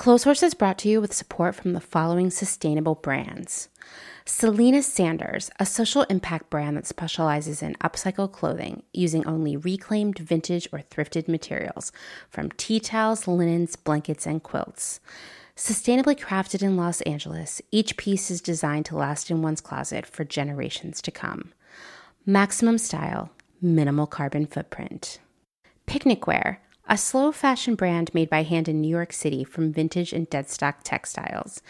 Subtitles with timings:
[0.00, 3.68] Clotheshorse is brought to you with support from the following sustainable brands.
[4.24, 10.66] Selena Sanders, a social impact brand that specializes in upcycled clothing using only reclaimed vintage
[10.72, 11.92] or thrifted materials
[12.30, 15.00] from tea towels, linens, blankets, and quilts.
[15.54, 20.24] Sustainably crafted in Los Angeles, each piece is designed to last in one's closet for
[20.24, 21.52] generations to come.
[22.24, 23.28] Maximum style,
[23.60, 25.18] minimal carbon footprint.
[25.84, 30.12] Picnic Wear, a slow fashion brand made by hand in New York City from vintage
[30.12, 31.62] and deadstock textiles.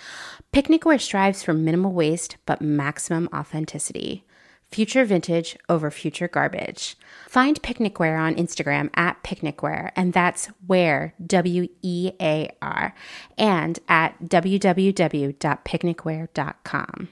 [0.51, 4.25] Picnic Wear strives for minimal waste but maximum authenticity.
[4.71, 6.97] Future vintage over future garbage.
[7.29, 12.95] Find Picnic Wear on Instagram at Picnic Wear, and that's where, W E A R,
[13.37, 17.09] and at www.picnicwear.com.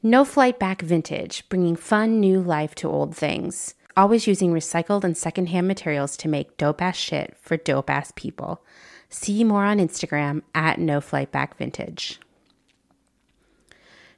[0.00, 5.16] No Flight Back Vintage, bringing fun new life to old things always using recycled and
[5.16, 8.62] secondhand materials to make dope ass shit for dope ass people.
[9.08, 12.20] See more on Instagram at No Flight Back Vintage.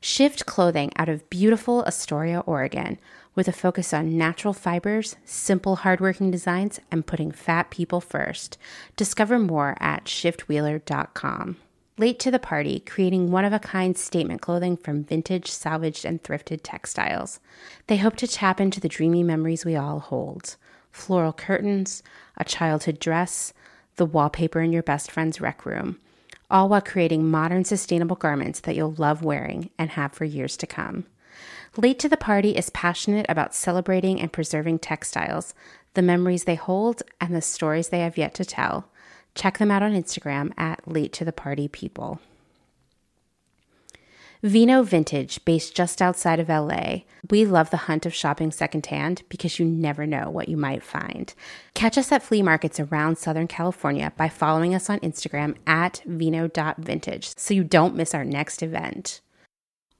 [0.01, 2.99] Shift clothing out of beautiful Astoria, Oregon,
[3.35, 8.57] with a focus on natural fibers, simple, hardworking designs, and putting fat people first.
[8.97, 11.57] Discover more at shiftwheeler.com.
[12.01, 16.23] Late to the party, creating one of a kind statement clothing from vintage, salvaged, and
[16.23, 17.41] thrifted textiles.
[17.89, 20.57] They hope to tap into the dreamy memories we all hold
[20.91, 22.03] floral curtains,
[22.39, 23.53] a childhood dress,
[23.97, 25.99] the wallpaper in your best friend's rec room,
[26.51, 30.67] all while creating modern, sustainable garments that you'll love wearing and have for years to
[30.67, 31.05] come.
[31.77, 35.53] Late to the Party is passionate about celebrating and preserving textiles,
[35.93, 38.89] the memories they hold, and the stories they have yet to tell.
[39.41, 42.21] Check them out on Instagram at Late to the Party People.
[44.43, 47.05] Vino Vintage, based just outside of LA.
[47.31, 51.33] We love the hunt of shopping secondhand because you never know what you might find.
[51.73, 57.39] Catch us at flea markets around Southern California by following us on Instagram at vino.vintage
[57.39, 59.23] so you don't miss our next event.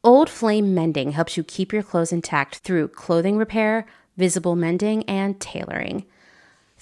[0.05, 3.87] Old Flame Mending helps you keep your clothes intact through clothing repair,
[4.19, 6.05] visible mending, and tailoring.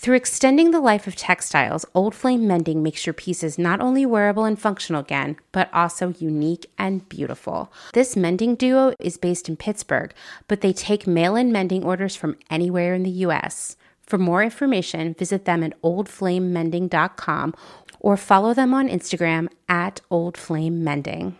[0.00, 4.44] Through extending the life of textiles, Old Flame Mending makes your pieces not only wearable
[4.44, 7.72] and functional again, but also unique and beautiful.
[7.94, 10.14] This mending duo is based in Pittsburgh,
[10.46, 13.76] but they take mail in mending orders from anywhere in the US.
[14.02, 17.54] For more information, visit them at oldflamemending.com
[17.98, 21.34] or follow them on Instagram at oldflamemending.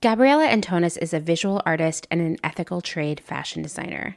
[0.00, 4.16] Gabriella Antonis is a visual artist and an ethical trade fashion designer.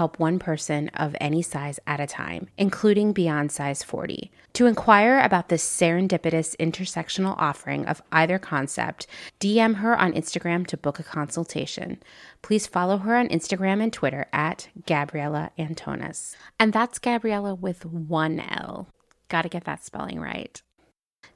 [0.00, 4.30] help one person of any size at a time, including beyond size 40.
[4.54, 9.06] To inquire about this serendipitous intersectional offering of either concept,
[9.40, 12.02] DM her on Instagram to book a consultation.
[12.40, 16.34] Please follow her on Instagram and Twitter at Gabriella Antonis.
[16.58, 18.88] And that's Gabriella with one L.
[19.28, 20.62] Gotta get that spelling right.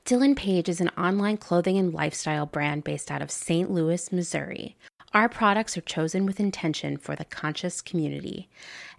[0.06, 3.70] Dylan Page is an online clothing and lifestyle brand based out of St.
[3.70, 4.74] Louis, Missouri.
[5.14, 8.48] Our products are chosen with intention for the conscious community.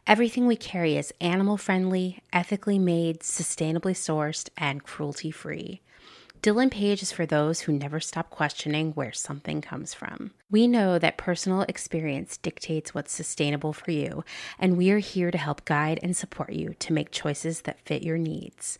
[0.08, 5.82] Everything we carry is animal friendly, ethically made, sustainably sourced, and cruelty free.
[6.42, 10.32] Dylan Page is for those who never stop questioning where something comes from.
[10.50, 14.24] We know that personal experience dictates what's sustainable for you,
[14.58, 18.04] and we are here to help guide and support you to make choices that fit
[18.04, 18.80] your needs.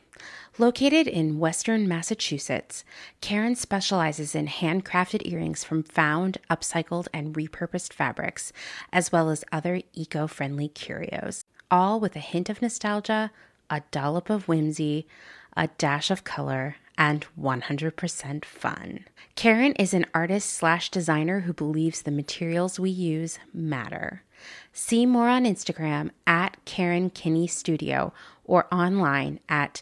[0.61, 2.85] Located in Western Massachusetts,
[3.19, 8.53] Karen specializes in handcrafted earrings from found, upcycled, and repurposed fabrics,
[8.93, 13.31] as well as other eco friendly curios, all with a hint of nostalgia,
[13.71, 15.07] a dollop of whimsy,
[15.57, 19.05] a dash of color, and 100% fun.
[19.33, 24.21] Karen is an artist slash designer who believes the materials we use matter.
[24.73, 28.13] See more on Instagram at Karen Kinney Studio
[28.43, 29.81] or online at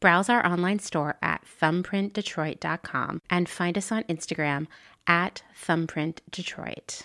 [0.00, 4.66] Browse our online store at thumbprintdetroit.com and find us on Instagram
[5.06, 7.02] at thumbprintdetroit.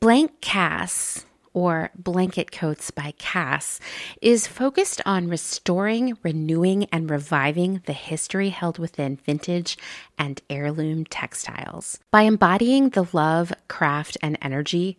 [0.00, 1.24] Blank Cass
[1.54, 3.80] or Blanket Coats by Cass,
[4.20, 9.78] is focused on restoring, renewing, and reviving the history held within vintage
[10.18, 12.00] and heirloom textiles.
[12.10, 14.98] By embodying the love, craft, and energy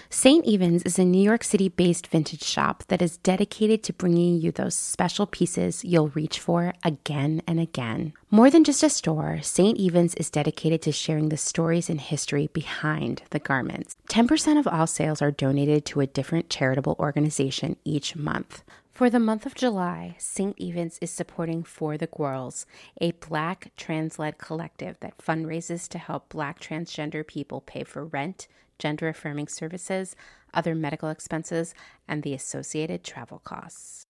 [0.09, 0.43] St.
[0.45, 4.51] Evens is a New York City based vintage shop that is dedicated to bringing you
[4.51, 8.11] those special pieces you'll reach for again and again.
[8.29, 9.77] More than just a store, St.
[9.77, 13.95] Evens is dedicated to sharing the stories and history behind the garments.
[14.09, 18.63] 10% of all sales are donated to a different charitable organization each month.
[18.97, 20.57] For the month of July, St.
[20.57, 22.65] Evens is supporting For the Girls,
[22.99, 28.47] a Black trans led collective that fundraises to help Black transgender people pay for rent,
[28.79, 30.15] gender affirming services,
[30.51, 31.75] other medical expenses,
[32.07, 34.01] and the associated travel costs.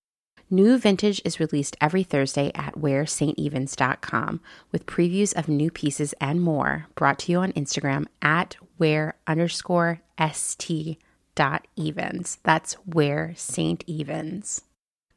[0.50, 4.40] New vintage is released every Thursday at wearstevens.com
[4.72, 10.00] with previews of new pieces and more brought to you on Instagram at wear underscore
[10.32, 10.98] st
[11.36, 12.40] dot evens.
[12.44, 13.84] That's where St.
[13.86, 14.62] Evens.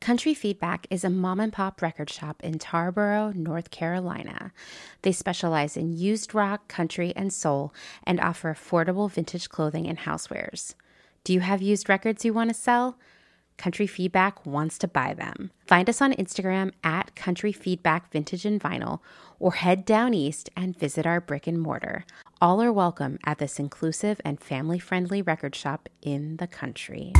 [0.01, 4.51] Country Feedback is a mom and pop record shop in Tarboro, North Carolina.
[5.03, 7.75] They specialize in used rock, country, and soul
[8.05, 10.75] and offer affordable vintage clothing and housewares.
[11.23, 12.97] Do you have used records you want to sell?
[13.59, 15.51] Country Feedback wants to buy them.
[15.67, 19.01] Find us on Instagram at Country Feedback Vintage and Vinyl
[19.39, 22.07] or head down east and visit our brick and mortar.
[22.41, 27.13] All are welcome at this inclusive and family friendly record shop in the country.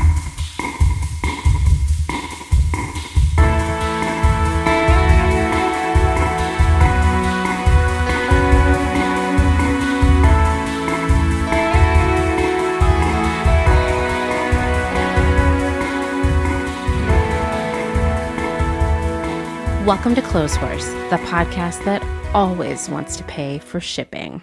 [19.91, 22.01] Welcome to Clotheshorse, the podcast that
[22.33, 24.41] always wants to pay for shipping.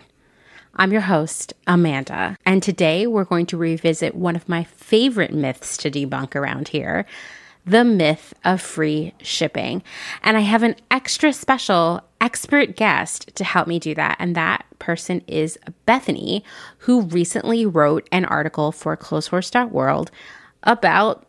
[0.76, 5.78] I'm your host, Amanda, and today we're going to revisit one of my favorite myths
[5.78, 7.06] to debunk around here
[7.66, 9.84] the myth of free shipping.
[10.22, 14.66] And I have an extra special expert guest to help me do that, and that
[14.80, 16.44] person is Bethany,
[16.80, 20.12] who recently wrote an article for Clotheshorse.world
[20.64, 21.27] about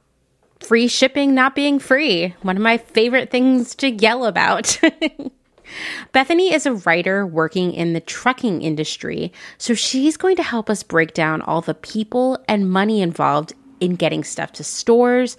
[0.61, 2.35] free shipping not being free.
[2.43, 4.81] One of my favorite things to yell about.
[6.13, 10.83] Bethany is a writer working in the trucking industry, so she's going to help us
[10.83, 15.37] break down all the people and money involved in getting stuff to stores,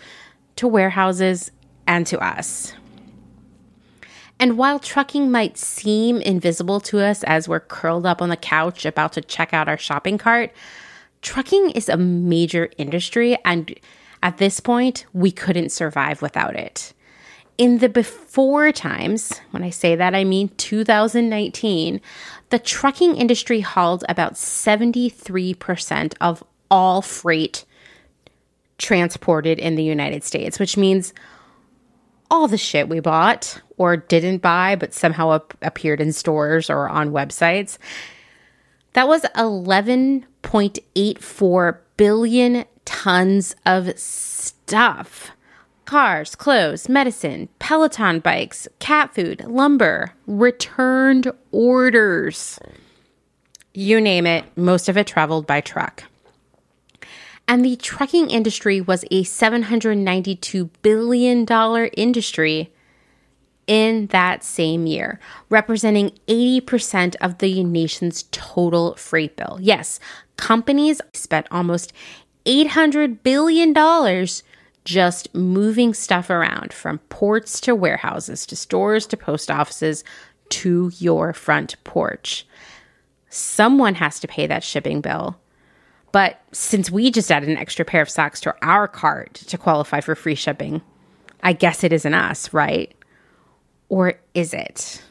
[0.56, 1.52] to warehouses,
[1.88, 2.74] and to us.
[4.40, 8.86] And while trucking might seem invisible to us as we're curled up on the couch
[8.86, 10.54] about to check out our shopping cart,
[11.22, 13.78] trucking is a major industry and
[14.22, 16.94] at this point, we couldn't survive without it.
[17.58, 22.00] In the before times, when I say that, I mean 2019,
[22.50, 27.66] the trucking industry hauled about 73% of all freight
[28.78, 31.14] transported in the United States, which means
[32.32, 36.88] all the shit we bought or didn't buy, but somehow ap- appeared in stores or
[36.88, 37.78] on websites.
[38.94, 45.30] That was 11.84 billion tons of stuff
[45.86, 52.60] cars, clothes, medicine, Peloton bikes, cat food, lumber, returned orders.
[53.74, 56.04] You name it, most of it traveled by truck.
[57.48, 61.46] And the trucking industry was a $792 billion
[61.96, 62.74] industry
[63.66, 65.20] in that same year,
[65.50, 69.58] representing 80% of the nation's total freight bill.
[69.62, 70.00] Yes,
[70.38, 71.94] companies spent almost
[72.50, 74.28] $800 billion
[74.84, 80.04] just moving stuff around from ports to warehouses to stores to post offices
[80.50, 82.48] to your front porch.
[83.30, 85.40] Someone has to pay that shipping bill.
[86.12, 90.02] But since we just added an extra pair of socks to our cart to qualify
[90.02, 90.82] for free shipping,
[91.44, 92.92] I guess it isn't us, right?
[93.90, 95.04] Or is it?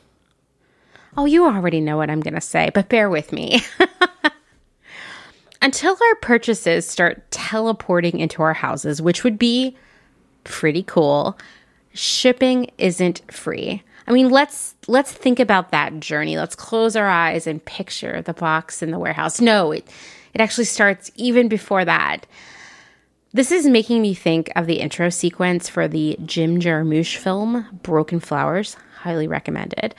[1.16, 3.60] Oh, you already know what I'm going to say, but bear with me.
[5.60, 9.76] Until our purchases start teleporting into our houses, which would be
[10.44, 11.36] pretty cool,
[11.92, 13.82] shipping isn't free.
[14.06, 16.38] I mean, let's let's think about that journey.
[16.38, 19.40] Let's close our eyes and picture the box in the warehouse.
[19.40, 19.86] No, it
[20.32, 22.26] it actually starts even before that.
[23.32, 28.20] This is making me think of the intro sequence for the Jim Jarmusch film Broken
[28.20, 29.94] Flowers, highly recommended.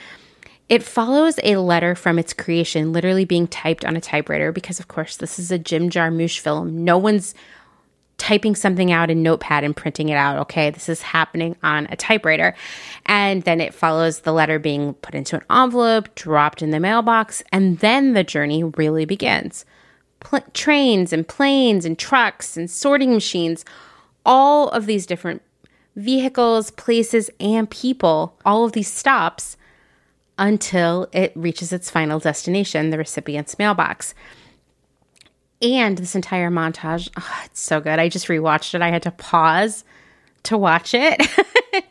[0.69, 4.87] It follows a letter from its creation literally being typed on a typewriter because, of
[4.87, 6.85] course, this is a Jim Jarmusch film.
[6.85, 7.33] No one's
[8.19, 10.37] typing something out in Notepad and printing it out.
[10.37, 12.53] Okay, this is happening on a typewriter.
[13.07, 17.41] And then it follows the letter being put into an envelope, dropped in the mailbox,
[17.51, 19.65] and then the journey really begins.
[20.19, 23.65] Pl- trains and planes and trucks and sorting machines,
[24.25, 25.41] all of these different
[25.95, 29.57] vehicles, places, and people, all of these stops
[30.39, 34.15] until it reaches its final destination, the recipient's mailbox.
[35.61, 37.99] And this entire montage, oh, it's so good.
[37.99, 38.81] I just rewatched it.
[38.81, 39.83] I had to pause
[40.43, 41.21] to watch it.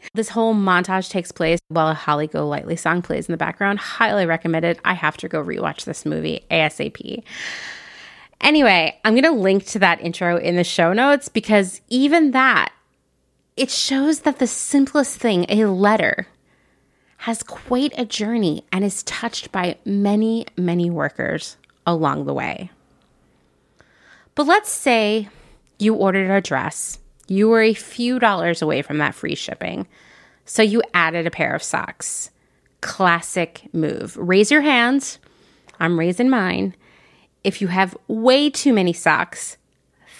[0.14, 3.78] this whole montage takes place while a Holly Golightly song plays in the background.
[3.78, 4.80] Highly recommended.
[4.84, 7.22] I have to go rewatch this movie ASAP.
[8.40, 12.72] Anyway, I'm going to link to that intro in the show notes because even that,
[13.56, 16.28] it shows that the simplest thing, a letter,
[17.18, 21.56] has quite a journey and is touched by many, many workers
[21.86, 22.70] along the way.
[24.34, 25.28] But let's say
[25.78, 29.86] you ordered a dress, you were a few dollars away from that free shipping,
[30.44, 32.30] so you added a pair of socks.
[32.80, 34.16] Classic move.
[34.16, 35.18] Raise your hands.
[35.80, 36.74] I'm raising mine.
[37.42, 39.56] If you have way too many socks,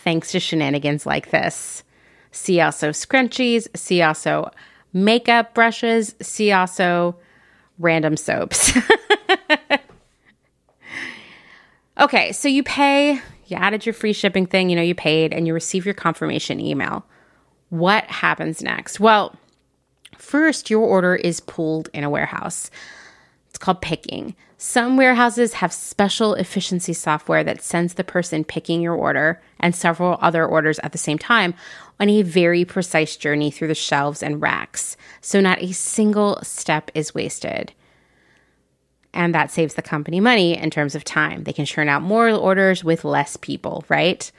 [0.03, 1.85] thanks to shenanigans like this.
[2.33, 4.51] See also scrunchies, see also
[4.93, 6.15] makeup brushes.
[6.21, 7.17] See also
[7.79, 8.77] random soaps.
[12.01, 15.47] okay, so you pay, you added your free shipping thing, you know, you paid, and
[15.47, 17.07] you receive your confirmation email.
[17.71, 18.99] What happens next?
[18.99, 19.37] Well,
[20.17, 22.71] first, your order is pulled in a warehouse.
[23.49, 24.35] It's called picking.
[24.61, 30.19] Some warehouses have special efficiency software that sends the person picking your order and several
[30.21, 31.55] other orders at the same time
[32.01, 36.91] on a very precise journey through the shelves and racks, so not a single step
[36.93, 37.73] is wasted.
[39.15, 41.45] And that saves the company money in terms of time.
[41.45, 44.31] They can churn out more orders with less people, right?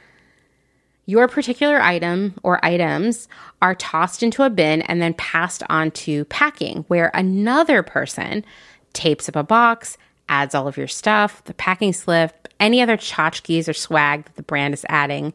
[1.06, 3.30] Your particular item or items
[3.62, 8.44] are tossed into a bin and then passed on to packing, where another person
[8.92, 9.98] tapes up a box,
[10.30, 14.44] adds all of your stuff, the packing slip, any other tchotchkes or swag that the
[14.44, 15.34] brand is adding.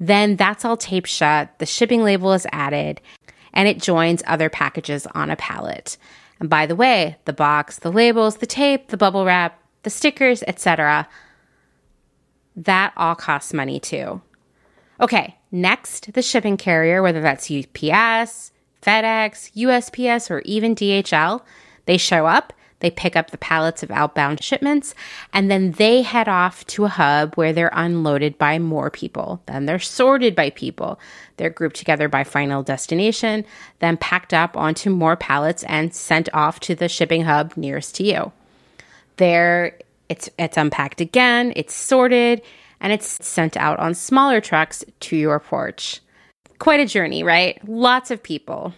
[0.00, 3.00] Then that's all taped shut, the shipping label is added,
[3.52, 5.96] and it joins other packages on a pallet.
[6.40, 10.42] And by the way, the box, the labels, the tape, the bubble wrap, the stickers,
[10.46, 11.08] etc.,
[12.56, 14.20] that all costs money too.
[15.00, 21.42] Okay, next, the shipping carrier, whether that's UPS, FedEx, USPS, or even DHL,
[21.84, 24.94] they show up they pick up the pallets of outbound shipments
[25.32, 29.42] and then they head off to a hub where they're unloaded by more people.
[29.46, 31.00] Then they're sorted by people.
[31.36, 33.44] They're grouped together by final destination,
[33.78, 38.04] then packed up onto more pallets and sent off to the shipping hub nearest to
[38.04, 38.32] you.
[39.16, 39.78] There,
[40.08, 42.42] it's, it's unpacked again, it's sorted,
[42.80, 46.00] and it's sent out on smaller trucks to your porch.
[46.58, 47.58] Quite a journey, right?
[47.66, 48.74] Lots of people.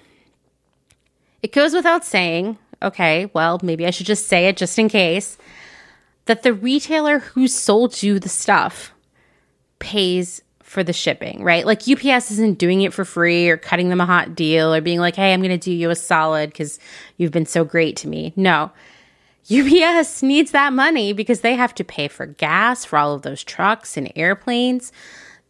[1.43, 5.39] It goes without saying okay, well, maybe I should just say it just in case,
[6.27, 8.93] that the retailer who sold you the stuff
[9.79, 11.65] pays for the shipping, right?
[11.65, 15.01] Like UPS isn't doing it for free or cutting them a hot deal or being
[15.01, 16.79] like, hey, I'm going to do you a solid because
[17.17, 18.35] you've been so great to me.
[18.37, 18.71] No.
[19.51, 23.43] UPS needs that money because they have to pay for gas for all of those
[23.43, 24.93] trucks and airplanes,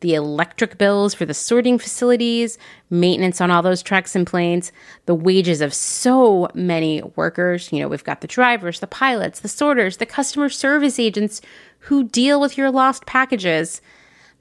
[0.00, 2.57] the electric bills for the sorting facilities,
[2.88, 4.71] maintenance on all those trucks and planes,
[5.07, 7.73] the wages of so many workers.
[7.73, 11.40] You know, we've got the drivers, the pilots, the sorters, the customer service agents
[11.81, 13.81] who deal with your lost packages.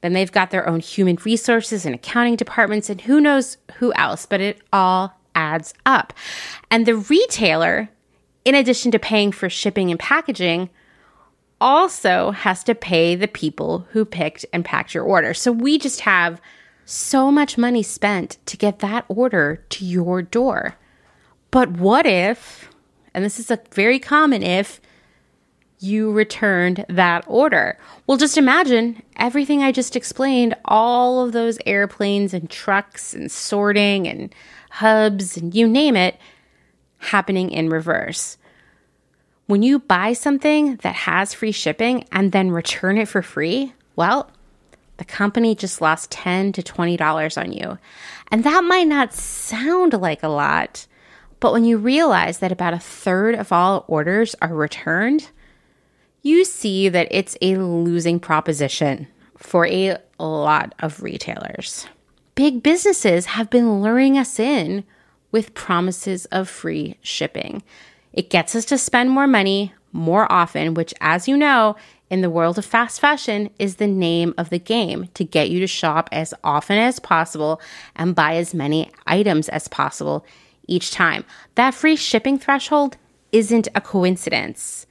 [0.01, 4.25] Then they've got their own human resources and accounting departments and who knows who else,
[4.25, 6.13] but it all adds up.
[6.69, 7.89] And the retailer,
[8.45, 10.69] in addition to paying for shipping and packaging,
[11.59, 15.33] also has to pay the people who picked and packed your order.
[15.33, 16.41] So we just have
[16.85, 20.77] so much money spent to get that order to your door.
[21.51, 22.69] But what if,
[23.13, 24.79] and this is a very common if,
[25.79, 27.77] you returned that order.
[28.07, 34.07] Well, just imagine everything I just explained, all of those airplanes and trucks and sorting
[34.07, 34.33] and
[34.71, 36.19] hubs and you name it,
[36.97, 38.37] happening in reverse.
[39.47, 44.29] When you buy something that has free shipping and then return it for free, well,
[44.97, 47.77] the company just lost 10 to $20 on you.
[48.29, 50.85] And that might not sound like a lot,
[51.39, 55.29] but when you realize that about a third of all orders are returned,
[56.21, 61.87] you see that it's a losing proposition for a lot of retailers.
[62.35, 64.83] Big businesses have been luring us in
[65.31, 67.63] with promises of free shipping.
[68.17, 71.75] It gets us to spend more money more often, which, as you know,
[72.09, 75.59] in the world of fast fashion is the name of the game to get you
[75.59, 77.61] to shop as often as possible
[77.95, 80.25] and buy as many items as possible
[80.67, 81.25] each time.
[81.53, 82.97] That free shipping threshold
[83.31, 84.87] isn't a coincidence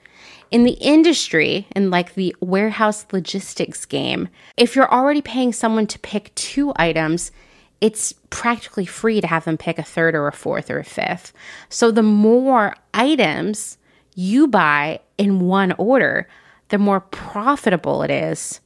[0.50, 5.98] in the industry, in like the warehouse logistics game, if you're already paying someone to
[5.98, 7.32] pick two items,
[7.80, 11.32] it's practically free to have them pick a third or a fourth or a fifth.
[11.68, 13.78] So the more items
[14.14, 16.26] you buy in one order,
[16.68, 18.60] the more profitable it is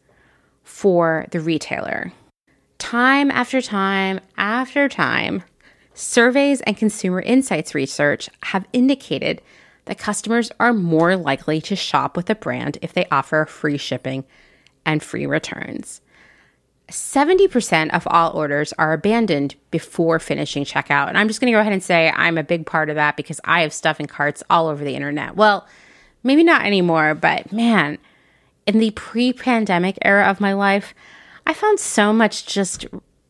[0.63, 2.13] for the retailer.
[2.79, 5.43] Time after time after time,
[5.93, 9.43] surveys and consumer insights research have indicated
[9.87, 14.25] that customers are more likely to shop with a brand if they offer free shipping
[14.87, 16.01] and free returns.
[16.91, 21.09] 70% of all orders are abandoned before finishing checkout.
[21.09, 23.17] And I'm just going to go ahead and say I'm a big part of that
[23.17, 25.37] because I have stuff in carts all over the internet.
[25.37, 25.67] Well,
[26.23, 27.99] maybe not anymore, but man,
[28.67, 30.95] in the pre pandemic era of my life,
[31.47, 32.87] I found so much just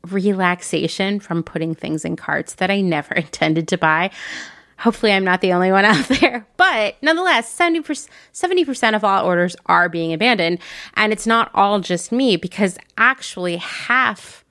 [0.08, 4.10] relaxation from putting things in carts that I never intended to buy.
[4.80, 6.46] Hopefully, I'm not the only one out there.
[6.56, 10.58] But nonetheless, 70%, 70% of all orders are being abandoned.
[10.94, 14.44] And it's not all just me because actually half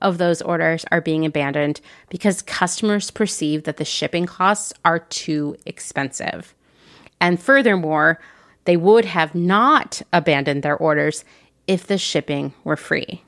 [0.00, 5.56] of those orders are being abandoned because customers perceive that the shipping costs are too
[5.64, 6.54] expensive.
[7.20, 8.20] And furthermore,
[8.64, 11.24] they would have not abandoned their orders
[11.66, 13.22] if the shipping were free.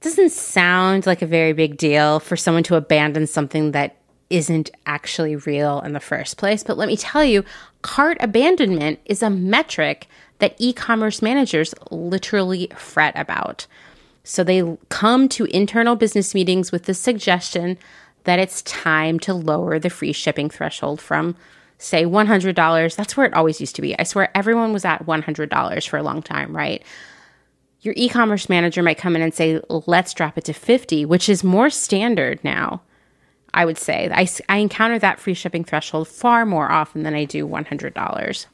[0.00, 3.96] Doesn't sound like a very big deal for someone to abandon something that
[4.30, 6.62] isn't actually real in the first place.
[6.62, 7.44] But let me tell you,
[7.82, 10.06] cart abandonment is a metric
[10.38, 13.66] that e commerce managers literally fret about.
[14.24, 17.78] So they come to internal business meetings with the suggestion
[18.24, 21.36] that it's time to lower the free shipping threshold from,
[21.78, 22.96] say, $100.
[22.96, 23.98] That's where it always used to be.
[23.98, 26.82] I swear everyone was at $100 for a long time, right?
[27.82, 31.28] Your e commerce manager might come in and say, let's drop it to 50, which
[31.28, 32.80] is more standard now.
[33.54, 34.10] I would say.
[34.12, 38.46] I, I encounter that free shipping threshold far more often than I do $100.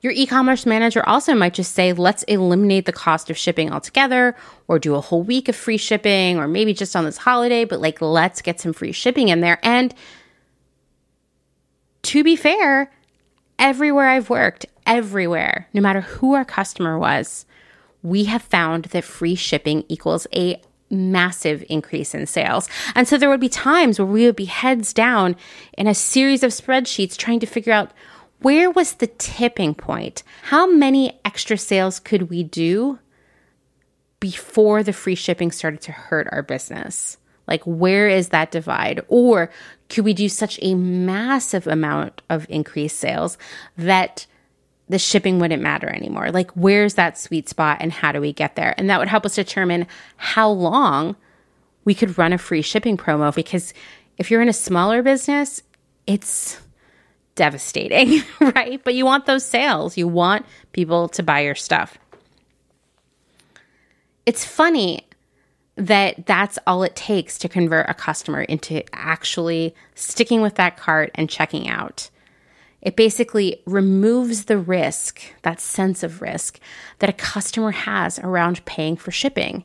[0.00, 4.36] Your e commerce manager also might just say, let's eliminate the cost of shipping altogether,
[4.68, 7.80] or do a whole week of free shipping, or maybe just on this holiday, but
[7.80, 9.58] like, let's get some free shipping in there.
[9.62, 9.94] And
[12.02, 12.92] to be fair,
[13.58, 17.46] everywhere I've worked, everywhere, no matter who our customer was,
[18.02, 22.68] we have found that free shipping equals a massive increase in sales.
[22.94, 25.36] And so there would be times where we would be heads down
[25.76, 27.92] in a series of spreadsheets trying to figure out
[28.40, 30.22] where was the tipping point?
[30.42, 32.98] How many extra sales could we do
[34.20, 37.16] before the free shipping started to hurt our business?
[37.46, 39.00] Like, where is that divide?
[39.08, 39.50] Or
[39.88, 43.38] could we do such a massive amount of increased sales
[43.76, 44.26] that
[44.88, 46.30] the shipping wouldn't matter anymore.
[46.30, 48.74] Like, where's that sweet spot and how do we get there?
[48.76, 51.16] And that would help us determine how long
[51.84, 53.72] we could run a free shipping promo because
[54.18, 55.62] if you're in a smaller business,
[56.06, 56.60] it's
[57.34, 58.82] devastating, right?
[58.84, 61.98] But you want those sales, you want people to buy your stuff.
[64.26, 65.06] It's funny
[65.76, 71.10] that that's all it takes to convert a customer into actually sticking with that cart
[71.14, 72.10] and checking out.
[72.84, 76.60] It basically removes the risk, that sense of risk
[76.98, 79.64] that a customer has around paying for shipping.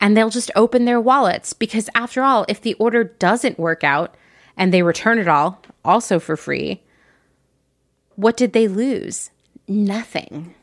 [0.00, 4.14] And they'll just open their wallets because, after all, if the order doesn't work out
[4.56, 6.82] and they return it all, also for free,
[8.14, 9.30] what did they lose?
[9.68, 10.54] Nothing.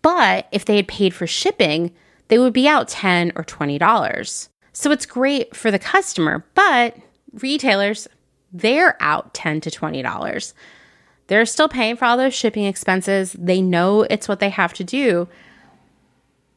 [0.00, 1.92] But if they had paid for shipping,
[2.28, 4.48] they would be out 10 or $20.
[4.72, 6.96] So it's great for the customer, but
[7.34, 8.08] retailers,
[8.52, 10.52] they're out 10 to $20.
[11.26, 13.32] They're still paying for all those shipping expenses.
[13.38, 15.28] They know it's what they have to do.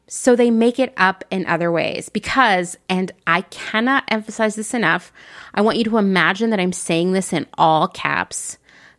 [0.08, 5.12] So they make it up in other ways because, and I cannot emphasize this enough,
[5.54, 8.58] I want you to imagine that I'm saying this in all caps.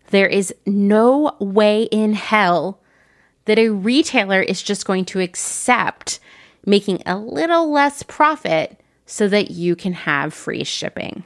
[0.10, 2.82] There is no way in hell
[3.46, 6.20] that a retailer is just going to accept
[6.66, 11.24] making a little less profit so that you can have free shipping.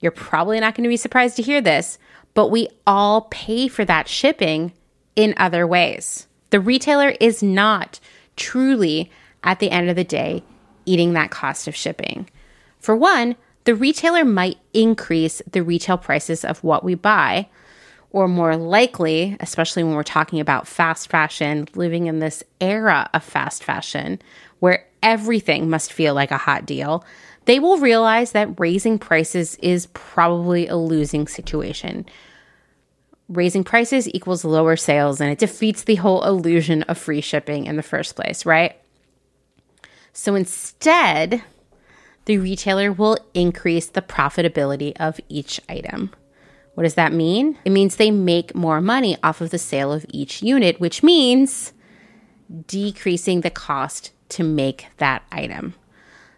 [0.00, 1.98] You're probably not going to be surprised to hear this,
[2.38, 4.72] but we all pay for that shipping
[5.16, 6.28] in other ways.
[6.50, 7.98] The retailer is not
[8.36, 9.10] truly,
[9.42, 10.44] at the end of the day,
[10.86, 12.30] eating that cost of shipping.
[12.78, 17.48] For one, the retailer might increase the retail prices of what we buy
[18.12, 23.24] or more likely, especially when we're talking about fast fashion, living in this era of
[23.24, 24.22] fast fashion
[24.60, 27.04] where everything must feel like a hot deal,
[27.46, 32.06] they will realize that raising prices is probably a losing situation.
[33.28, 37.76] Raising prices equals lower sales, and it defeats the whole illusion of free shipping in
[37.76, 38.76] the first place, right?
[40.12, 41.42] So instead,
[42.24, 46.10] the retailer will increase the profitability of each item.
[46.74, 47.58] What does that mean?
[47.64, 51.72] It means they make more money off of the sale of each unit, which means
[52.66, 55.74] decreasing the cost to make that item.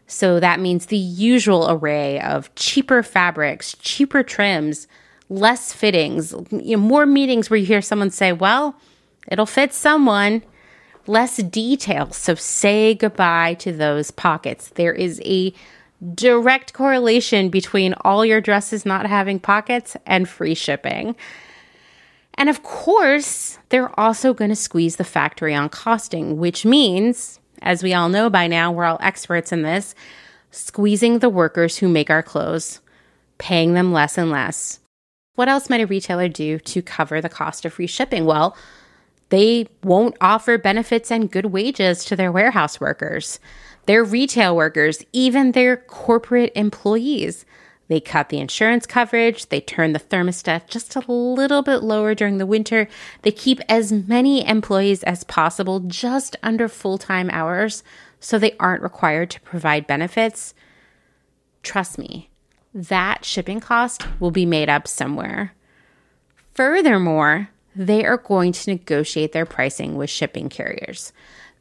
[0.06, 4.88] So that means the usual array of cheaper fabrics, cheaper trims,
[5.30, 8.74] less fittings, you know, more meetings where you hear someone say, well,
[9.28, 10.42] it'll fit someone,
[11.06, 12.16] less details.
[12.16, 14.68] So say goodbye to those pockets.
[14.70, 15.54] There is a
[16.14, 21.14] direct correlation between all your dresses not having pockets and free shipping.
[22.34, 27.82] And of course, they're also going to squeeze the factory on costing, which means, as
[27.82, 29.94] we all know by now, we're all experts in this,
[30.50, 32.80] squeezing the workers who make our clothes,
[33.38, 34.80] paying them less and less.
[35.40, 38.26] What else might a retailer do to cover the cost of free shipping?
[38.26, 38.54] Well,
[39.30, 43.40] they won't offer benefits and good wages to their warehouse workers
[43.86, 47.46] their retail workers, even their corporate employees.
[47.88, 52.36] They cut the insurance coverage, they turn the thermostat just a little bit lower during
[52.36, 52.86] the winter.
[53.22, 57.82] They keep as many employees as possible just under full time hours
[58.20, 60.52] so they aren't required to provide benefits.
[61.62, 62.29] Trust me,
[62.72, 65.54] that shipping cost will be made up somewhere.
[66.54, 71.12] Furthermore, they are going to negotiate their pricing with shipping carriers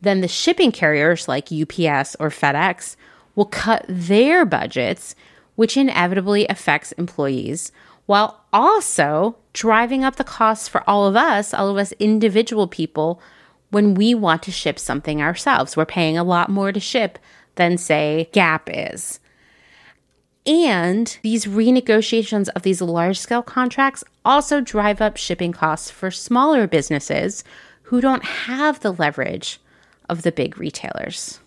[0.02, 2.96] then the shipping carriers like UPS or FedEx
[3.36, 5.16] will cut their budgets,
[5.56, 7.72] which inevitably affects employees,
[8.06, 13.22] while also driving up the costs for all of us, all of us individual people,
[13.72, 15.78] when we want to ship something ourselves.
[15.78, 17.20] We're paying a lot more to ship
[17.56, 19.20] than, say, Gap is.
[20.46, 26.66] And these renegotiations of these large scale contracts also drive up shipping costs for smaller
[26.68, 27.44] businesses
[27.84, 29.60] who don't have the leverage
[30.08, 31.40] of the big retailers.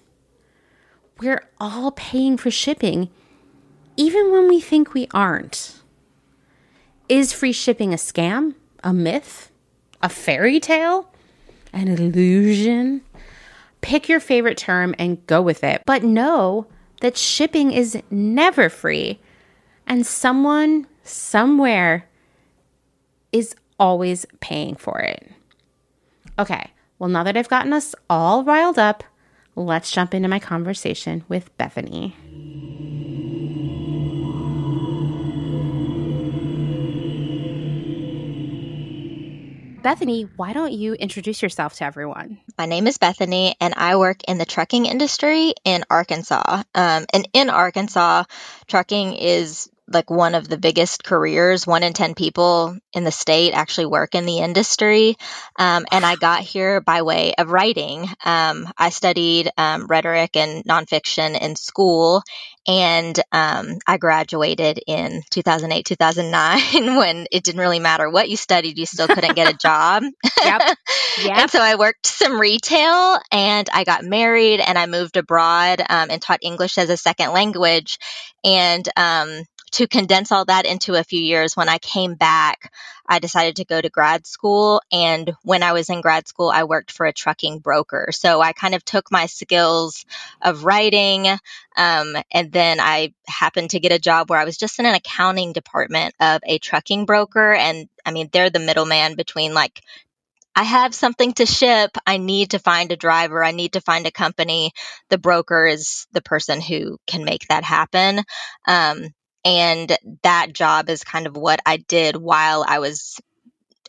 [1.20, 3.08] We're all paying for shipping,
[3.96, 5.80] even when we think we aren't.
[7.08, 9.50] Is free shipping a scam, a myth,
[10.02, 11.12] a fairy tale,
[11.72, 13.02] an illusion?
[13.80, 16.66] Pick your favorite term and go with it, but know
[17.02, 19.18] that shipping is never free,
[19.88, 22.08] and someone somewhere
[23.32, 25.28] is always paying for it.
[26.38, 29.02] Okay, well, now that I've gotten us all riled up,
[29.56, 32.14] let's jump into my conversation with Bethany.
[39.82, 42.38] Bethany, why don't you introduce yourself to everyone?
[42.56, 46.62] My name is Bethany, and I work in the trucking industry in Arkansas.
[46.74, 48.24] Um, and in Arkansas,
[48.68, 51.66] trucking is like one of the biggest careers.
[51.66, 55.16] One in 10 people in the state actually work in the industry.
[55.58, 58.08] Um, and I got here by way of writing.
[58.24, 62.22] Um, I studied um, rhetoric and nonfiction in school.
[62.66, 68.78] And um, I graduated in 2008, 2009, when it didn't really matter what you studied,
[68.78, 70.04] you still couldn't get a job.
[70.42, 70.62] yep.
[71.22, 71.36] Yep.
[71.36, 76.10] and so I worked some retail and I got married and I moved abroad um,
[76.10, 77.98] and taught English as a second language.
[78.42, 79.42] And um,
[79.72, 82.72] to condense all that into a few years, when I came back,
[83.06, 84.82] I decided to go to grad school.
[84.92, 88.08] And when I was in grad school, I worked for a trucking broker.
[88.12, 90.04] So I kind of took my skills
[90.40, 91.26] of writing,
[91.76, 94.94] um, and then I happened to get a job where I was just in an
[94.94, 97.52] accounting department of a trucking broker.
[97.52, 99.80] And I mean, they're the middleman between like
[100.54, 101.96] I have something to ship.
[102.06, 103.42] I need to find a driver.
[103.42, 104.72] I need to find a company.
[105.08, 108.22] The broker is the person who can make that happen.
[108.66, 113.20] Um, and that job is kind of what I did while I was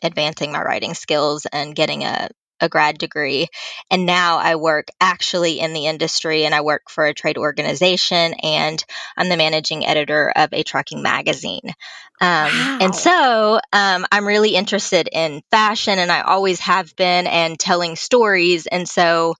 [0.02, 2.28] advancing my writing skills and getting a,
[2.60, 3.48] a grad degree.
[3.90, 8.34] And now I work actually in the industry and I work for a trade organization
[8.42, 8.84] and
[9.16, 11.72] I'm the managing editor of a trucking magazine.
[12.20, 12.78] Um, wow.
[12.80, 17.96] And so um, I'm really interested in fashion and I always have been and telling
[17.96, 18.66] stories.
[18.66, 19.34] And so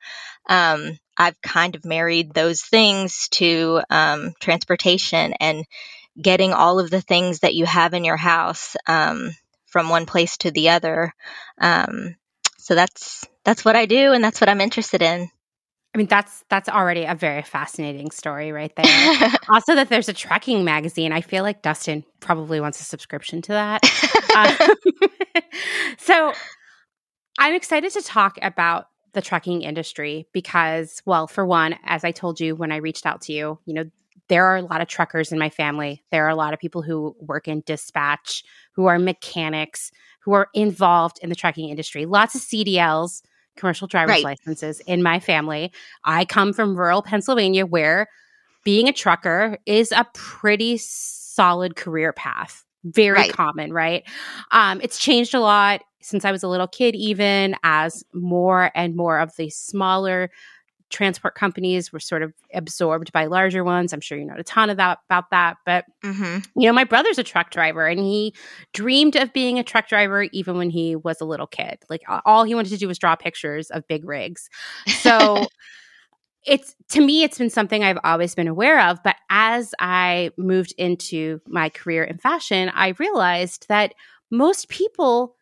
[0.48, 5.64] um, I've kind of married those things to um, transportation and
[6.20, 9.30] getting all of the things that you have in your house um,
[9.66, 11.14] from one place to the other.
[11.58, 12.16] Um,
[12.58, 15.30] so that's that's what I do, and that's what I'm interested in.
[15.94, 19.30] I mean, that's that's already a very fascinating story right there.
[19.48, 21.12] also, that there's a trucking magazine.
[21.12, 23.84] I feel like Dustin probably wants a subscription to that.
[24.36, 25.42] um,
[25.98, 26.32] so,
[27.38, 32.40] I'm excited to talk about the trucking industry because, well, for one, as I told
[32.40, 33.84] you when I reached out to you, you know,
[34.28, 36.02] there are a lot of truckers in my family.
[36.10, 40.48] There are a lot of people who work in dispatch, who are mechanics, who are
[40.54, 42.06] involved in the trucking industry.
[42.06, 43.22] Lots of CDLs,
[43.56, 44.24] commercial driver's right.
[44.24, 45.72] licenses in my family.
[46.04, 48.08] I come from rural Pennsylvania where
[48.64, 52.64] being a trucker is a pretty solid career path.
[52.84, 53.32] Very right.
[53.32, 54.04] common, right?
[54.50, 58.94] Um, it's changed a lot since I was a little kid, even as more and
[58.94, 60.30] more of the smaller
[60.94, 63.92] transport companies were sort of absorbed by larger ones.
[63.92, 65.56] I'm sure you know a ton of that about that.
[65.66, 66.38] But mm-hmm.
[66.58, 68.34] you know, my brother's a truck driver, and he
[68.72, 71.78] dreamed of being a truck driver even when he was a little kid.
[71.90, 74.48] Like all he wanted to do was draw pictures of big rigs.
[74.86, 75.46] So.
[76.46, 80.74] it's to me it's been something i've always been aware of but as i moved
[80.76, 83.94] into my career in fashion i realized that
[84.30, 85.36] most people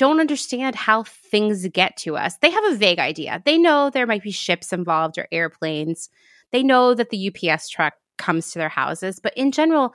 [0.00, 2.38] don't understand how things get to us.
[2.38, 3.42] They have a vague idea.
[3.44, 6.08] They know there might be ships involved or airplanes.
[6.52, 9.92] They know that the UPS truck comes to their houses, but in general,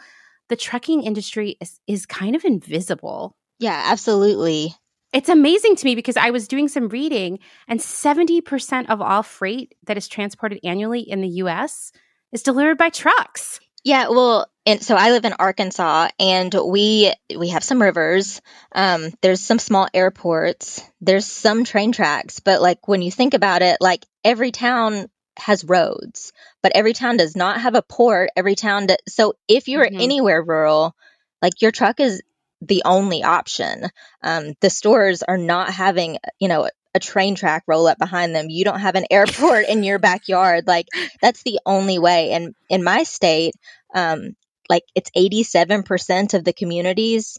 [0.48, 3.36] the trucking industry is, is kind of invisible.
[3.58, 4.76] Yeah, absolutely.
[5.12, 9.74] It's amazing to me because I was doing some reading, and 70% of all freight
[9.88, 11.92] that is transported annually in the US
[12.32, 13.60] is delivered by trucks.
[13.86, 18.42] Yeah, well, and so I live in Arkansas, and we we have some rivers.
[18.72, 20.82] Um, there's some small airports.
[21.02, 25.64] There's some train tracks, but like when you think about it, like every town has
[25.64, 28.32] roads, but every town does not have a port.
[28.36, 30.02] Every town, does, so if you're mm-hmm.
[30.02, 30.96] anywhere rural,
[31.44, 32.24] like your truck is
[32.62, 33.88] the only option.
[34.24, 38.50] Um, the stores are not having, you know, a train track roll up behind them.
[38.50, 40.66] You don't have an airport in your backyard.
[40.76, 40.88] Like
[41.22, 42.32] that's the only way.
[42.32, 43.54] And in my state,
[43.94, 44.36] um,
[44.70, 47.38] like it's 87% of the communities,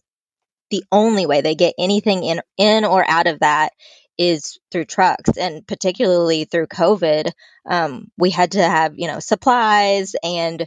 [0.71, 3.73] the only way they get anything in, in or out of that
[4.17, 7.31] is through trucks and particularly through COVID.
[7.69, 10.67] Um, we had to have, you know, supplies and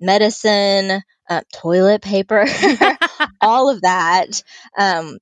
[0.00, 2.46] medicine, uh, toilet paper,
[3.40, 4.42] all of that.
[4.76, 5.18] Um,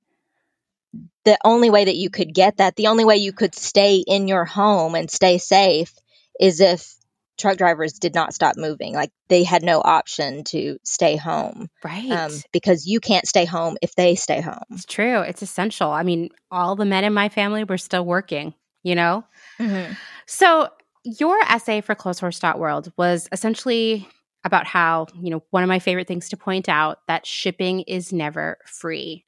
[1.29, 4.27] the only way that you could get that, the only way you could stay in
[4.27, 5.93] your home and stay safe
[6.39, 6.95] is if
[7.37, 8.95] truck drivers did not stop moving.
[8.95, 11.69] Like they had no option to stay home.
[11.83, 12.09] Right.
[12.09, 14.63] Um, because you can't stay home if they stay home.
[14.71, 15.21] It's true.
[15.21, 15.91] It's essential.
[15.91, 19.23] I mean, all the men in my family were still working, you know?
[19.59, 19.93] Mm-hmm.
[20.25, 20.69] So
[21.03, 21.95] your essay for
[22.57, 24.07] World was essentially
[24.43, 28.11] about how, you know, one of my favorite things to point out that shipping is
[28.11, 29.25] never free.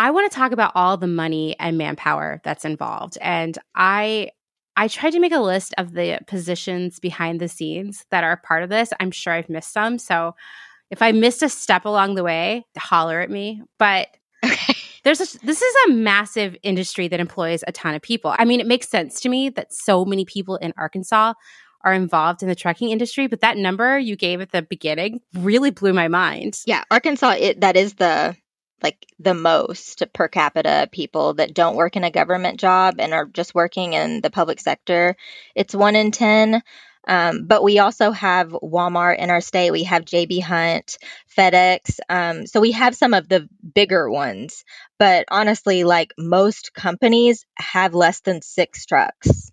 [0.00, 3.18] I want to talk about all the money and manpower that's involved.
[3.20, 4.30] And I
[4.74, 8.62] I tried to make a list of the positions behind the scenes that are part
[8.62, 8.94] of this.
[8.98, 9.98] I'm sure I've missed some.
[9.98, 10.34] So
[10.90, 13.62] if I missed a step along the way, holler at me.
[13.78, 14.08] But
[14.42, 14.74] okay.
[15.04, 18.34] there's a, this is a massive industry that employs a ton of people.
[18.38, 21.34] I mean, it makes sense to me that so many people in Arkansas
[21.82, 25.70] are involved in the trucking industry, but that number you gave at the beginning really
[25.70, 26.60] blew my mind.
[26.64, 28.34] Yeah, Arkansas it, that is the
[28.82, 33.26] like the most per capita people that don't work in a government job and are
[33.26, 35.16] just working in the public sector.
[35.54, 36.62] It's 1 in 10.
[37.08, 39.70] Um, but we also have Walmart in our state.
[39.70, 40.98] We have JB Hunt,
[41.36, 41.98] FedEx.
[42.08, 44.64] Um, so we have some of the bigger ones.
[44.98, 49.50] But honestly, like most companies have less than six trucks.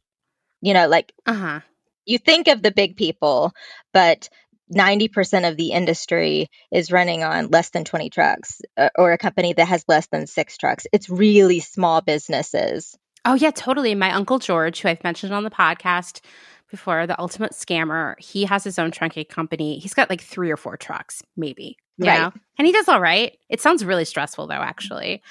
[0.61, 1.61] You know, like uh-huh.
[2.05, 3.53] you think of the big people,
[3.93, 4.29] but
[4.73, 9.53] 90% of the industry is running on less than 20 trucks uh, or a company
[9.53, 10.87] that has less than six trucks.
[10.91, 12.97] It's really small businesses.
[13.25, 13.95] Oh, yeah, totally.
[13.95, 16.21] My uncle George, who I've mentioned on the podcast,
[16.69, 18.19] before, the ultimate scammer.
[18.19, 19.79] He has his own trunking company.
[19.79, 21.77] He's got like three or four trucks, maybe.
[21.97, 22.19] You right.
[22.19, 22.33] know?
[22.57, 23.37] And he does all right.
[23.49, 25.21] It sounds really stressful though, actually.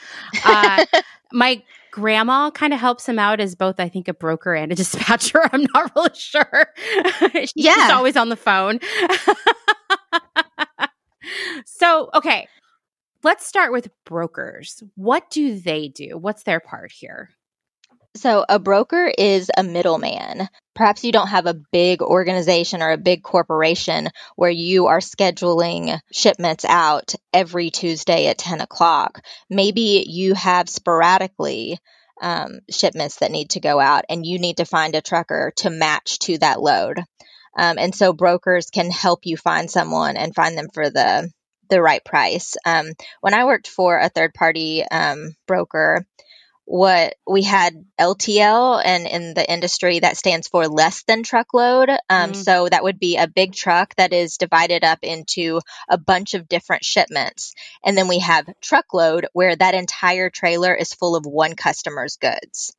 [0.45, 0.85] Uh,
[1.33, 1.63] my
[1.97, 5.41] grandma kind of helps him out as both, I think, a broker and a dispatcher.
[5.51, 6.67] I'm not really sure.
[7.33, 7.89] She's yeah.
[7.93, 8.81] always on the phone.
[11.65, 12.47] so, okay.
[13.23, 14.83] Let's start with brokers.
[14.95, 16.19] What do they do?
[16.19, 17.31] What's their part here?
[18.17, 20.49] So, a broker is a middleman.
[20.75, 26.01] Perhaps you don't have a big organization or a big corporation where you are scheduling
[26.13, 29.21] shipments out every Tuesday at 10 o'clock.
[29.51, 31.79] Maybe you have sporadically
[32.23, 35.69] um, shipments that need to go out and you need to find a trucker to
[35.69, 36.99] match to that load.
[37.59, 41.31] Um, and so, brokers can help you find someone and find them for the
[41.69, 42.57] the right price.
[42.65, 46.07] Um, when I worked for a third party um, broker,
[46.67, 51.89] what we had LTL, and in the industry that stands for less than truckload.
[52.11, 52.37] Um, mm.
[52.37, 56.49] So that would be a big truck that is divided up into a bunch of
[56.49, 57.55] different shipments.
[57.85, 62.75] And then we have truckload, where that entire trailer is full of one customer's goods.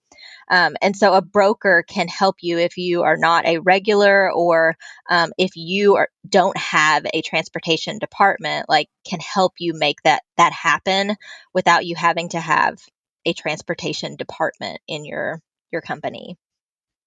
[0.50, 4.76] Um, and so a broker can help you if you are not a regular or
[5.10, 10.24] um, if you are, don't have a transportation department, like can help you make that
[10.38, 11.16] that happen
[11.54, 12.80] without you having to have
[13.28, 16.38] a transportation department in your your company.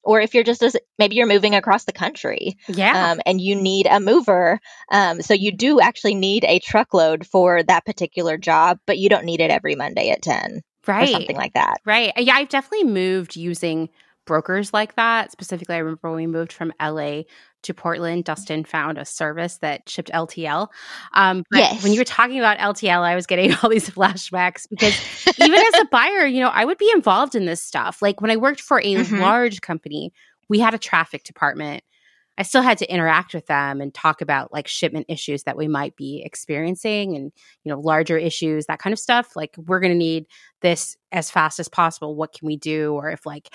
[0.02, 3.10] Or if you're just as maybe you're moving across the country yeah.
[3.10, 4.58] um, and you need a mover
[4.90, 9.26] um, so you do actually need a truckload for that particular job but you don't
[9.26, 11.08] need it every monday at 10 right.
[11.10, 11.80] something like that.
[11.84, 12.12] Right.
[12.16, 13.90] Yeah i've definitely moved using
[14.26, 15.32] brokers like that.
[15.32, 17.22] Specifically i remember when we moved from la
[17.62, 20.68] to Portland, Dustin found a service that shipped LTL.
[21.12, 21.82] Um, but yes.
[21.82, 24.94] when you were talking about LTL, I was getting all these flashbacks because
[25.38, 28.00] even as a buyer, you know, I would be involved in this stuff.
[28.02, 29.20] Like when I worked for a mm-hmm.
[29.20, 30.12] large company,
[30.48, 31.84] we had a traffic department.
[32.38, 35.68] I still had to interact with them and talk about like shipment issues that we
[35.68, 37.32] might be experiencing and,
[37.64, 39.36] you know, larger issues, that kind of stuff.
[39.36, 40.24] Like, we're going to need
[40.62, 42.16] this as fast as possible.
[42.16, 42.94] What can we do?
[42.94, 43.50] Or if like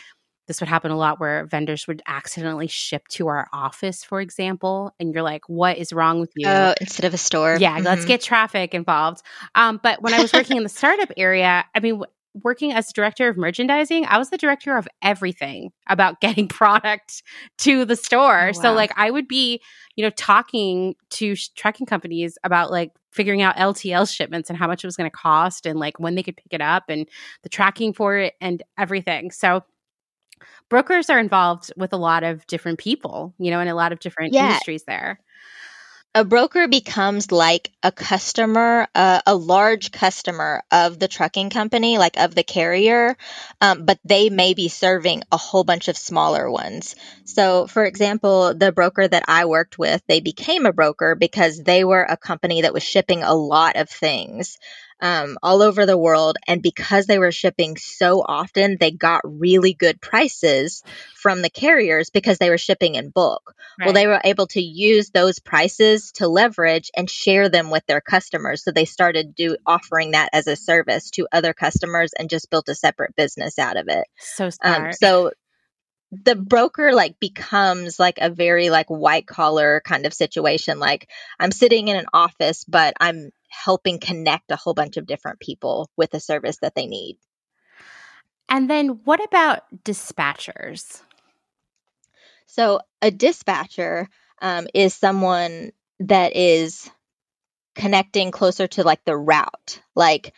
[0.48, 4.94] this would happen a lot where vendors would accidentally ship to our office, for example,
[5.00, 7.58] and you're like, "What is wrong with you?" Oh, instead of a store.
[7.60, 7.86] Yeah, mm-hmm.
[7.86, 9.22] let's get traffic involved.
[9.56, 12.02] Um, but when I was working in the startup area, I mean,
[12.44, 17.24] working as director of merchandising, I was the director of everything about getting product
[17.60, 18.44] to the store.
[18.44, 18.62] Oh, wow.
[18.62, 19.62] So like I would be,
[19.96, 24.68] you know, talking to sh- trucking companies about like figuring out LTL shipments and how
[24.68, 27.08] much it was going to cost and like when they could pick it up and
[27.44, 29.32] the tracking for it and everything.
[29.32, 29.64] So
[30.69, 34.00] brokers are involved with a lot of different people, you know, in a lot of
[34.00, 34.48] different yeah.
[34.48, 35.19] industries there.
[36.17, 42.17] A broker becomes like a customer, uh, a large customer of the trucking company, like
[42.17, 43.17] of the carrier,
[43.60, 46.95] um, but they may be serving a whole bunch of smaller ones.
[47.26, 51.84] So, for example, the broker that I worked with, they became a broker because they
[51.84, 54.58] were a company that was shipping a lot of things
[55.02, 56.38] um, all over the world.
[56.48, 60.84] And because they were shipping so often, they got really good prices
[61.16, 63.54] from the carriers because they were shipping in bulk.
[63.80, 63.86] Right.
[63.86, 68.02] Well, they were able to use those prices to leverage and share them with their
[68.02, 68.64] customers.
[68.64, 72.70] So they started do offering that as a service to other customers and just built
[72.70, 74.08] a separate business out of it.
[74.18, 74.86] So um, smart.
[74.86, 75.32] Um, so
[76.12, 81.52] the broker like becomes like a very like white collar kind of situation like i'm
[81.52, 83.32] sitting in an office but i'm
[83.63, 87.18] helping connect a whole bunch of different people with a service that they need.
[88.50, 91.02] And then what about dispatchers?
[92.48, 94.08] So, a dispatcher
[94.41, 96.89] um, is someone that is
[97.76, 99.82] connecting closer to like the route.
[99.96, 100.34] Like,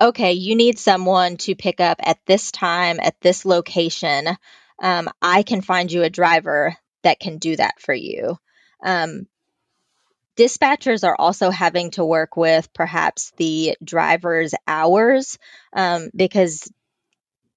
[0.00, 4.28] okay, you need someone to pick up at this time, at this location.
[4.82, 8.36] Um, I can find you a driver that can do that for you.
[8.82, 9.26] Um,
[10.36, 15.38] dispatchers are also having to work with perhaps the driver's hours
[15.74, 16.70] um, because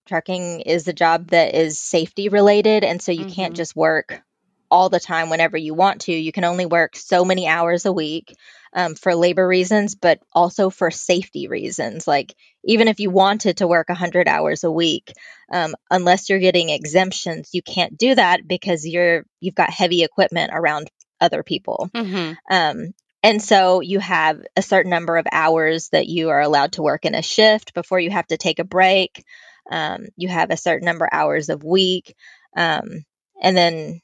[0.08, 3.30] trucking is a job that is safety related and so you mm-hmm.
[3.30, 4.22] can't just work
[4.70, 6.12] all the time whenever you want to.
[6.12, 8.36] You can only work so many hours a week
[8.74, 12.08] um, for labor reasons, but also for safety reasons.
[12.08, 15.14] Like, even if you wanted to work 100 hours a week,
[15.52, 20.52] um, unless you're getting exemptions, you can't do that because you're you've got heavy equipment
[20.54, 20.90] around
[21.20, 21.90] other people.
[21.94, 22.34] Mm-hmm.
[22.50, 22.94] Um,
[23.24, 27.06] and so you have a certain number of hours that you are allowed to work
[27.06, 29.24] in a shift before you have to take a break.
[29.72, 32.16] Um, you have a certain number of hours of week.
[32.56, 33.04] Um,
[33.42, 34.02] and then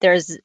[0.00, 0.38] there's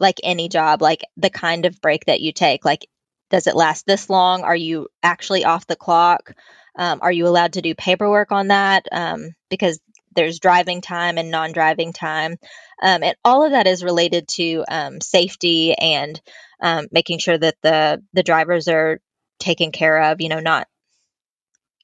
[0.00, 2.64] like any job, like the kind of break that you take.
[2.64, 2.88] Like,
[3.30, 4.42] does it last this long?
[4.42, 6.32] Are you actually off the clock?
[6.76, 8.88] Um, are you allowed to do paperwork on that?
[8.90, 9.78] Um, because
[10.14, 12.36] there's driving time and non driving time.
[12.82, 16.20] Um, and all of that is related to um, safety and
[16.62, 19.00] um, making sure that the, the drivers are
[19.38, 20.66] taken care of, you know, not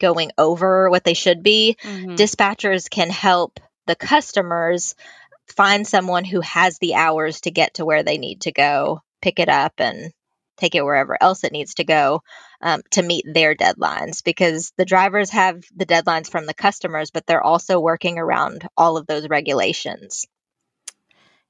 [0.01, 1.77] going over what they should be.
[1.83, 2.15] Mm-hmm.
[2.15, 4.95] Dispatchers can help the customers
[5.49, 9.39] find someone who has the hours to get to where they need to go, pick
[9.39, 10.13] it up, and
[10.57, 12.23] take it wherever else it needs to go
[12.61, 17.27] um, to meet their deadlines because the drivers have the deadlines from the customers, but
[17.27, 20.27] they're also working around all of those regulations.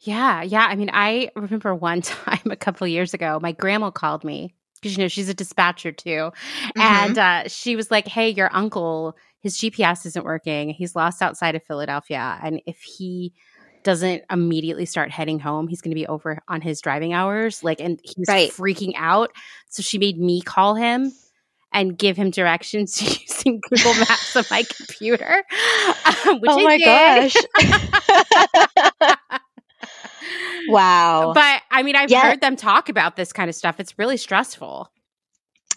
[0.01, 0.67] Yeah, yeah.
[0.69, 4.97] I mean, I remember one time a couple years ago, my grandma called me because
[4.97, 6.81] you know she's a dispatcher too, mm-hmm.
[6.81, 10.71] and uh, she was like, "Hey, your uncle, his GPS isn't working.
[10.71, 13.33] He's lost outside of Philadelphia, and if he
[13.87, 17.63] doesn't immediately start heading home, he's going to be over on his driving hours.
[17.63, 18.51] Like, and he's right.
[18.51, 19.31] freaking out.
[19.69, 21.13] So she made me call him
[21.73, 25.45] and give him directions using Google Maps on my computer.
[26.29, 27.37] Um, oh my gosh.
[30.69, 31.33] wow.
[31.33, 32.23] But I mean, I've yeah.
[32.23, 33.79] heard them talk about this kind of stuff.
[33.79, 34.91] It's really stressful.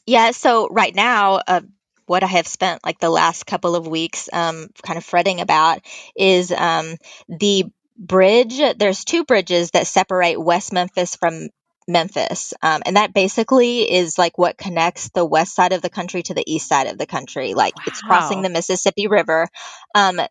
[0.07, 0.31] Yeah.
[0.31, 1.61] So right now, uh,
[2.07, 5.81] what I have spent like the last couple of weeks um, kind of fretting about
[6.15, 6.95] is um,
[7.27, 7.65] the
[7.99, 8.59] bridge.
[8.77, 11.49] There's two bridges that separate West Memphis from
[11.89, 12.53] Memphis.
[12.61, 16.33] Um, and that basically is like what connects the west side of the country to
[16.33, 17.53] the east side of the country.
[17.55, 17.83] Like wow.
[17.87, 19.47] it's crossing the Mississippi River.
[19.95, 20.21] Um,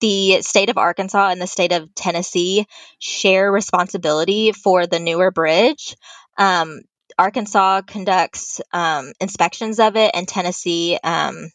[0.00, 2.66] the state of Arkansas and the state of Tennessee
[3.00, 5.96] share responsibility for the newer bridge.
[6.38, 6.80] Um,
[7.18, 11.50] Arkansas conducts um, inspections of it, and Tennessee um,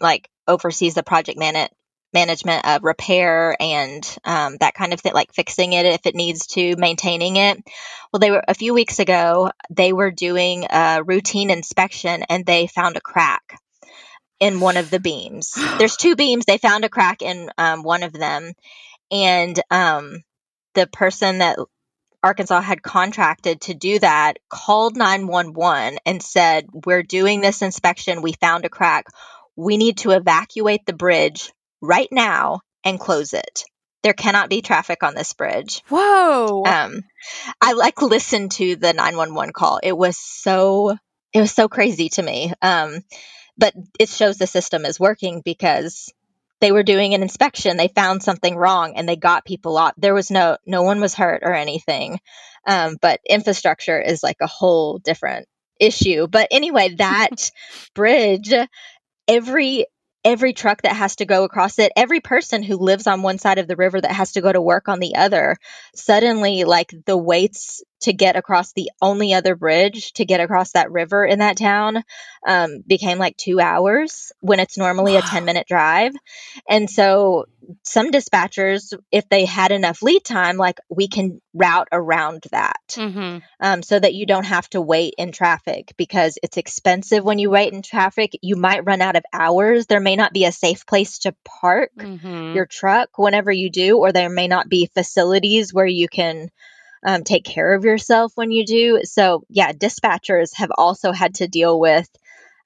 [0.00, 1.68] like oversees the project man-
[2.12, 6.46] management of repair and um, that kind of thing, like fixing it if it needs
[6.48, 7.58] to, maintaining it.
[8.12, 12.66] Well, they were a few weeks ago, they were doing a routine inspection and they
[12.66, 13.58] found a crack
[14.40, 15.52] in one of the beams.
[15.78, 18.52] There's two beams, they found a crack in um, one of them.
[19.10, 20.22] And um,
[20.74, 21.58] the person that
[22.22, 28.22] Arkansas had contracted to do that called 911 and said, We're doing this inspection.
[28.22, 29.06] We found a crack.
[29.56, 31.50] We need to evacuate the bridge
[31.80, 33.64] right now and close it.
[34.02, 35.82] There cannot be traffic on this bridge.
[35.88, 36.62] Whoa.
[36.64, 37.02] Um,
[37.60, 39.80] I like listened to the 911 call.
[39.82, 40.96] It was so,
[41.32, 42.52] it was so crazy to me.
[42.62, 43.00] Um,
[43.56, 46.12] but it shows the system is working because
[46.60, 47.76] they were doing an inspection.
[47.76, 49.94] They found something wrong and they got people off.
[49.98, 52.20] There was no, no one was hurt or anything.
[52.66, 55.48] Um, but infrastructure is like a whole different
[55.80, 56.26] issue.
[56.26, 57.50] But anyway, that
[57.94, 58.52] bridge,
[59.26, 59.86] every
[60.24, 63.58] every truck that has to go across it, every person who lives on one side
[63.58, 65.56] of the river that has to go to work on the other,
[65.94, 70.90] suddenly, like the waits to get across the only other bridge to get across that
[70.90, 72.04] river in that town
[72.46, 75.20] um, became like two hours when it's normally wow.
[75.20, 76.14] a 10 minute drive.
[76.68, 77.46] And so
[77.84, 83.38] some dispatchers, if they had enough lead time, like we can route around that mm-hmm.
[83.60, 87.50] um, so that you don't have to wait in traffic because it's expensive when you
[87.50, 88.38] wait in traffic.
[88.42, 89.86] You might run out of hours.
[89.86, 92.54] There may not be a safe place to park mm-hmm.
[92.54, 96.50] your truck whenever you do, or there may not be facilities where you can
[97.04, 99.00] um, take care of yourself when you do.
[99.04, 102.08] So, yeah, dispatchers have also had to deal with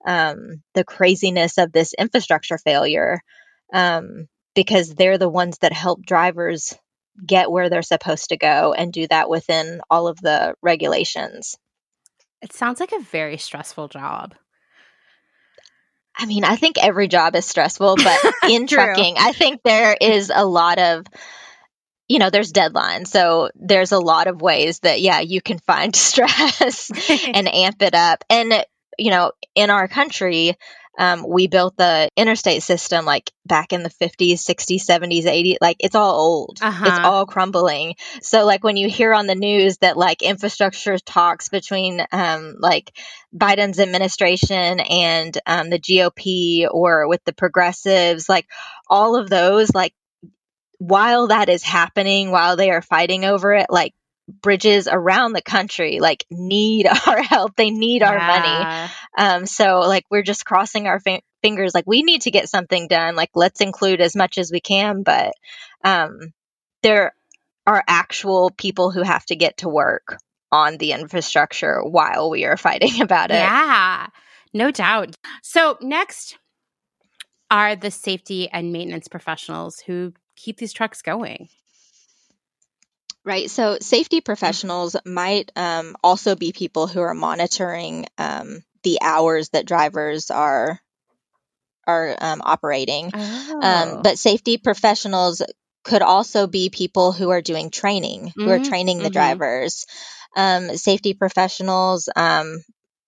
[0.07, 3.21] um, the craziness of this infrastructure failure
[3.73, 6.75] um, because they're the ones that help drivers
[7.25, 11.57] get where they're supposed to go and do that within all of the regulations.
[12.41, 14.35] It sounds like a very stressful job.
[16.17, 20.31] I mean, I think every job is stressful, but in trucking, I think there is
[20.35, 21.07] a lot of
[22.13, 23.07] you know, there's deadlines.
[23.07, 26.91] So there's a lot of ways that, yeah, you can find stress
[27.27, 28.23] and amp it up.
[28.29, 28.53] And,
[28.99, 30.57] you know, in our country,
[30.99, 35.57] um, we built the interstate system like back in the 50s, 60s, 70s, 80s.
[35.61, 36.59] Like it's all old.
[36.61, 36.85] Uh-huh.
[36.87, 37.95] It's all crumbling.
[38.21, 42.93] So like when you hear on the news that like infrastructure talks between um, like
[43.35, 48.47] Biden's administration and um, the GOP or with the progressives, like
[48.89, 49.95] all of those, like
[50.79, 53.95] while that is happening, while they are fighting over it, like
[54.41, 57.57] bridges around the country like need our help.
[57.57, 58.91] They need our money.
[59.17, 62.89] Um so like we're just crossing our fi- fingers like we need to get something
[62.89, 63.17] done.
[63.17, 65.33] Like let's include as much as we can but
[65.85, 66.33] um
[66.83, 67.15] there
[67.67, 70.19] are actual people who have to get to work
[70.51, 73.35] on the infrastructure while we are fighting about it.
[73.35, 74.07] Yeah.
[74.53, 75.15] No doubt.
[75.43, 76.37] So next
[77.51, 81.49] are the safety and maintenance professionals who keep these trucks going
[83.25, 83.51] Right.
[83.51, 89.67] So safety professionals might um, also be people who are monitoring um, the hours that
[89.67, 90.81] drivers are
[91.87, 93.11] are um, operating.
[93.15, 94.01] Um, oh.
[94.03, 95.43] but safety professionals
[95.85, 98.43] could also be people who are doing training, mm-hmm.
[98.43, 98.69] who are mm-hmm.
[98.69, 99.13] training the mm-hmm.
[99.13, 99.87] drivers.
[100.35, 102.63] Um, safety professionals um,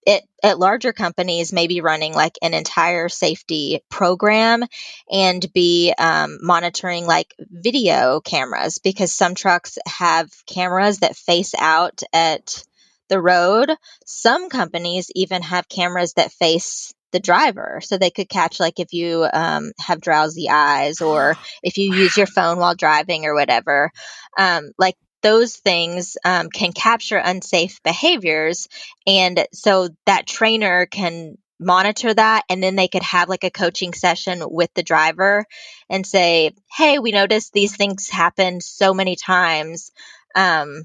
[0.06, 4.64] it, at larger companies may be running like an entire safety program
[5.10, 12.02] and be um, monitoring like video cameras because some trucks have cameras that face out
[12.12, 12.62] at
[13.08, 13.70] the road.
[14.06, 18.92] Some companies even have cameras that face the driver so they could catch like if
[18.92, 23.92] you um, have drowsy eyes or if you use your phone while driving or whatever
[24.36, 28.68] um, like those things um, can capture unsafe behaviors.
[29.06, 33.94] And so that trainer can monitor that and then they could have like a coaching
[33.94, 35.46] session with the driver
[35.88, 39.92] and say, Hey, we noticed these things happen so many times.
[40.36, 40.82] Um,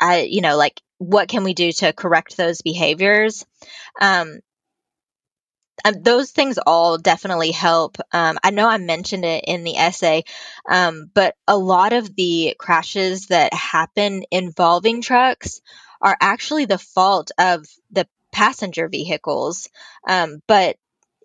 [0.00, 3.44] I, you know, like what can we do to correct those behaviors?
[4.00, 4.38] Um,
[5.84, 7.96] um, those things all definitely help.
[8.12, 10.24] Um, I know I mentioned it in the essay,
[10.68, 15.60] um, but a lot of the crashes that happen involving trucks
[16.00, 19.68] are actually the fault of the passenger vehicles.
[20.06, 20.76] Um, but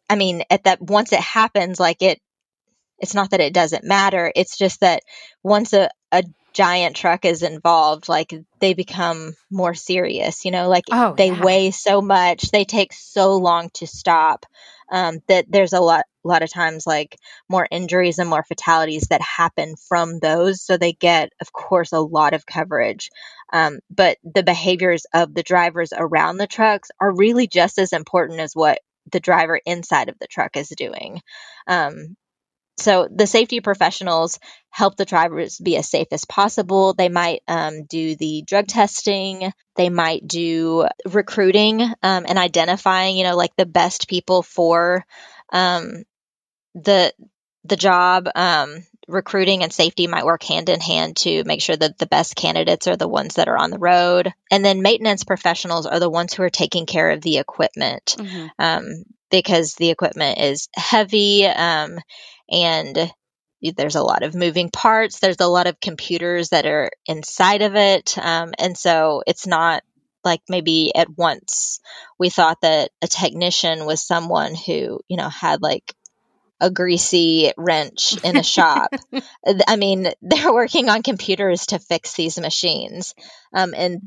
[0.09, 2.19] I mean, at that once it happens, like it,
[2.99, 4.31] it's not that it doesn't matter.
[4.35, 5.03] It's just that
[5.43, 6.23] once a, a
[6.53, 11.43] giant truck is involved, like they become more serious, you know, like oh, they yeah.
[11.43, 14.45] weigh so much, they take so long to stop.
[14.91, 17.17] Um, that there's a lot, lot of times like
[17.49, 20.61] more injuries and more fatalities that happen from those.
[20.61, 23.09] So they get, of course, a lot of coverage.
[23.51, 28.39] Um, but the behaviors of the drivers around the trucks are really just as important
[28.39, 28.79] as what
[29.11, 31.21] the driver inside of the truck is doing.
[31.65, 32.15] Um,
[32.77, 36.93] so the safety professionals help the drivers be as safe as possible.
[36.93, 39.53] They might um, do the drug testing.
[39.75, 45.05] They might do recruiting um, and identifying, you know, like the best people for
[45.51, 46.03] um,
[46.73, 47.13] the
[47.63, 48.27] the job.
[48.33, 52.37] Um, recruiting and safety might work hand in hand to make sure that the best
[52.37, 54.33] candidates are the ones that are on the road.
[54.49, 58.15] And then maintenance professionals are the ones who are taking care of the equipment.
[58.17, 58.47] Mm-hmm.
[58.59, 61.99] Um, because the equipment is heavy um,
[62.49, 63.11] and
[63.77, 65.19] there's a lot of moving parts.
[65.19, 68.17] There's a lot of computers that are inside of it.
[68.17, 69.83] Um, and so it's not
[70.23, 71.79] like maybe at once
[72.17, 75.93] we thought that a technician was someone who, you know, had like
[76.59, 78.93] a greasy wrench in a shop.
[79.67, 83.13] I mean, they're working on computers to fix these machines.
[83.53, 84.01] Um, and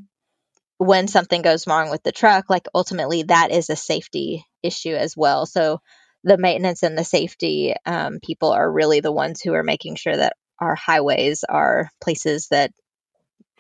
[0.79, 5.17] when something goes wrong with the truck, like ultimately that is a safety issue as
[5.17, 5.47] well.
[5.47, 5.81] So
[6.25, 10.17] the maintenance and the safety um, people are really the ones who are making sure
[10.17, 12.73] that our highways are places that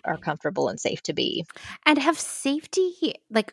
[0.04, 1.44] are comfortable and safe to be.
[1.84, 3.52] And have safety, like,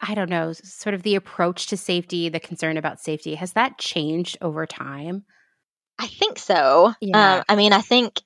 [0.00, 3.78] I don't know, sort of the approach to safety, the concern about safety, has that
[3.78, 5.24] changed over time?
[5.98, 6.92] I think so.
[7.00, 7.36] Yeah.
[7.38, 8.20] Um, I mean, I think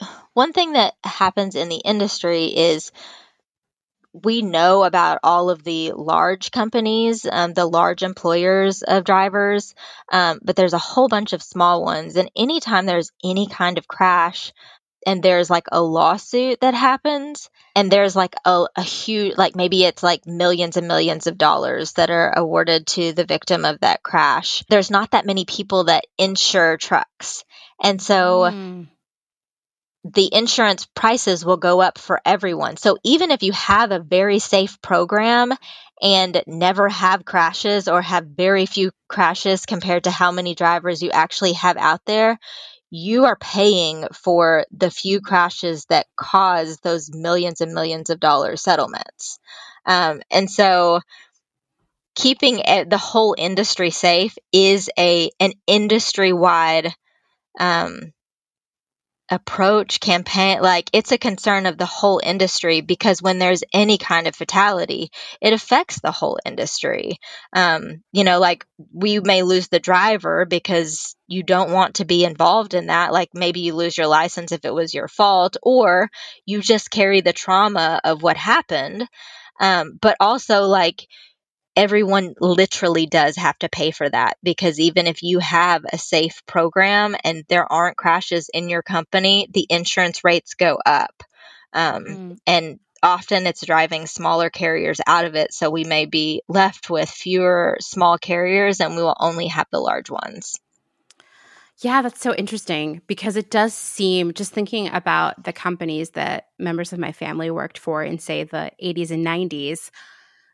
[0.34, 2.92] one thing that happens in the industry is
[4.12, 9.74] we know about all of the large companies, um, the large employers of drivers,
[10.10, 12.16] um, but there's a whole bunch of small ones.
[12.16, 14.52] And anytime there's any kind of crash,
[15.04, 19.84] and there's like a lawsuit that happens, and there's like a, a huge, like maybe
[19.84, 24.02] it's like millions and millions of dollars that are awarded to the victim of that
[24.02, 24.62] crash.
[24.68, 27.44] There's not that many people that insure trucks.
[27.82, 28.86] And so mm
[30.04, 32.76] the insurance prices will go up for everyone.
[32.76, 35.52] So even if you have a very safe program
[36.00, 41.10] and never have crashes or have very few crashes compared to how many drivers you
[41.10, 42.38] actually have out there,
[42.90, 48.56] you are paying for the few crashes that cause those millions and millions of dollar
[48.56, 49.38] settlements.
[49.86, 51.00] Um, and so
[52.14, 56.92] keeping the whole industry safe is a an industry wide
[57.58, 58.12] um,
[59.32, 64.26] approach campaign like it's a concern of the whole industry because when there's any kind
[64.26, 65.10] of fatality
[65.40, 67.16] it affects the whole industry.
[67.54, 72.26] Um, you know like we may lose the driver because you don't want to be
[72.26, 76.10] involved in that like maybe you lose your license if it was your fault or
[76.44, 79.08] you just carry the trauma of what happened.
[79.58, 81.06] Um, but also like
[81.76, 86.42] everyone literally does have to pay for that because even if you have a safe
[86.46, 91.22] program and there aren't crashes in your company, the insurance rates go up.
[91.72, 92.38] Um, mm.
[92.46, 95.52] And often it's driving smaller carriers out of it.
[95.52, 99.80] So we may be left with fewer small carriers and we will only have the
[99.80, 100.58] large ones.
[101.78, 106.92] Yeah, that's so interesting because it does seem, just thinking about the companies that members
[106.92, 109.90] of my family worked for in, say, the 80s and 90s,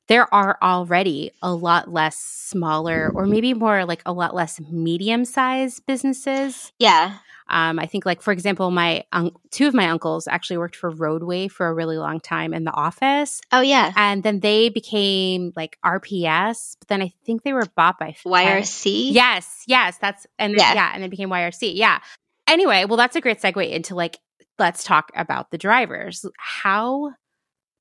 [0.09, 5.24] there are already a lot less smaller or maybe more like a lot less medium
[5.24, 6.72] sized businesses.
[6.78, 7.18] Yeah.
[7.50, 10.90] Um, I think, like for example, my un- two of my uncles actually worked for
[10.90, 13.40] Roadway for a really long time in the office.
[13.52, 17.98] Oh yeah, and then they became like RPS, but then I think they were bought
[17.98, 19.12] by YRC.
[19.12, 20.74] Yes, yes, that's and then, yeah.
[20.74, 21.74] yeah, and then became YRC.
[21.74, 22.00] Yeah.
[22.46, 24.18] Anyway, well, that's a great segue into like
[24.59, 26.26] let's talk about the drivers.
[26.36, 27.12] How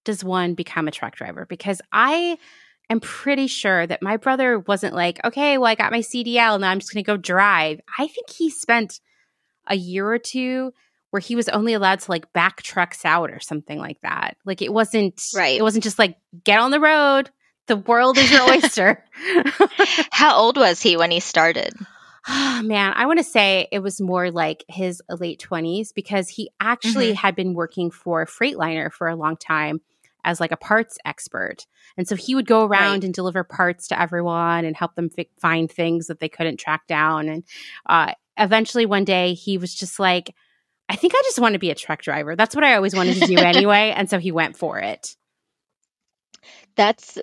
[0.08, 1.46] does one become a truck driver?
[1.46, 2.38] Because I
[2.90, 6.72] am pretty sure that my brother wasn't like, okay, well, I got my CDL, now
[6.72, 7.82] I'm just going to go drive.
[8.00, 9.02] I think he spent
[9.68, 10.74] a year or two
[11.10, 14.38] where he was only allowed to like back trucks out or something like that.
[14.46, 15.60] Like it wasn't right.
[15.60, 17.30] It wasn't just like get on the road.
[17.68, 19.04] The world is your oyster.
[20.12, 21.74] How old was he when he started?
[22.30, 26.50] Oh, man, I want to say it was more like his late 20s because he
[26.62, 27.16] actually mm-hmm.
[27.16, 29.82] had been working for Freightliner for a long time
[30.28, 31.66] as like a parts expert.
[31.96, 33.04] And so he would go around right.
[33.06, 36.86] and deliver parts to everyone and help them fi- find things that they couldn't track
[36.86, 37.30] down.
[37.30, 37.44] And
[37.88, 40.36] uh, eventually one day he was just like,
[40.90, 42.36] I think I just want to be a truck driver.
[42.36, 43.94] That's what I always wanted to do anyway.
[43.96, 45.16] And so he went for it.
[46.76, 47.18] That's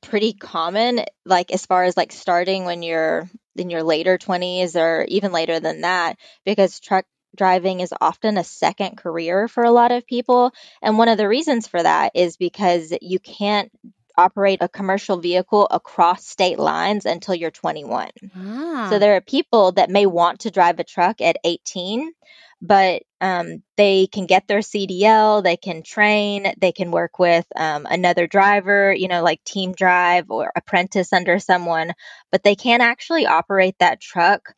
[0.00, 5.04] pretty common, like as far as like starting when you're in your later 20s or
[5.08, 7.04] even later than that, because truck
[7.38, 10.52] driving is often a second career for a lot of people.
[10.82, 13.72] And one of the reasons for that is because you can't
[14.18, 18.10] operate a commercial vehicle across state lines until you're 21.
[18.36, 18.88] Ah.
[18.90, 22.12] So there are people that may want to drive a truck at 18,
[22.60, 27.86] but um, they can get their CDL, they can train, they can work with um,
[27.88, 31.92] another driver, you know, like team drive or apprentice under someone,
[32.32, 34.54] but they can't actually operate that truck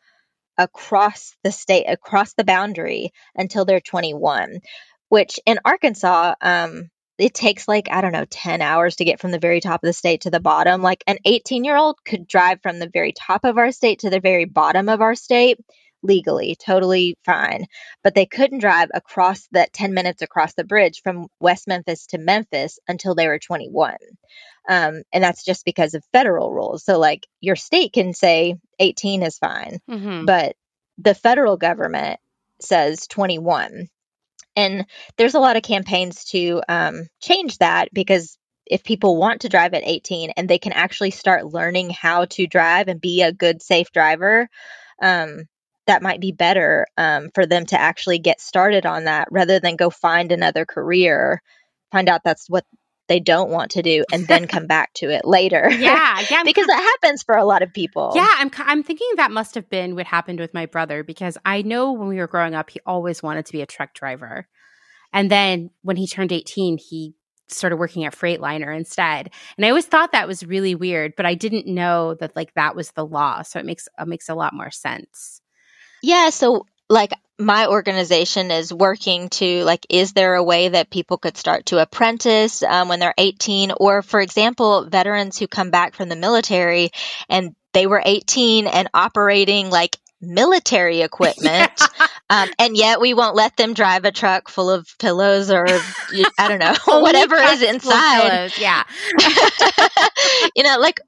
[0.60, 4.60] across the state, across the boundary until they're 21,
[5.08, 9.30] which in Arkansas, um, it takes like, I don't know, 10 hours to get from
[9.30, 10.82] the very top of the state to the bottom.
[10.82, 14.10] Like an 18 year old could drive from the very top of our state to
[14.10, 15.58] the very bottom of our state
[16.02, 17.66] legally, totally fine.
[18.02, 22.18] But they couldn't drive across that 10 minutes across the bridge from West Memphis to
[22.18, 23.96] Memphis until they were 21.
[24.68, 26.84] Um, and that's just because of federal rules.
[26.84, 30.26] So, like, your state can say 18 is fine, mm-hmm.
[30.26, 30.54] but
[30.98, 32.20] the federal government
[32.60, 33.88] says 21.
[34.56, 34.86] And
[35.16, 38.36] there's a lot of campaigns to um, change that because
[38.66, 42.46] if people want to drive at 18 and they can actually start learning how to
[42.46, 44.48] drive and be a good, safe driver,
[45.02, 45.46] um,
[45.90, 49.74] that might be better um, for them to actually get started on that rather than
[49.74, 51.42] go find another career,
[51.90, 52.64] find out that's what
[53.08, 55.68] they don't want to do and then come back to it later.
[55.80, 58.12] Yeah, yeah, because that happens for a lot of people.
[58.14, 61.62] Yeah, I'm I'm thinking that must have been what happened with my brother because I
[61.62, 64.46] know when we were growing up he always wanted to be a truck driver.
[65.12, 67.14] And then when he turned 18, he
[67.48, 69.30] started working at Freightliner instead.
[69.56, 72.76] And I always thought that was really weird, but I didn't know that like that
[72.76, 73.42] was the law.
[73.42, 75.40] So it makes it makes a lot more sense.
[76.02, 81.16] Yeah, so like my organization is working to like is there a way that people
[81.16, 85.94] could start to apprentice um, when they're 18 or for example veterans who come back
[85.94, 86.90] from the military
[87.30, 91.72] and they were 18 and operating like military equipment
[92.30, 95.66] um, and yet we won't let them drive a truck full of pillows or
[96.38, 98.52] i don't know whatever is inside.
[98.58, 98.84] yeah.
[100.54, 101.00] You know like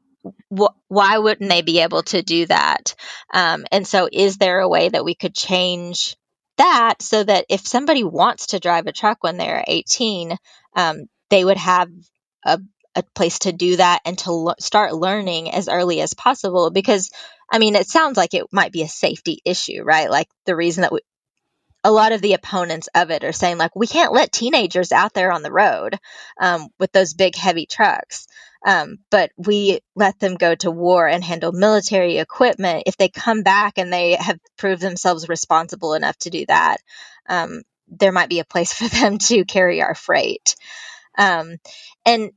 [0.56, 2.94] wh- why wouldn't they be able to do that?
[3.32, 6.16] Um, and so, is there a way that we could change
[6.58, 10.36] that so that if somebody wants to drive a truck when they're 18,
[10.76, 11.88] um, they would have
[12.44, 12.60] a,
[12.94, 16.70] a, place to do that and to lo- start learning as early as possible?
[16.70, 17.10] Because,
[17.50, 20.10] I mean, it sounds like it might be a safety issue, right?
[20.10, 21.00] Like the reason that we,
[21.84, 25.14] a lot of the opponents of it are saying like we can't let teenagers out
[25.14, 25.98] there on the road
[26.40, 28.28] um, with those big heavy trucks
[28.64, 33.42] um, but we let them go to war and handle military equipment if they come
[33.42, 36.78] back and they have proved themselves responsible enough to do that.
[37.28, 40.56] um, there might be a place for them to carry our freight.
[41.18, 41.56] Um,
[42.06, 42.30] and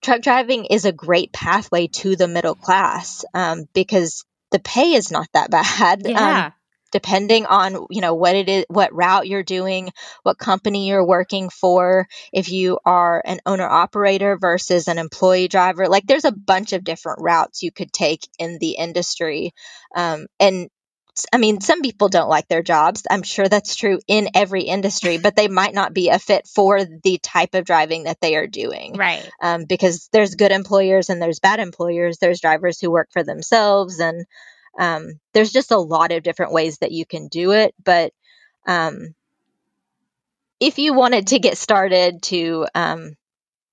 [0.00, 5.10] truck driving is a great pathway to the middle class um, because the pay is
[5.10, 6.06] not that bad.
[6.06, 6.46] Um, Yeah.
[6.46, 6.52] Um,
[6.92, 9.90] depending on you know what it is what route you're doing
[10.22, 15.88] what company you're working for if you are an owner operator versus an employee driver
[15.88, 19.52] like there's a bunch of different routes you could take in the industry
[19.96, 20.68] um, and
[21.32, 23.02] I mean, some people don't like their jobs.
[23.10, 26.82] I'm sure that's true in every industry, but they might not be a fit for
[26.84, 28.94] the type of driving that they are doing.
[28.96, 29.28] right.
[29.42, 32.16] Um, because there's good employers and there's bad employers.
[32.18, 34.24] There's drivers who work for themselves, and
[34.78, 37.74] um, there's just a lot of different ways that you can do it.
[37.82, 38.12] But
[38.66, 39.14] um,
[40.60, 43.16] if you wanted to get started to um,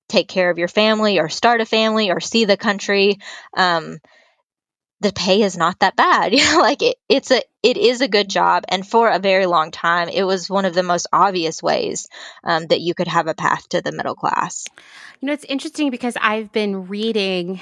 [0.08, 3.18] take care of your family or start a family or see the country,
[3.56, 3.98] um,
[5.00, 6.32] the pay is not that bad.
[6.60, 10.08] Like it, it's a it is a good job, and for a very long time,
[10.08, 12.08] it was one of the most obvious ways
[12.44, 14.66] um, that you could have a path to the middle class.
[15.20, 17.60] You know, it's interesting because I've been reading,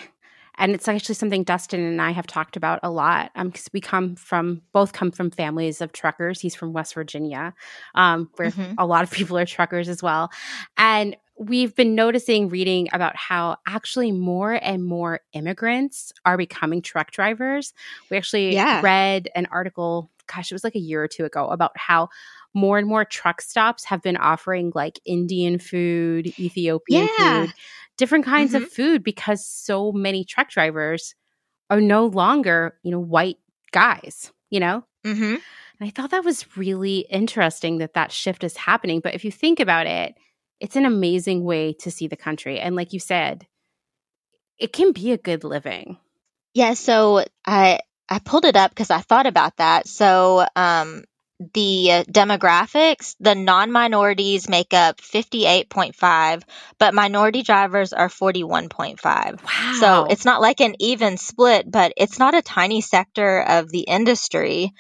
[0.59, 3.31] and it's actually something Dustin and I have talked about a lot.
[3.37, 6.41] Um, because we come from both come from families of truckers.
[6.41, 7.55] He's from West Virginia,
[7.95, 8.75] um, where Mhm.
[8.79, 10.31] a lot of people are truckers as well,
[10.77, 17.13] and we've been noticing reading about how actually more and more immigrants are becoming truck
[17.13, 17.73] drivers.
[18.11, 18.81] We actually Yeah.
[18.83, 22.09] read an article, gosh, it was like a year or two ago, about how
[22.55, 27.43] more and more truck stops have been offering like Indian food, Ethiopian Yeah.
[27.43, 27.53] food,
[27.97, 31.15] different kinds of food because so many truck drivers
[31.71, 33.37] are no longer, you know, white
[33.73, 34.85] guys, you know?
[35.07, 35.35] Mm-hmm.
[35.35, 35.43] And
[35.81, 39.01] I thought that was really interesting that that shift is happening.
[39.01, 40.15] But if you think about it,
[40.61, 42.59] it's an amazing way to see the country.
[42.59, 43.47] And like you said,
[44.59, 45.99] it can be a good living.
[46.55, 49.87] Yeah, so I I pulled it up because I thought about that.
[49.87, 51.05] So um,
[51.55, 56.43] the uh, demographics, the non-minorities make up 58.5,
[56.79, 59.03] but minority drivers are 41.5.
[59.05, 59.73] Wow.
[59.81, 63.83] So it's not like an even split, but it's not a tiny sector of the
[63.83, 64.73] industry.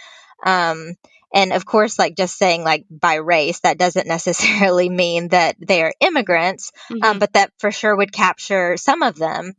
[0.44, 0.94] Um,
[1.32, 5.82] and of course, like just saying like by race, that doesn't necessarily mean that they
[5.82, 7.04] are immigrants, Mhm.
[7.04, 9.52] um, but that for sure would capture some of them.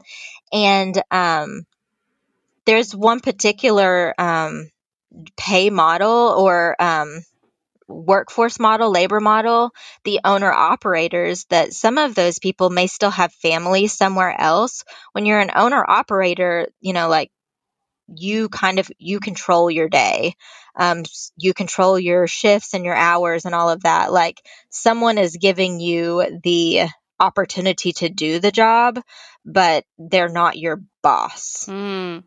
[0.51, 1.61] And um,
[2.65, 4.69] there's one particular um,
[5.37, 7.21] pay model or um,
[7.87, 9.71] workforce model, labor model,
[10.03, 14.83] the owner operators, that some of those people may still have family somewhere else.
[15.13, 17.31] When you're an owner operator, you know, like
[18.15, 20.33] you kind of you control your day
[20.75, 21.03] um,
[21.37, 25.79] you control your shifts and your hours and all of that like someone is giving
[25.79, 26.81] you the
[27.19, 28.99] opportunity to do the job
[29.45, 32.23] but they're not your boss Mm.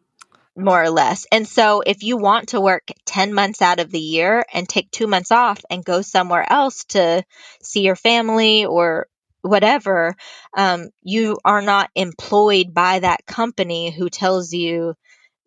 [0.57, 1.27] More or less.
[1.33, 4.91] And so if you want to work 10 months out of the year and take
[4.91, 7.25] 2 months off and go somewhere else to
[7.63, 9.07] see your family or
[9.41, 10.15] whatever,
[10.57, 14.95] um, you are not employed by that company who tells you,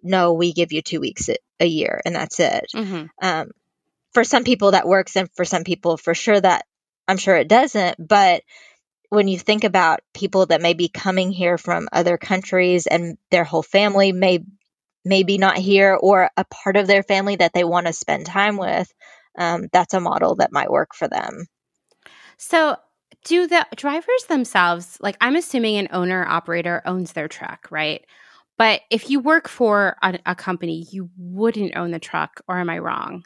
[0.01, 2.65] no, we give you two weeks a, a year and that's it.
[2.73, 3.09] Mhm.
[3.21, 3.51] Um,
[4.13, 6.65] for some people that works and for some people for sure that
[7.07, 8.43] I'm sure it doesn't, but
[9.09, 13.43] when you think about people that may be coming here from other countries and their
[13.43, 14.39] whole family may
[15.05, 18.57] maybe not here or a part of their family that they want to spend time
[18.57, 18.91] with,
[19.37, 21.45] um, that's a model that might work for them.
[22.37, 22.77] So,
[23.23, 28.05] do the drivers themselves, like I'm assuming an owner operator owns their truck, right?
[28.57, 32.69] But if you work for a, a company, you wouldn't own the truck, or am
[32.69, 33.25] I wrong?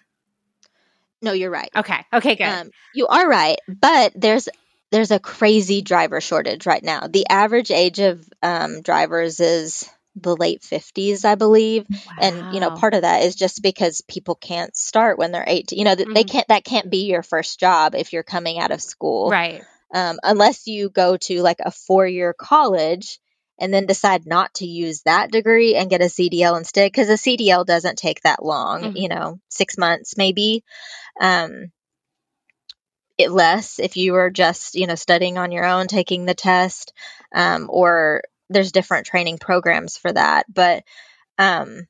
[1.22, 1.70] No, you're right.
[1.76, 2.06] Okay.
[2.14, 2.48] Okay, good.
[2.48, 4.48] Um, you are right, but there's
[4.92, 7.08] there's a crazy driver shortage right now.
[7.08, 11.86] The average age of um, drivers is the late 50s, I believe.
[12.18, 15.78] and you know part of that is just because people can't start when they're 18
[15.80, 18.72] you know th- they can't that can't be your first job if you're coming out
[18.72, 19.64] of school right.
[19.94, 23.20] um, unless you go to like a four-year college
[23.60, 27.14] and then decide not to use that degree and get a cdl instead because a
[27.14, 28.92] cdl doesn't take that long Mhm.
[28.96, 30.64] you know six months maybe
[31.22, 31.72] um,
[33.18, 36.94] it less if you were just you know studying on your own taking the test
[37.34, 40.84] um, or there's different training programs for that but
[41.38, 41.88] um,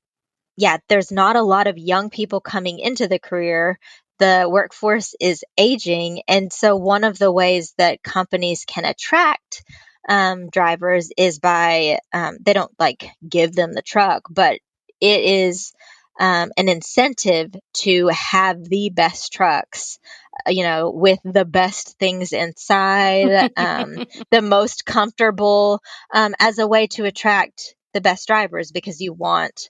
[0.57, 3.79] yeah there's not a lot of young people coming into the career.
[4.19, 9.63] The workforce is aging and so one of the ways that companies can attract
[10.09, 14.59] um, drivers is by um, they don't like give them the truck but
[14.99, 15.71] it is
[16.19, 19.99] um, an incentive to have the best trucks
[20.47, 25.81] you know with the best things inside um, the most comfortable
[26.13, 29.69] um, as a way to attract the best drivers because you want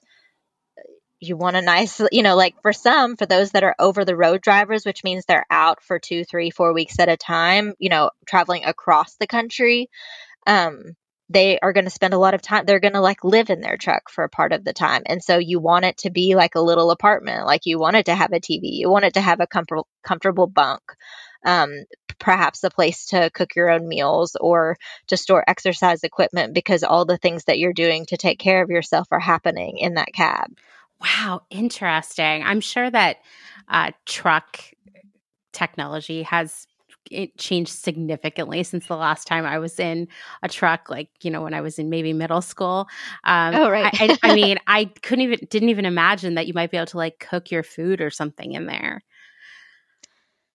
[1.20, 4.16] you want a nice, you know, like for some, for those that are over the
[4.16, 7.90] road drivers, which means they're out for two, three, four weeks at a time, you
[7.90, 9.90] know, traveling across the country.
[10.46, 10.96] Um,
[11.30, 13.60] they are going to spend a lot of time they're going to like live in
[13.60, 15.02] their truck for a part of the time.
[15.06, 18.06] And so you want it to be like a little apartment like you want it
[18.06, 20.82] to have a tv you want it to have a comfortable comfortable bunk
[21.44, 21.84] um,
[22.18, 24.76] perhaps a place to cook your own meals or
[25.06, 28.70] to store exercise equipment because all the things that you're doing to take care of
[28.70, 30.50] yourself are happening in that cab.
[31.00, 32.42] Wow interesting.
[32.42, 33.18] I'm sure that
[33.68, 34.60] uh, truck
[35.52, 36.66] technology has
[37.10, 40.08] it changed significantly since the last time I was in
[40.42, 42.88] a truck, like, you know, when I was in maybe middle school.
[43.24, 43.94] Um, oh, right.
[44.00, 46.86] I, I, I mean, I couldn't even, didn't even imagine that you might be able
[46.86, 49.02] to like cook your food or something in there.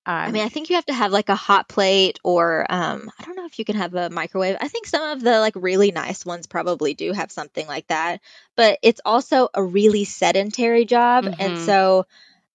[0.07, 3.09] Um, I mean, I think you have to have like a hot plate, or um,
[3.19, 4.55] I don't know if you can have a microwave.
[4.61, 8.21] I think some of the like really nice ones probably do have something like that,
[8.55, 11.41] but it's also a really sedentary job, mm-hmm.
[11.41, 12.05] and so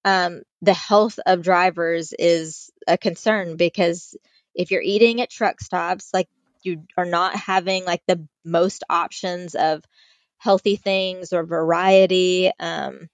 [0.04, 4.16] um, the health of drivers is a concern because
[4.54, 6.28] if you're eating at truck stops, like
[6.62, 9.82] you are not having like the most options of
[10.38, 12.50] healthy things or variety.
[12.58, 13.08] Um,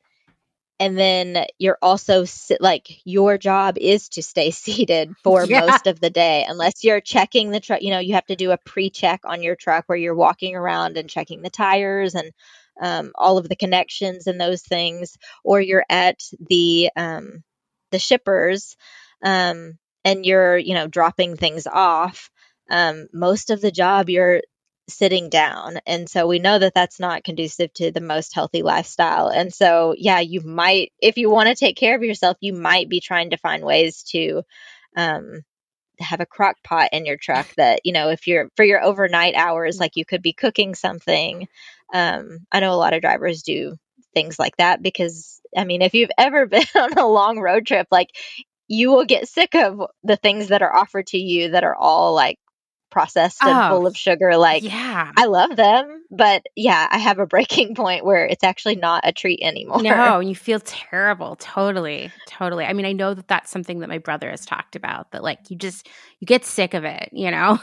[0.79, 2.25] and then you're also
[2.61, 5.61] like your job is to stay seated for yeah.
[5.61, 8.51] most of the day unless you're checking the truck you know you have to do
[8.51, 12.33] a pre-check on your truck where you're walking around and checking the tires and
[12.81, 17.43] um, all of the connections and those things, or you're at the um,
[17.91, 18.77] the shippers
[19.23, 22.31] um, and you're you know dropping things off.
[22.69, 24.43] Um, most of the job you're
[24.89, 29.29] sitting down, and so we know that that's not conducive to the most healthy lifestyle.
[29.29, 32.89] And so, yeah, you might, if you want to take care of yourself, you might
[32.89, 34.43] be trying to find ways to
[34.97, 35.43] um,
[35.99, 39.35] have a crock pot in your truck that you know if you're for your overnight
[39.35, 41.49] hours like you could be cooking something
[41.95, 43.77] um, i know a lot of drivers do
[44.15, 47.87] things like that because i mean if you've ever been on a long road trip
[47.91, 48.11] like
[48.69, 52.15] you will get sick of the things that are offered to you that are all
[52.15, 52.39] like
[52.97, 54.37] processed and oh, full of sugar.
[54.39, 58.77] Like, yeah, I love them, but yeah, I have a breaking point where it's actually
[58.77, 59.83] not a treat anymore.
[59.83, 61.37] No, you feel terrible.
[61.37, 62.65] Totally, totally.
[62.65, 65.13] I mean, I know that that's something that my brother has talked about.
[65.13, 65.89] That like you just
[66.21, 67.61] you get sick of it, you know.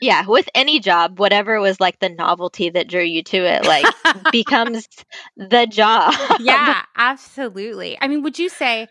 [0.00, 3.86] Yeah, with any job, whatever was like the novelty that drew you to it, like
[4.32, 4.88] becomes
[5.36, 6.14] the job.
[6.40, 7.98] yeah, absolutely.
[8.00, 8.88] I mean, would you say?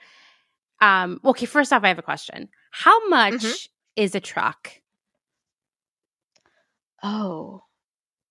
[0.80, 2.50] Um, okay, first off, I have a question.
[2.72, 3.52] How much mm-hmm
[3.96, 4.72] is a truck?
[7.04, 7.64] Oh,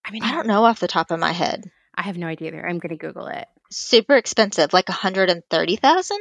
[0.05, 1.65] I mean, I don't know off the top of my head.
[1.95, 2.67] I have no idea either.
[2.67, 3.47] I'm going to Google it.
[3.71, 6.19] Super expensive, like 130,000?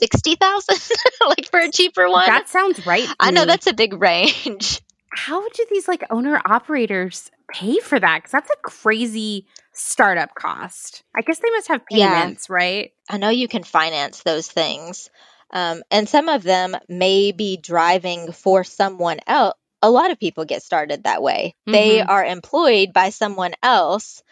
[0.00, 0.76] 60,000
[1.28, 2.26] like for a cheaper one.
[2.26, 3.08] That sounds right.
[3.20, 4.80] I know that's a big range.
[5.14, 8.24] How do these like owner operators pay for that?
[8.24, 11.02] Cuz that's a crazy startup cost.
[11.16, 12.54] I guess they must have payments, yeah.
[12.54, 12.92] right?
[13.08, 15.10] I know you can finance those things.
[15.52, 19.54] Um, and some of them may be driving for someone else.
[19.82, 21.54] A lot of people get started that way.
[21.66, 21.72] Mm-hmm.
[21.72, 24.22] They are employed by someone else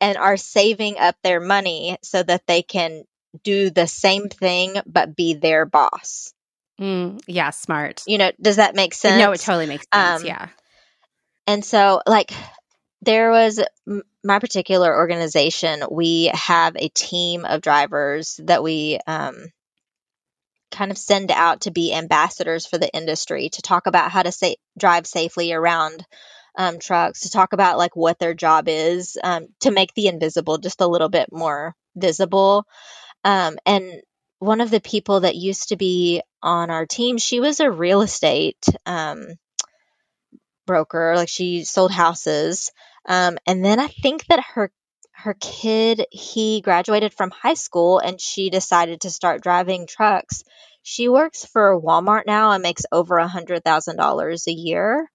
[0.00, 3.04] and are saving up their money so that they can
[3.42, 6.33] do the same thing but be their boss.
[6.80, 8.02] Mm, yeah, smart.
[8.06, 9.18] You know, does that make sense?
[9.18, 10.22] No, it totally makes sense.
[10.22, 10.48] Um, yeah.
[11.46, 12.32] And so, like,
[13.02, 13.60] there was
[14.24, 19.34] my particular organization, we have a team of drivers that we um,
[20.70, 24.32] kind of send out to be ambassadors for the industry to talk about how to
[24.32, 26.04] sa- drive safely around
[26.56, 30.58] um, trucks, to talk about like what their job is, um, to make the invisible
[30.58, 32.64] just a little bit more visible.
[33.24, 34.02] Um, and
[34.44, 38.02] one of the people that used to be on our team, she was a real
[38.02, 39.26] estate um,
[40.66, 42.70] broker, like she sold houses.
[43.06, 44.70] Um, and then I think that her
[45.12, 50.42] her kid he graduated from high school and she decided to start driving trucks
[50.82, 55.08] she works for walmart now and makes over a hundred thousand dollars a year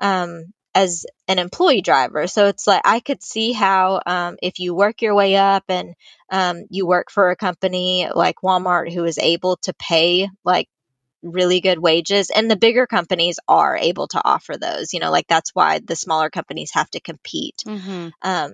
[0.00, 4.74] um, as an employee driver so it's like i could see how um, if you
[4.74, 5.94] work your way up and
[6.30, 10.68] um, you work for a company like walmart who is able to pay like
[11.22, 15.26] really good wages and the bigger companies are able to offer those you know like
[15.26, 18.08] that's why the smaller companies have to compete mm-hmm.
[18.22, 18.52] um,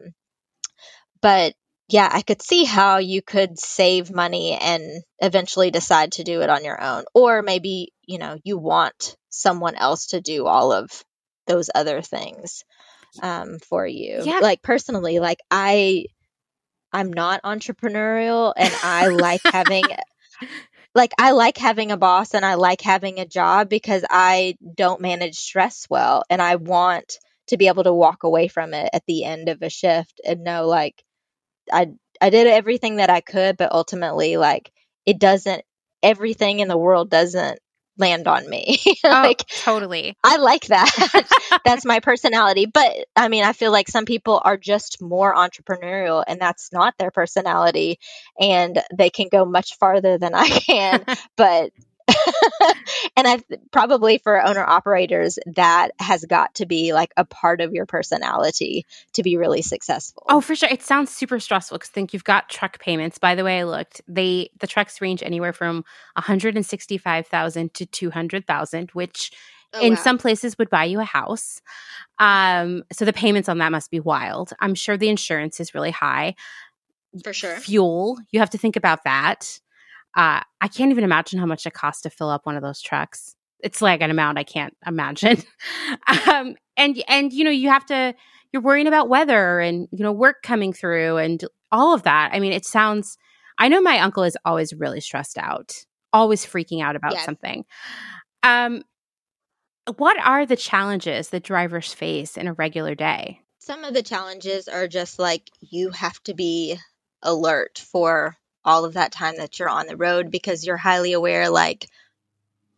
[1.21, 1.55] but
[1.91, 6.49] yeah, I could see how you could save money and eventually decide to do it
[6.49, 7.05] on your own.
[7.15, 10.89] Or maybe, you know, you want someone else to do all of
[11.47, 12.65] those other things
[13.23, 14.23] um, for you.
[14.25, 14.41] Yeah.
[14.41, 16.07] Like personally, like I
[16.93, 19.85] I'm not entrepreneurial and I like having
[20.95, 25.01] like I like having a boss and I like having a job because I don't
[25.01, 27.19] manage stress well and I want
[27.49, 30.45] to be able to walk away from it at the end of a shift and
[30.45, 31.03] know like
[31.73, 34.73] I I did everything that I could, but ultimately, like,
[35.07, 35.65] it doesn't.
[36.03, 37.59] Everything in the world doesn't
[38.01, 38.79] land on me.
[39.03, 40.17] Oh, like, oh, totally.
[40.23, 40.91] I like that.
[41.65, 42.67] that's my personality.
[42.67, 46.95] But I mean, I feel like some people are just more entrepreneurial and that's not
[46.99, 47.99] their personality
[48.39, 51.05] and they can go much farther than I can.
[51.37, 51.71] but
[53.17, 57.73] and I probably for owner operators that has got to be like a part of
[57.73, 60.25] your personality to be really successful.
[60.29, 60.69] Oh, for sure.
[60.71, 63.19] It sounds super stressful because think you've got truck payments.
[63.19, 64.01] By the way, I looked.
[64.09, 65.85] They the trucks range anywhere from
[66.15, 69.33] 165,000 to 200,000, which
[69.75, 70.01] oh, in wow.
[70.01, 71.61] some places would buy you a house.
[72.19, 74.53] Um, so the payments on that must be wild.
[74.61, 76.35] I'm sure the insurance is really high.
[77.25, 77.57] For sure.
[77.57, 79.61] Fuel, you have to think about that.
[80.17, 82.81] Uh, I can't even imagine how much it costs to fill up one of those
[82.81, 83.35] trucks.
[83.61, 85.43] It's like an amount I can't imagine.
[86.29, 88.15] um, and and you know you have to
[88.53, 92.31] you're worrying about weather and you know work coming through and all of that.
[92.33, 93.17] I mean, it sounds.
[93.59, 95.75] I know my uncle is always really stressed out,
[96.13, 97.25] always freaking out about yes.
[97.25, 97.65] something.
[98.43, 98.83] Um,
[99.97, 103.41] what are the challenges that drivers face in a regular day?
[103.59, 106.79] Some of the challenges are just like you have to be
[107.23, 111.49] alert for all of that time that you're on the road because you're highly aware
[111.51, 111.89] like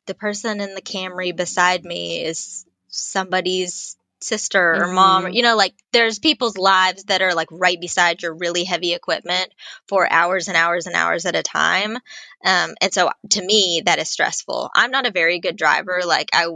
[0.06, 4.94] the person in the Camry beside me is somebody's sister or mm-hmm.
[4.94, 8.94] mom you know like there's people's lives that are like right beside your really heavy
[8.94, 9.52] equipment
[9.88, 11.96] for hours and hours and hours at a time.
[12.44, 14.70] Um, and so to me that is stressful.
[14.74, 16.02] I'm not a very good driver.
[16.04, 16.46] Like i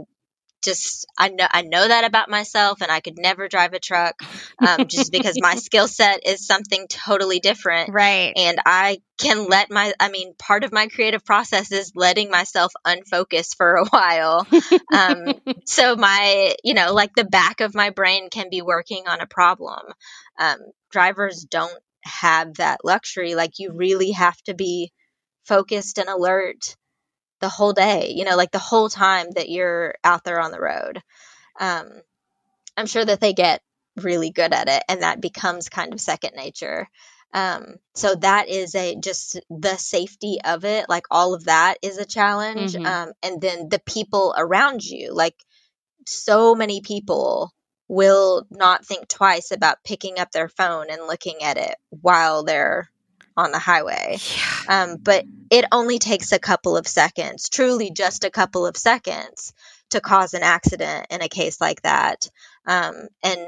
[0.63, 4.15] just I know I know that about myself, and I could never drive a truck,
[4.65, 7.93] um, just because my skill set is something totally different.
[7.93, 8.33] Right.
[8.35, 12.73] And I can let my I mean, part of my creative process is letting myself
[12.85, 14.47] unfocus for a while.
[14.93, 15.33] Um,
[15.65, 19.27] so my you know like the back of my brain can be working on a
[19.27, 19.81] problem.
[20.39, 20.57] Um,
[20.91, 23.35] drivers don't have that luxury.
[23.35, 24.91] Like you really have to be
[25.45, 26.75] focused and alert
[27.39, 30.59] the whole day, you know, like the whole time that you're out there on the
[30.59, 31.01] road.
[31.59, 31.89] Um,
[32.75, 33.61] I'm sure that they get
[33.95, 36.87] really good at it and that becomes kind of second nature.
[37.33, 41.97] Um, so that is a just the safety of it, like all of that is
[41.97, 42.73] a challenge.
[42.73, 42.85] Mm-hmm.
[42.85, 45.35] Um, and then the people around you, like
[46.05, 47.51] so many people
[47.87, 52.89] will not think twice about picking up their phone and looking at it while they're
[53.37, 54.17] on the highway.
[54.35, 54.83] Yeah.
[54.83, 59.53] Um, but it only takes a couple of seconds, truly just a couple of seconds,
[59.91, 62.27] to cause an accident in a case like that.
[62.65, 63.39] Um, and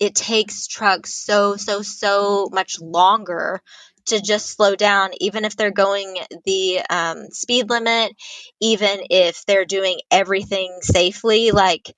[0.00, 3.60] it takes trucks so, so, so much longer
[4.06, 8.12] to just slow down, even if they're going the um, speed limit,
[8.60, 11.50] even if they're doing everything safely.
[11.50, 11.92] Like,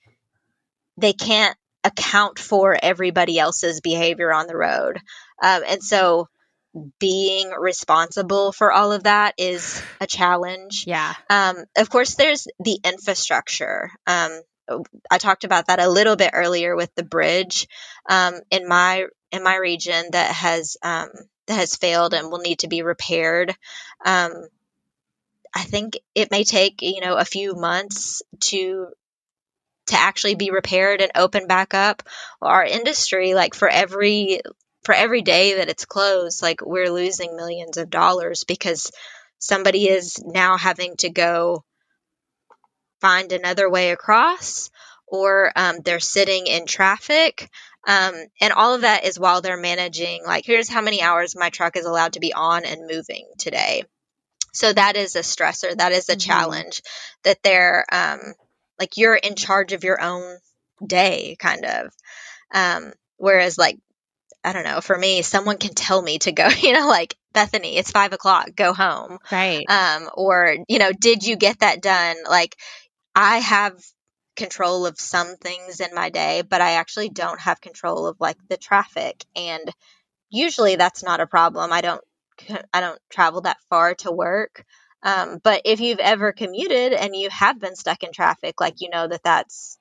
[0.96, 4.99] they can't account for everybody else's behavior on the road.
[5.42, 6.28] Um, and so
[6.99, 10.85] being responsible for all of that is a challenge.
[10.99, 11.14] Yeah.
[11.29, 13.91] Um, of course, there's the infrastructure.
[14.07, 14.41] Um,
[15.11, 17.69] I talked about that a little bit earlier with the bridge
[18.09, 21.09] um, in my in my region that has um,
[21.47, 23.55] that has failed and will need to be repaired.
[24.05, 24.33] Um,
[25.55, 28.89] I think it may take you know a few months to
[29.89, 32.03] to actually be repaired and open back up.
[32.41, 34.41] Our industry, like for every
[34.85, 38.91] for every day that it's closed, like we're losing millions of dollars because
[39.39, 41.64] somebody is now having to go
[43.01, 44.70] find another way across
[45.07, 47.51] or um, they're sitting in traffic.
[47.87, 51.49] Um, and all of that is while they're managing, like, here's how many hours my
[51.49, 53.85] truck is allowed to be on and moving today.
[54.53, 55.76] So that is a stressor.
[55.76, 56.18] That is a mm-hmm.
[56.18, 56.83] challenge
[57.24, 58.18] that they're, um,
[58.79, 60.39] like, you're in charge of your own
[60.85, 61.93] day, kind of.
[62.53, 63.79] Um, whereas, like,
[64.45, 67.76] I don't know, for me, someone can tell me to go, you know, like, Bethany,
[67.76, 69.18] it's five o'clock, go home.
[69.30, 69.64] Right.
[69.68, 72.16] Um, or, you know, did you get that done?
[72.28, 72.57] Like,
[73.14, 73.74] I have
[74.36, 78.36] control of some things in my day, but I actually don't have control of like
[78.49, 79.24] the traffic.
[79.34, 79.68] And
[80.30, 81.72] usually that's not a problem.
[81.72, 82.01] I don't,
[82.72, 84.64] I don't travel that far to work.
[85.03, 88.91] Um, but if you've ever commuted and you have been stuck in traffic, like, you
[88.91, 89.78] know that that's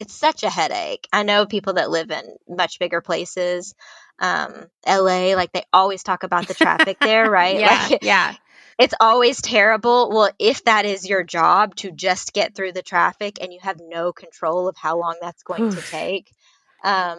[0.00, 1.06] it's such a headache.
[1.12, 3.74] I know people that live in much bigger places,
[4.18, 7.60] um, LA, like they always talk about the traffic there, right?
[7.60, 8.34] yeah, like, yeah.
[8.78, 10.08] It's always terrible.
[10.08, 13.78] Well, if that is your job to just get through the traffic and you have
[13.78, 16.32] no control of how long that's going to take,
[16.82, 17.18] um,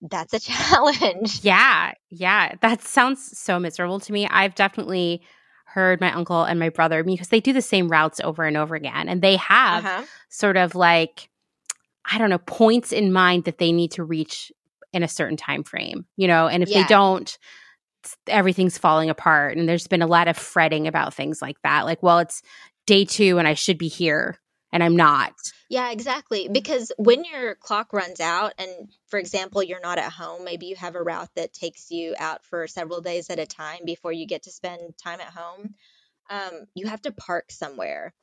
[0.00, 1.40] that's a challenge.
[1.42, 2.54] Yeah, yeah.
[2.60, 4.28] That sounds so miserable to me.
[4.28, 5.22] I've definitely
[5.64, 8.76] heard my uncle and my brother because they do the same routes over and over
[8.76, 10.04] again, and they have uh-huh.
[10.28, 11.30] sort of like
[12.10, 14.52] I don't know, points in mind that they need to reach
[14.92, 16.82] in a certain time frame, you know, and if Yeah.
[16.82, 17.38] they don't,
[18.26, 19.56] everything's falling apart.
[19.56, 21.84] And there's been a lot of fretting about things like that.
[21.84, 22.42] Like, well, it's
[22.86, 24.38] day two and I should be here
[24.72, 25.34] and I'm not.
[25.68, 26.48] Yeah, exactly.
[26.50, 30.76] Because when your clock runs out, and for example, you're not at home, maybe you
[30.76, 34.26] have a route that takes you out for several days at a time before you
[34.26, 35.74] get to spend time at home,
[36.30, 38.14] um, you have to park somewhere.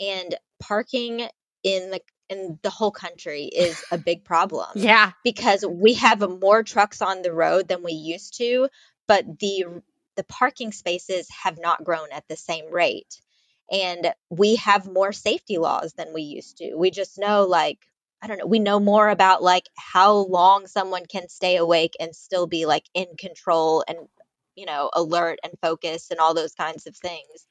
[0.00, 1.28] And parking
[1.62, 5.12] in the in the whole country is a big problem Yeah.
[5.24, 8.68] because we have more trucks on the road than we used to,
[9.06, 9.82] but the
[10.16, 13.20] the parking spaces have not grown at the same rate.
[13.70, 16.74] And we have more safety laws than we used to.
[16.74, 17.78] We just know like
[18.22, 22.14] I don't know, we know more about like how long someone can stay awake and
[22.14, 23.98] still be like in control and
[24.54, 27.46] you know, alert and focused and all those kinds of things.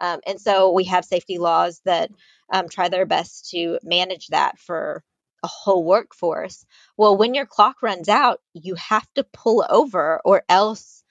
[0.00, 2.10] Um, and so we have safety laws that
[2.52, 5.02] um, try their best to manage that for
[5.42, 6.64] a whole workforce.
[6.96, 11.02] Well, when your clock runs out, you have to pull over or else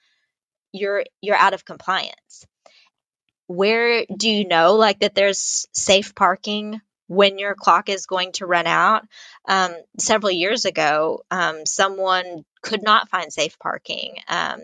[0.72, 2.46] you're you're out of compliance.
[3.46, 8.46] Where do you know like that there's safe parking when your clock is going to
[8.46, 9.06] run out?
[9.48, 14.60] Um, several years ago, um, someone could not find safe parking, um,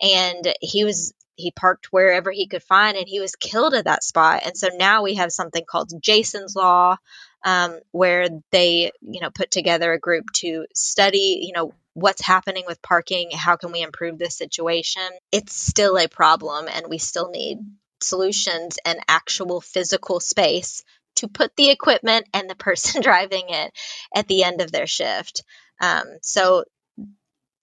[0.00, 4.04] and he was he parked wherever he could find, and he was killed at that
[4.04, 4.42] spot.
[4.44, 6.96] And so now we have something called Jason's Law,
[7.44, 12.64] um, where they you know put together a group to study you know what's happening
[12.66, 17.30] with parking how can we improve this situation it's still a problem and we still
[17.30, 17.58] need
[18.02, 20.84] solutions and actual physical space
[21.16, 23.72] to put the equipment and the person driving it
[24.14, 25.42] at the end of their shift
[25.80, 26.64] um, so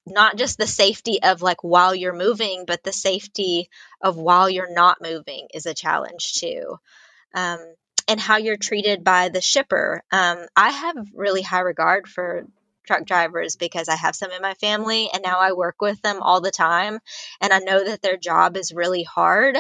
[0.07, 3.69] not just the safety of like while you're moving but the safety
[4.01, 6.77] of while you're not moving is a challenge too
[7.33, 7.59] um,
[8.07, 10.03] and how you're treated by the shipper.
[10.11, 12.45] Um, I have really high regard for
[12.85, 16.21] truck drivers because I have some in my family and now I work with them
[16.21, 16.99] all the time.
[17.41, 19.57] And I know that their job is really hard.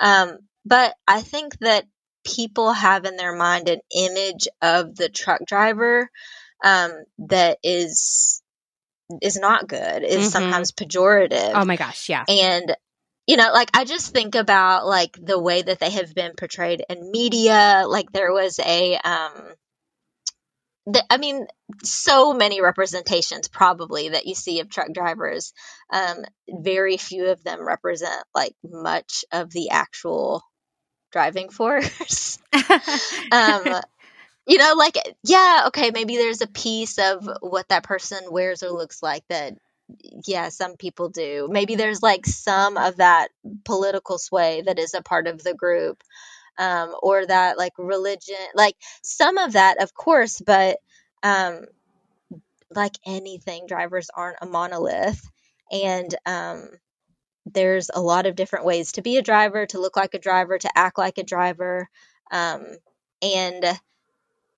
[0.00, 1.84] Um, but I think that
[2.24, 6.08] people have in their mind an image of the truck driver
[6.64, 8.41] um, that is
[9.20, 10.30] is not good is Mhm.
[10.30, 12.08] sometimes pejorative Oh my gosh.
[12.08, 12.24] Yeah.
[12.28, 12.74] and
[13.26, 16.84] you know like i just think about like the way that they have been portrayed
[16.88, 19.54] in media like there was a um
[20.86, 21.46] the, i mean
[21.84, 25.52] so many representations probably that you see of truck drivers
[25.92, 30.42] um very few of them represent like much of the actual
[31.12, 32.38] driving force
[33.32, 33.80] um
[34.46, 38.70] you know like yeah okay maybe there's a piece of what that person wears or
[38.70, 39.54] looks like that
[40.26, 41.48] yeah some people do.
[41.50, 43.28] Maybe there's like some of that
[43.64, 46.02] political sway that is a part of the group
[46.58, 50.78] um or that like religion like some of that of course but
[51.22, 51.64] um
[52.70, 55.22] like anything drivers aren't a monolith
[55.70, 56.68] and um
[57.46, 60.58] there's a lot of different ways to be a driver to look like a driver
[60.58, 61.88] to act like a driver
[62.30, 62.64] um
[63.22, 63.64] and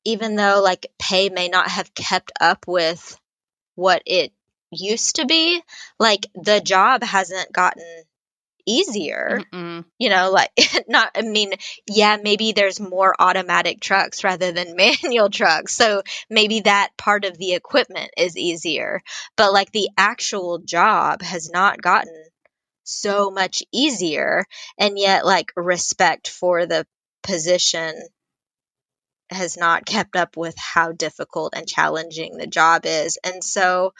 [0.04, 3.18] even though like pay may not have kept up with
[3.74, 4.32] what it
[4.70, 5.62] used to be,
[5.98, 8.04] like the job hasn't gotten
[8.66, 9.42] easier.
[9.52, 9.84] Mm-mm.
[9.98, 10.50] You know, like
[10.88, 11.52] not I mean,
[11.86, 15.74] yeah, maybe there's more automatic trucks rather than manual trucks.
[15.74, 19.02] So maybe that part of the equipment is easier.
[19.36, 22.24] But like the actual job has not gotten
[22.84, 24.44] so much easier
[24.78, 26.86] and yet like respect for the
[27.22, 27.94] position
[29.30, 33.18] has not kept up with how difficult and challenging the job is.
[33.24, 33.92] And so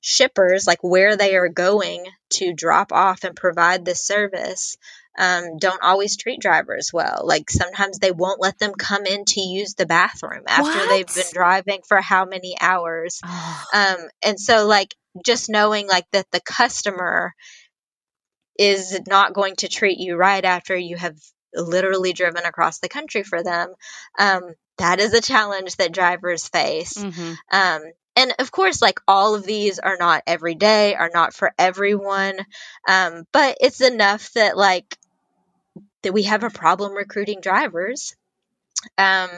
[0.00, 4.76] shippers, like where they are going to drop off and provide this service,
[5.18, 7.22] um, don't always treat drivers well.
[7.24, 11.32] Like sometimes they won't let them come in to use the bathroom after they've been
[11.32, 13.20] driving for how many hours.
[13.24, 13.64] Oh.
[13.74, 17.34] Um, and so like just knowing like that the customer
[18.58, 21.16] is not going to treat you right after you have
[21.54, 23.72] literally driven across the country for them.
[24.18, 24.42] Um,
[24.80, 26.94] that is a challenge that drivers face.
[26.94, 27.36] Mhm.
[27.50, 27.82] Um,
[28.16, 32.38] and of course, like all of these are not every day, are not for everyone.
[32.88, 34.98] Um, but it's enough that like
[36.02, 38.14] that we have a problem recruiting drivers.
[38.98, 39.30] Um,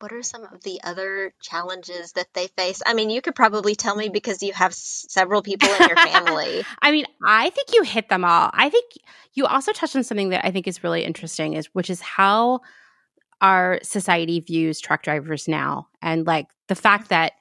[0.00, 2.82] what are some of the other challenges that they face?
[2.84, 5.96] I mean, you could probably tell me because you have s- several people in your
[6.12, 6.62] family.
[6.82, 8.50] I mean, I think you hit them all.
[8.52, 8.84] I think
[9.32, 12.60] you also touched on something that I think is really interesting is which is how
[13.44, 17.32] our society views truck drivers now and like the fact that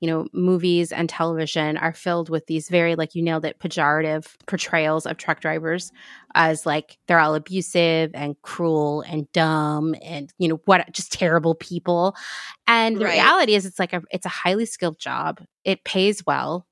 [0.00, 4.26] you know, movies and television are filled with these very, like you nailed it, pejorative
[4.46, 5.90] portrayals of truck drivers
[6.36, 11.56] as like they're all abusive and cruel and dumb and, you know, what just terrible
[11.56, 12.14] people.
[12.68, 13.14] And the right.
[13.14, 15.40] reality is it's like a, it's a highly skilled job.
[15.64, 16.64] It pays well.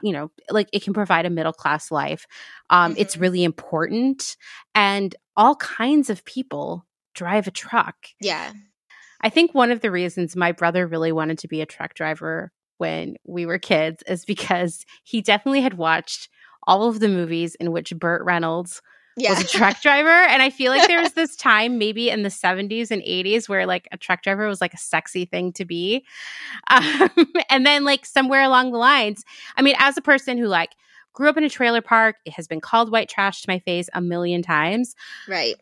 [0.00, 2.26] You know, like it can provide a middle class life.
[2.70, 3.02] Um, mm-hmm.
[3.02, 4.38] It's really important.
[4.74, 7.96] And all kinds of people drive a truck.
[8.20, 8.52] Yeah.
[9.20, 12.52] I think one of the reasons my brother really wanted to be a truck driver
[12.78, 16.28] when we were kids is because he definitely had watched
[16.66, 18.82] all of the movies in which Burt Reynolds
[19.16, 19.30] yeah.
[19.30, 20.08] was a truck driver.
[20.08, 23.66] And I feel like there was this time, maybe in the 70s and 80s, where
[23.66, 26.04] like a truck driver was like a sexy thing to be.
[26.70, 27.10] Um,
[27.50, 29.24] and then, like, somewhere along the lines,
[29.56, 30.70] I mean, as a person who like
[31.12, 33.90] grew up in a trailer park, it has been called white trash to my face
[33.92, 34.94] a million times.
[35.28, 35.56] Right.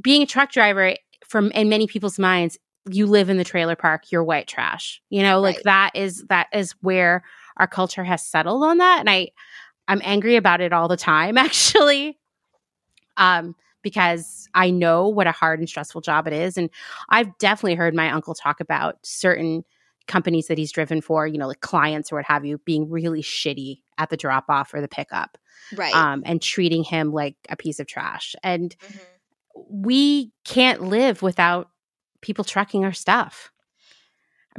[0.00, 0.94] Being a truck driver,
[1.24, 2.58] from in many people's minds,
[2.90, 5.00] you live in the trailer park, you're white trash.
[5.10, 5.64] You know, like right.
[5.64, 7.24] that is that is where
[7.56, 9.00] our culture has settled on that.
[9.00, 9.30] And I
[9.88, 12.18] I'm angry about it all the time, actually.
[13.16, 16.56] Um, because I know what a hard and stressful job it is.
[16.56, 16.70] And
[17.10, 19.62] I've definitely heard my uncle talk about certain
[20.06, 23.22] companies that he's driven for, you know, like clients or what have you, being really
[23.22, 25.36] shitty at the drop off or the pickup.
[25.76, 25.94] Right.
[25.94, 28.34] Um, and treating him like a piece of trash.
[28.42, 28.98] And mm-hmm.
[29.68, 31.70] We can't live without
[32.20, 33.50] people trucking our stuff.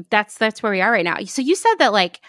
[0.09, 1.17] That's that's where we are right now.
[1.25, 2.19] So you said that like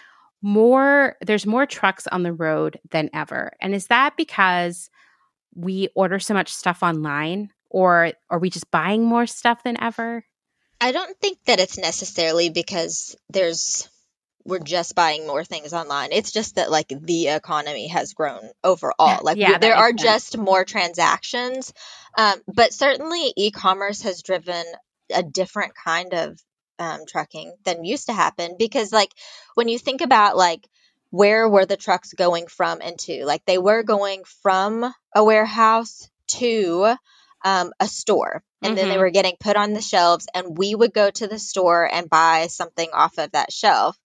[0.41, 3.51] more there's more trucks on the road than ever.
[3.61, 4.89] And is that because
[5.55, 10.23] we order so much stuff online or are we just buying more stuff than ever?
[10.79, 13.89] I don't think that it's necessarily because there's
[14.47, 16.09] we're just buying more things online.
[16.13, 19.19] It's just that like the economy has grown overall.
[19.21, 20.01] Like yeah, we, there are sense.
[20.01, 21.73] just more transactions.
[22.17, 24.65] Um, but certainly e-commerce has driven
[25.13, 26.39] a different kind of
[26.79, 29.11] um, trucking than used to happen because like
[29.55, 30.67] when you think about like
[31.09, 36.09] where were the trucks going from and to like they were going from a warehouse
[36.27, 36.95] to
[37.43, 38.75] um, a store and mm-hmm.
[38.75, 39.01] then they mm-hmm.
[39.01, 42.47] were getting put on the shelves and we would go to the store and buy
[42.47, 43.97] something off of that shelf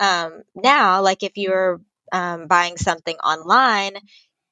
[0.00, 1.80] um, now like if you're
[2.12, 3.92] um, buying something online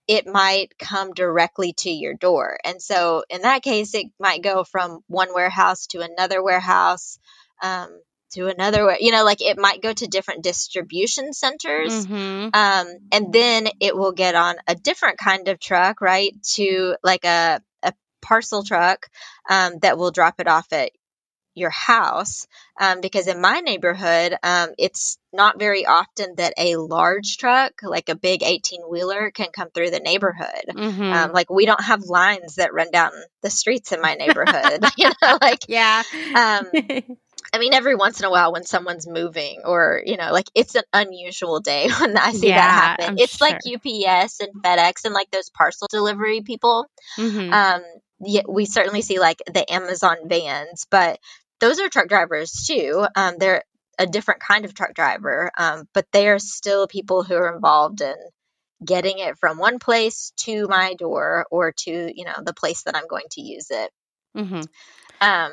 [0.08, 2.58] it might come directly to your door.
[2.64, 7.18] And so in that case, it might go from one warehouse to another warehouse.
[7.62, 8.00] Um,
[8.32, 12.48] to another you know like it might go to different distribution centers mm-hmm.
[12.52, 17.24] um, and then it will get on a different kind of truck right to like
[17.24, 19.06] a, a parcel truck
[19.48, 20.90] um, that will drop it off at
[21.56, 22.46] your house
[22.80, 28.08] um, because in my neighborhood um, it's not very often that a large truck like
[28.08, 31.12] a big 18 wheeler can come through the neighborhood mm-hmm.
[31.12, 33.10] um, like we don't have lines that run down
[33.42, 36.02] the streets in my neighborhood you know like yeah
[36.34, 36.66] um,
[37.52, 40.74] I mean, every once in a while when someone's moving, or you know, like it's
[40.74, 43.06] an unusual day when I see yeah, that happen.
[43.10, 43.48] I'm it's sure.
[43.48, 46.86] like UPS and FedEx and like those parcel delivery people.
[47.18, 47.52] Mm-hmm.
[47.52, 47.82] Um,
[48.20, 51.18] yeah, we certainly see like the Amazon vans, but
[51.60, 53.06] those are truck drivers too.
[53.14, 53.62] Um, they're
[53.98, 58.00] a different kind of truck driver, um, but they are still people who are involved
[58.00, 58.14] in
[58.84, 62.96] getting it from one place to my door or to you know the place that
[62.96, 63.90] I'm going to use it.
[64.36, 64.62] Mm-hmm.
[65.20, 65.52] Um,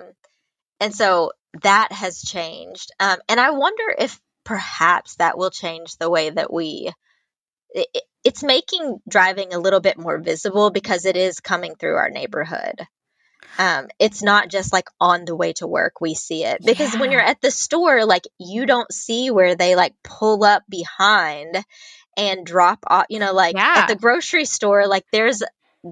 [0.80, 1.32] and so
[1.62, 6.52] that has changed, um, and I wonder if perhaps that will change the way that
[6.52, 6.92] we.
[7.76, 7.88] It,
[8.24, 12.88] it's making driving a little bit more visible because it is coming through our neighborhood.
[13.58, 17.00] Um, it's not just like on the way to work we see it because yeah.
[17.00, 21.64] when you're at the store, like you don't see where they like pull up behind
[22.18, 23.06] and drop off.
[23.10, 23.76] You know, like yeah.
[23.78, 25.44] at the grocery store, like there's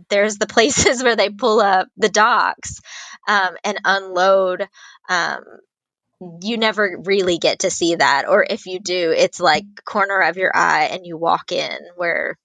[0.09, 2.81] there's the places where they pull up the docks
[3.27, 4.67] um, and unload.
[5.09, 5.43] Um,
[6.41, 10.37] you never really get to see that, or if you do, it's like corner of
[10.37, 12.37] your eye, and you walk in where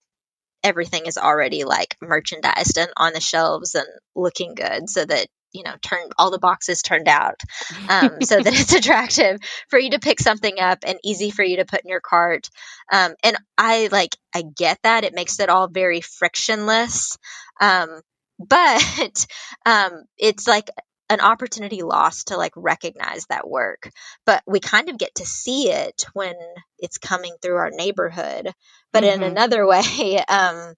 [0.67, 3.87] everything is already like merchandised and on the shelves and
[4.17, 7.41] looking good so that you know turn all the boxes turned out
[7.89, 9.39] um, so that it's attractive
[9.69, 12.51] for you to pick something up and easy for you to put in your cart
[12.93, 15.05] um, and i like i get that.
[15.05, 17.17] It makes it all very frictionless
[17.61, 18.01] um,
[18.39, 19.27] but
[19.65, 20.69] um, it's like
[21.09, 23.91] an opportunity lost to like recognize that work
[24.25, 26.35] but we kind of get to see it when
[26.79, 28.51] it's coming through our neighborhood.
[28.93, 29.23] But mm-hmm.
[29.23, 30.75] in another way um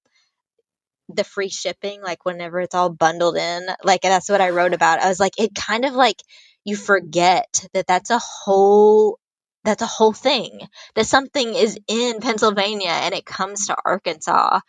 [1.08, 5.00] the free shipping like whenever it's all bundled in like that's what i wrote about.
[5.00, 6.22] I was like it kind of like
[6.64, 9.18] you forget that that's a whole
[9.64, 10.60] that's a whole thing
[10.94, 14.60] that something is in pennsylvania and it comes to arkansas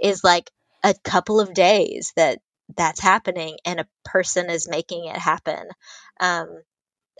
[0.00, 0.50] is like
[0.84, 2.38] a couple of days that
[2.76, 5.68] that's happening and a person is making it happen.
[6.20, 6.62] Um,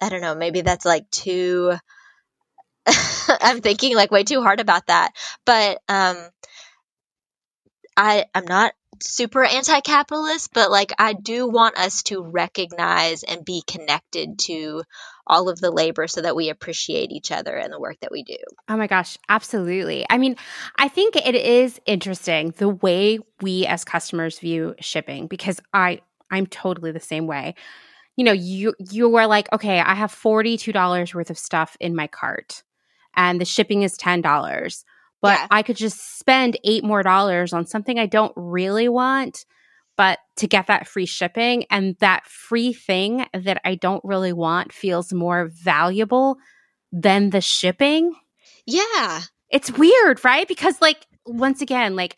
[0.03, 1.75] I don't know, maybe that's like too
[3.41, 5.13] I'm thinking like way too hard about that.
[5.45, 6.17] But um,
[7.97, 8.73] I I'm not
[9.03, 14.83] super anti-capitalist, but like I do want us to recognize and be connected to
[15.27, 18.23] all of the labor so that we appreciate each other and the work that we
[18.23, 18.37] do.
[18.69, 20.07] Oh my gosh, absolutely.
[20.09, 20.37] I mean,
[20.77, 26.01] I think it is interesting the way we as customers view shipping because I
[26.31, 27.55] I'm totally the same way.
[28.17, 32.07] You know, you you are like, okay, I have $42 worth of stuff in my
[32.07, 32.63] cart
[33.15, 34.85] and the shipping is $10
[35.21, 35.47] but yeah.
[35.51, 39.45] I could just spend eight more dollars on something I don't really want,
[39.97, 44.73] but to get that free shipping and that free thing that I don't really want
[44.73, 46.37] feels more valuable
[46.93, 48.15] than the shipping.
[48.67, 49.23] Yeah.
[49.51, 50.47] It's weird, right?
[50.47, 52.17] Because, like, once again, like,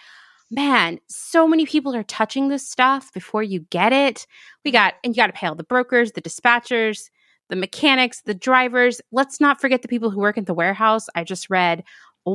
[0.51, 4.27] man, so many people are touching this stuff before you get it.
[4.65, 4.77] We mm-hmm.
[4.77, 7.09] got, and you got to pay all the brokers, the dispatchers,
[7.49, 9.01] the mechanics, the drivers.
[9.13, 11.07] Let's not forget the people who work at the warehouse.
[11.15, 11.85] I just read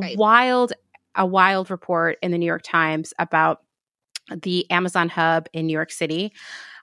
[0.01, 0.17] right.
[0.17, 0.73] wild
[1.15, 3.61] a wild report in the New York Times about
[4.29, 6.33] the Amazon hub in New York City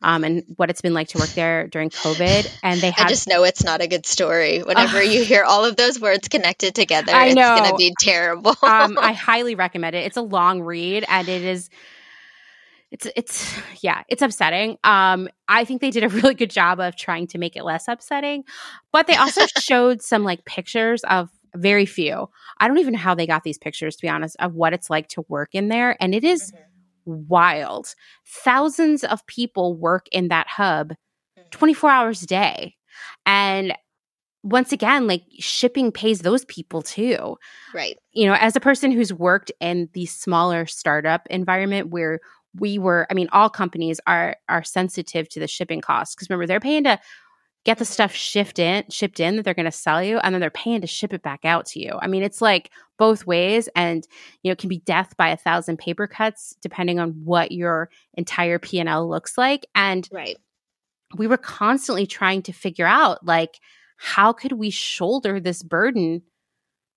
[0.00, 2.58] um, and what it's been like to work there during COVID.
[2.62, 4.62] And they have, I just know it's not a good story.
[4.62, 7.94] Whenever uh, you hear all of those words connected together, I it's going to be
[7.98, 8.54] terrible.
[8.62, 10.04] um, I highly recommend it.
[10.06, 11.70] It's a long read and it is.
[12.90, 14.78] It's it's yeah, it's upsetting.
[14.84, 17.88] Um, I think they did a really good job of trying to make it less
[17.88, 18.44] upsetting,
[18.92, 22.28] but they also showed some like pictures of very few.
[22.58, 24.90] I don't even know how they got these pictures, to be honest, of what it's
[24.90, 25.96] like to work in there.
[26.00, 27.22] And it is mm-hmm.
[27.28, 27.94] wild.
[28.26, 31.48] Thousands of people work in that hub mm-hmm.
[31.50, 32.76] 24 hours a day.
[33.26, 33.74] And
[34.42, 37.36] once again, like shipping pays those people too.
[37.72, 37.96] Right.
[38.12, 42.20] You know, as a person who's worked in the smaller startup environment where
[42.58, 46.46] we were, I mean, all companies are are sensitive to the shipping costs because remember
[46.46, 46.98] they're paying to
[47.64, 50.40] get the stuff shipped in shipped in that they're going to sell you and then
[50.40, 51.98] they're paying to ship it back out to you.
[52.00, 54.06] I mean it's like both ways and
[54.42, 57.90] you know it can be death by a thousand paper cuts depending on what your
[58.14, 60.36] entire p&l looks like and right.
[61.16, 63.58] we were constantly trying to figure out like
[63.96, 66.22] how could we shoulder this burden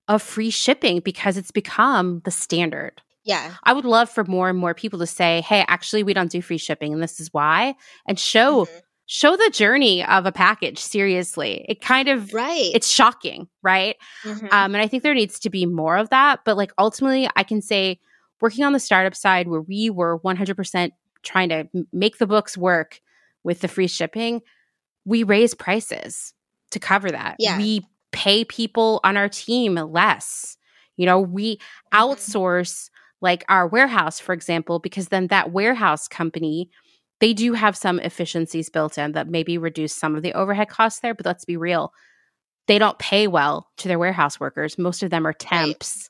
[0.07, 3.01] of free shipping because it's become the standard?
[3.23, 3.53] Yeah.
[3.63, 6.41] I would love for more and more people to say, hey, actually, we don't do
[6.41, 7.75] free shipping and this is why,
[8.07, 12.89] and show mm-hmm show the journey of a package seriously it kind of right it's
[12.89, 14.45] shocking right mm-hmm.
[14.47, 17.43] um, and i think there needs to be more of that but like ultimately i
[17.43, 17.99] can say
[18.41, 20.91] working on the startup side where we were 100%
[21.23, 22.99] trying to make the books work
[23.43, 24.41] with the free shipping
[25.05, 26.33] we raise prices
[26.71, 27.57] to cover that yeah.
[27.57, 30.57] we pay people on our team less
[30.97, 31.97] you know we mm-hmm.
[31.97, 32.89] outsource
[33.21, 36.69] like our warehouse for example because then that warehouse company
[37.19, 40.99] they do have some efficiencies built in that maybe reduce some of the overhead costs
[40.99, 41.93] there, but let's be real.
[42.67, 44.77] They don't pay well to their warehouse workers.
[44.77, 46.09] Most of them are temps.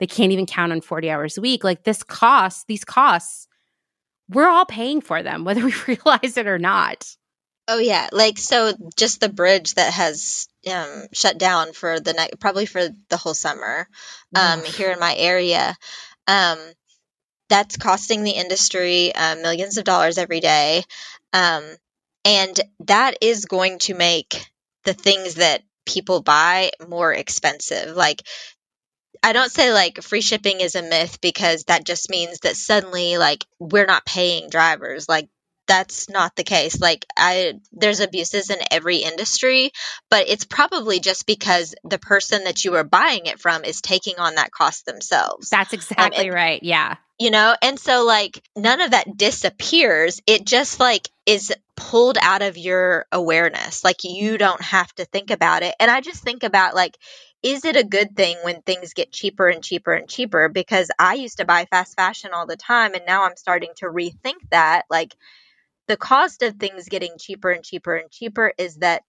[0.00, 1.64] They can't even count on 40 hours a week.
[1.64, 3.48] Like this cost, these costs,
[4.28, 7.06] we're all paying for them, whether we realize it or not.
[7.68, 12.30] Oh yeah, like so just the bridge that has um, shut down for the night,
[12.38, 13.88] probably for the whole summer
[14.36, 15.74] um, here in my area.
[16.28, 16.58] Um,
[17.48, 20.82] that's costing the industry uh, millions of dollars every day.
[21.32, 21.64] Um,
[22.24, 24.46] and that is going to make
[24.84, 27.96] the things that people buy more expensive.
[27.96, 28.22] Like,
[29.22, 33.18] I don't say like free shipping is a myth because that just means that suddenly,
[33.18, 35.08] like, we're not paying drivers.
[35.08, 35.28] Like,
[35.66, 36.80] that's not the case.
[36.80, 39.70] Like I there's abuses in every industry,
[40.10, 44.18] but it's probably just because the person that you are buying it from is taking
[44.18, 45.50] on that cost themselves.
[45.50, 46.62] That's exactly um, and, right.
[46.62, 46.96] Yeah.
[47.18, 50.20] You know, and so like none of that disappears.
[50.26, 53.84] It just like is pulled out of your awareness.
[53.84, 55.74] Like you don't have to think about it.
[55.80, 56.96] And I just think about like
[57.42, 61.14] is it a good thing when things get cheaper and cheaper and cheaper because I
[61.14, 64.82] used to buy fast fashion all the time and now I'm starting to rethink that
[64.90, 65.14] like
[65.88, 69.02] the cost of things getting cheaper and cheaper and cheaper is that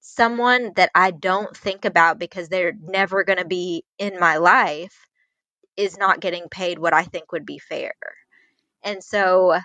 [0.00, 4.94] someone that I don't think about because they're never going to be in my life
[5.76, 7.94] is not getting paid what I think would be fair.
[8.82, 9.58] And so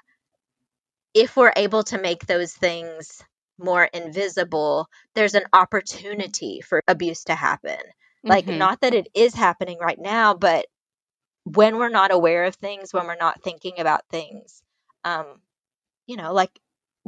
[1.14, 3.22] if we're able to make those things
[3.58, 7.78] more invisible, there's an opportunity for abuse to happen.
[7.78, 8.30] Mm-hmm.
[8.30, 10.66] Like, not that it is happening right now, but
[11.44, 14.62] when we're not aware of things, when we're not thinking about things,
[15.04, 15.26] um,
[16.10, 16.52] you know, like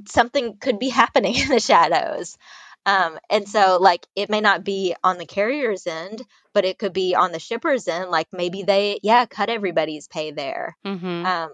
[0.07, 2.37] something could be happening in the shadows.
[2.85, 6.93] Um, and so, like, it may not be on the carrier's end, but it could
[6.93, 8.09] be on the shipper's end.
[8.09, 10.75] Like, maybe they, yeah, cut everybody's pay there.
[10.83, 11.25] Mm-hmm.
[11.25, 11.51] Um,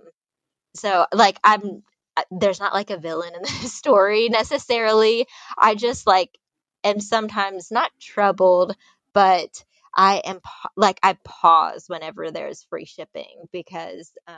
[0.76, 1.84] so, like, I'm,
[2.16, 5.28] uh, there's not like a villain in this story necessarily.
[5.58, 6.38] I just, like,
[6.86, 8.74] am sometimes not troubled,
[9.14, 9.66] but
[9.96, 10.40] I am
[10.76, 14.36] like I pause whenever there's free shipping because um,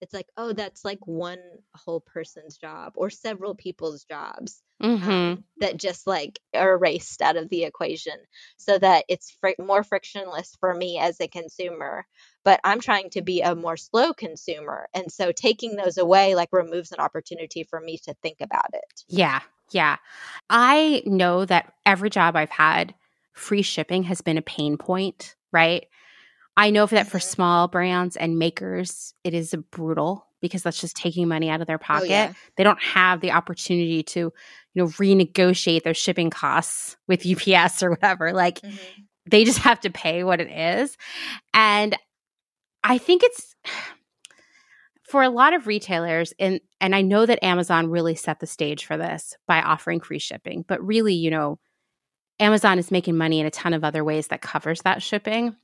[0.00, 1.40] it's like oh that's like one
[1.74, 5.10] whole person's job or several people's jobs mm-hmm.
[5.10, 8.16] um, that just like are erased out of the equation
[8.56, 12.06] so that it's fr- more frictionless for me as a consumer
[12.44, 16.48] but i'm trying to be a more slow consumer and so taking those away like
[16.52, 19.04] removes an opportunity for me to think about it.
[19.08, 19.96] Yeah yeah.
[20.48, 22.94] I know that every job i've had
[23.32, 25.86] free shipping has been a pain point right
[26.58, 31.28] I know that for small brands and makers, it is brutal because that's just taking
[31.28, 32.06] money out of their pocket.
[32.06, 32.32] Oh, yeah.
[32.56, 34.32] They don't have the opportunity to, you
[34.74, 38.32] know, renegotiate their shipping costs with UPS or whatever.
[38.32, 39.02] Like mm-hmm.
[39.30, 40.96] they just have to pay what it is.
[41.54, 41.96] And
[42.82, 43.54] I think it's
[45.04, 48.84] for a lot of retailers and and I know that Amazon really set the stage
[48.84, 51.60] for this by offering free shipping, but really, you know,
[52.40, 55.56] Amazon is making money in a ton of other ways that covers that shipping.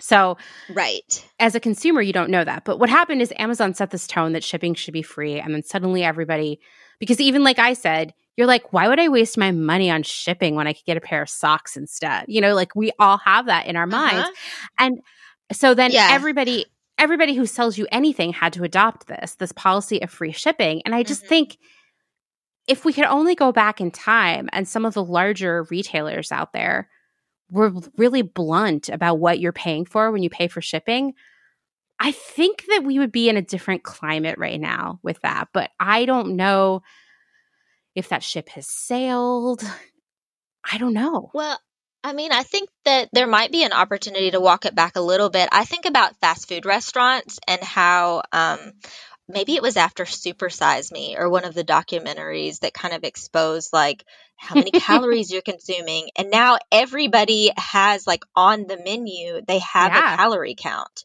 [0.00, 0.36] So,
[0.70, 1.28] right.
[1.38, 2.64] As a consumer, you don't know that.
[2.64, 5.38] But what happened is Amazon set this tone that shipping should be free.
[5.38, 6.60] And then suddenly everybody,
[6.98, 10.54] because even like I said, you're like, why would I waste my money on shipping
[10.54, 12.24] when I could get a pair of socks instead?
[12.28, 13.96] You know, like we all have that in our uh-huh.
[13.96, 14.38] minds.
[14.78, 15.00] And
[15.52, 16.08] so then yeah.
[16.10, 16.66] everybody,
[16.96, 20.82] everybody who sells you anything had to adopt this, this policy of free shipping.
[20.84, 21.28] And I just mm-hmm.
[21.28, 21.58] think
[22.66, 26.52] if we could only go back in time and some of the larger retailers out
[26.52, 26.88] there
[27.50, 31.14] were really blunt about what you're paying for when you pay for shipping,
[31.98, 35.48] I think that we would be in a different climate right now with that.
[35.52, 36.82] But I don't know
[37.94, 39.62] if that ship has sailed.
[40.72, 41.30] I don't know.
[41.34, 41.58] Well,
[42.02, 45.02] I mean, I think that there might be an opportunity to walk it back a
[45.02, 45.48] little bit.
[45.52, 48.72] I think about fast food restaurants and how um,
[49.32, 53.04] maybe it was after Super Size Me or one of the documentaries that kind of
[53.04, 54.04] exposed like
[54.36, 56.08] how many calories you're consuming.
[56.16, 60.14] And now everybody has like on the menu, they have yeah.
[60.14, 61.04] a calorie count.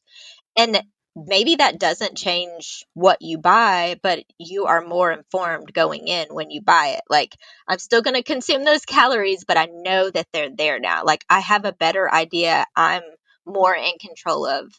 [0.57, 0.81] And
[1.15, 6.49] maybe that doesn't change what you buy, but you are more informed going in when
[6.49, 7.03] you buy it.
[7.10, 7.35] Like,
[7.68, 11.03] I'm still going to consume those calories, but I know that they're there now.
[11.06, 12.65] Like, I have a better idea.
[12.76, 13.03] I'm
[13.45, 14.73] more in control of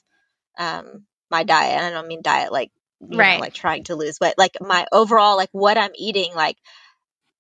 [0.59, 1.73] um, my diet.
[1.73, 2.71] And I don't mean diet like
[3.01, 3.37] right.
[3.37, 4.35] Know, like trying to lose weight.
[4.39, 6.57] Like my overall, like what I'm eating, like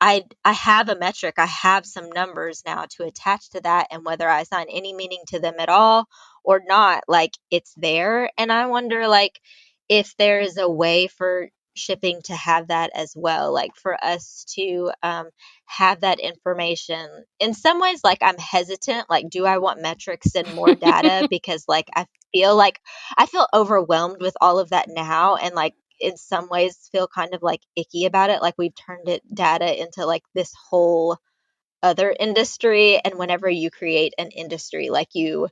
[0.01, 1.37] I I have a metric.
[1.39, 5.23] I have some numbers now to attach to that, and whether I assign any meaning
[5.28, 6.07] to them at all
[6.45, 8.31] or not, like it's there.
[8.39, 9.41] And I wonder, like,
[9.89, 14.45] if there is a way for shipping to have that as well like for us
[14.57, 15.28] to um,
[15.66, 17.09] have that information
[17.41, 21.65] in some ways like i'm hesitant like do i want metrics and more data because
[21.69, 22.07] like i
[22.37, 22.81] feel like
[23.17, 27.35] I feel overwhelmed with all of that now and like in some ways feel kind
[27.35, 31.17] of like icky about it like we've turned it data into like this whole
[31.83, 35.49] other industry and whenever you create an industry like you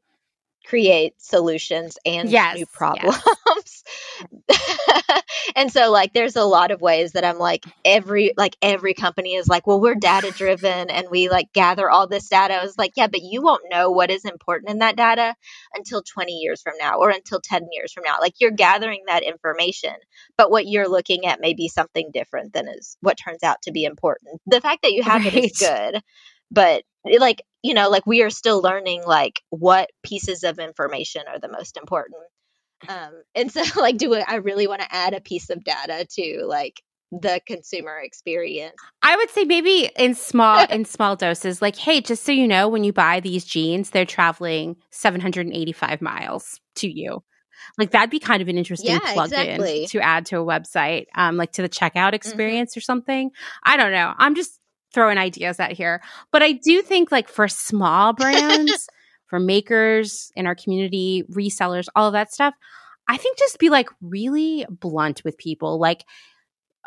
[0.65, 3.23] create solutions and yes, new problems.
[5.56, 9.35] and so like there's a lot of ways that I'm like every like every company
[9.35, 12.55] is like, well, we're data driven and we like gather all this data.
[12.55, 15.35] I was like, yeah, but you won't know what is important in that data
[15.74, 18.16] until 20 years from now or until 10 years from now.
[18.20, 19.94] Like you're gathering that information,
[20.36, 23.73] but what you're looking at may be something different than is what turns out to
[23.73, 24.40] be important.
[24.47, 25.35] The fact that you have right.
[25.35, 26.01] it is good,
[26.51, 31.23] but eh, like you know like we are still learning like what pieces of information
[31.28, 32.23] are the most important
[32.89, 36.44] um and so like do i really want to add a piece of data to
[36.47, 36.82] like
[37.12, 42.24] the consumer experience i would say maybe in small in small doses like hey just
[42.24, 47.23] so you know when you buy these jeans they're traveling 785 miles to you
[47.78, 51.36] like that'd be kind of an interesting yeah, plug-in to add to a website um
[51.36, 52.15] like to the checkout mm-hmm.
[52.15, 52.78] experience mm-hmm.
[52.78, 53.31] or something
[53.62, 54.59] i don't know i'm just
[54.94, 56.01] throwing ideas out here.
[56.31, 58.89] But I do think like for small brands,
[59.35, 62.55] for makers in our community, resellers, all of that stuff,
[63.09, 65.81] I think just be like really blunt with people.
[65.81, 66.05] Like,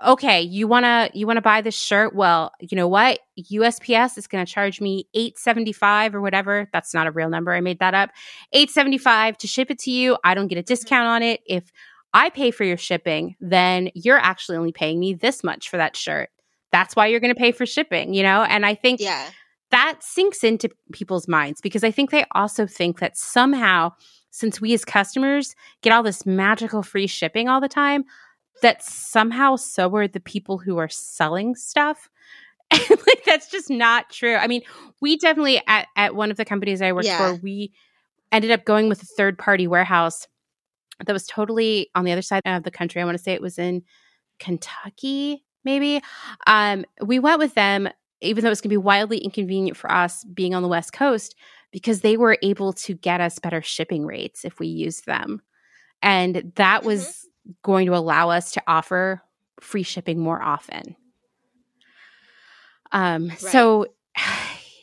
[0.06, 2.16] okay, you wanna you wanna buy this shirt?
[2.16, 3.20] Well, you know what?
[3.52, 6.70] USPS is gonna charge me eight seventy five or whatever.
[6.72, 7.52] That's not a real number.
[7.52, 8.12] I made that up.
[8.54, 10.18] Eight seventy five to ship it to you.
[10.24, 10.68] I don't get a mm-hmm.
[10.68, 11.42] discount on it.
[11.46, 11.70] If
[12.14, 15.98] I pay for your shipping, then you're actually only paying me this much for that
[15.98, 16.30] shirt
[16.72, 18.44] that's why you're going to pay for shipping, you know?
[18.44, 19.30] And I think yeah.
[19.72, 23.92] That sinks into people's minds because I think they also think that somehow,
[24.32, 28.06] since we as customers get all this magical free shipping all the time,
[28.62, 32.10] that somehow so are the people who are selling stuff.
[32.72, 34.36] like that's just not true.
[34.36, 34.62] I mean,
[35.02, 37.18] we definitely at, at one of the companies I worked yeah.
[37.18, 37.72] for, we
[38.32, 40.28] ended up going with a third party warehouse
[41.06, 43.02] that was totally on the other side of the country.
[43.02, 43.84] I want to say it was in
[44.40, 46.02] Kentucky maybe.
[46.48, 47.90] Um, we went with them,
[48.22, 51.36] even though it's going to be wildly inconvenient for us being on the West Coast,
[51.72, 55.42] because they were able to get us better shipping rates if we used them.
[56.02, 57.52] And that was mm-hmm.
[57.64, 59.22] going to allow us to offer
[59.60, 60.96] free shipping more often.
[62.92, 63.40] Um, right.
[63.40, 63.88] so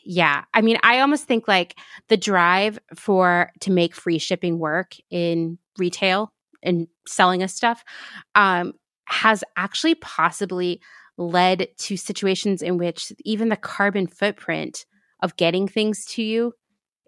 [0.04, 1.76] yeah, I mean, I almost think like
[2.08, 6.32] the drive for to make free shipping work in retail
[6.62, 7.84] and selling us stuff
[8.34, 8.74] um,
[9.06, 10.80] has actually possibly
[11.16, 14.86] led to situations in which even the carbon footprint
[15.20, 16.52] of getting things to you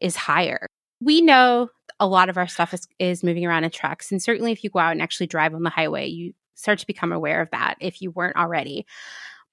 [0.00, 0.66] is higher.
[1.00, 1.68] We know
[2.00, 4.10] a lot of our stuff is, is moving around in trucks.
[4.10, 6.86] And certainly, if you go out and actually drive on the highway, you start to
[6.86, 8.86] become aware of that if you weren't already.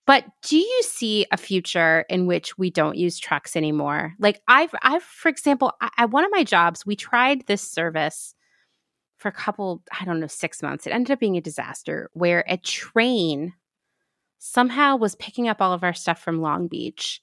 [0.05, 4.13] But do you see a future in which we don't use trucks anymore?
[4.19, 8.35] Like I've, I've, for example, at one of my jobs, we tried this service
[9.17, 10.85] for a couple, I don't know, six months.
[10.85, 13.53] It ended up being a disaster where a train
[14.45, 17.21] somehow was picking up all of our stuff from Long Beach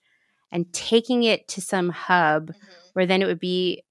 [0.50, 2.72] and taking it to some hub mm-hmm.
[2.94, 3.84] where then it would be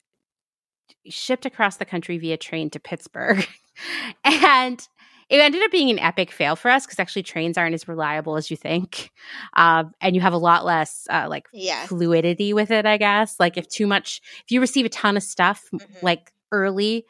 [1.06, 3.47] shipped across the country via train to Pittsburgh.
[4.23, 4.88] and
[5.30, 8.35] it ended up being an epic fail for us because actually trains aren't as reliable
[8.35, 9.11] as you think.
[9.53, 11.85] Um, and you have a lot less uh, like yeah.
[11.85, 13.39] fluidity with it, I guess.
[13.39, 15.93] Like if too much, if you receive a ton of stuff mm-hmm.
[16.01, 17.06] like early,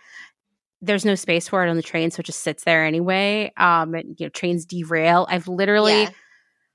[0.82, 3.52] there's no space for it on the train, so it just sits there anyway.
[3.58, 5.28] Um, and you know, trains derail.
[5.30, 6.10] I've literally yeah.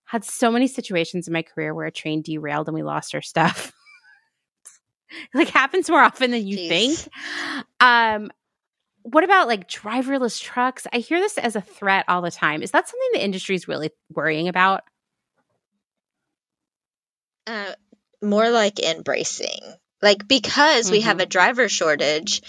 [0.05, 3.23] had so many situations in my career where a train derailed and we lost our
[3.23, 3.73] stuff.
[5.35, 6.69] like happens more often than you Jeez.
[6.69, 7.09] think.
[7.81, 8.31] Um,
[9.03, 10.87] what about like driverless trucks?
[10.93, 12.63] I hear this as a threat all the time.
[12.63, 14.83] Is that something the industry is really worrying about?
[17.47, 17.73] Uh,
[18.23, 19.61] more like embracing.
[20.05, 20.93] Like because mm-hmm.
[20.93, 21.31] we have a mm-hmm.
[21.31, 22.43] driver shortage,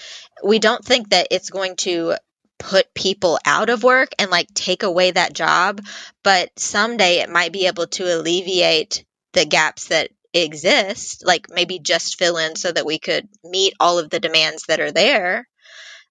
[0.44, 2.16] we don't think that it's going to
[2.60, 5.82] put people out of work and like take away that job,
[6.22, 12.20] but someday it might be able to alleviate the gaps that exist, like maybe just
[12.20, 15.48] fill in so that we could meet all of the demands that are there.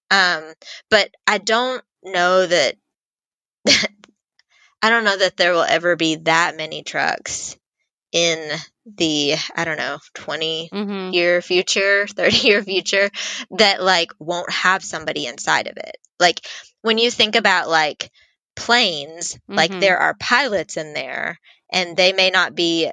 [0.09, 0.43] Um,
[0.89, 2.75] but I don't know that
[4.81, 7.55] I don't know that there will ever be that many trucks
[8.15, 8.57] in
[8.97, 11.13] the I don't know 20 mm-hmm.
[11.13, 13.09] year future, 30 year future
[13.51, 15.97] that like won't have somebody inside of it.
[16.19, 16.39] Like
[16.81, 18.09] when you think about like
[18.55, 19.55] planes, mm-hmm.
[19.55, 21.39] like there are pilots in there
[21.71, 22.89] and they may not be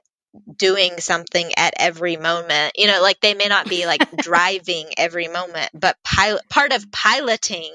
[0.56, 2.72] doing something at every moment.
[2.76, 6.90] You know, like they may not be like driving every moment, but pilot part of
[6.90, 7.72] piloting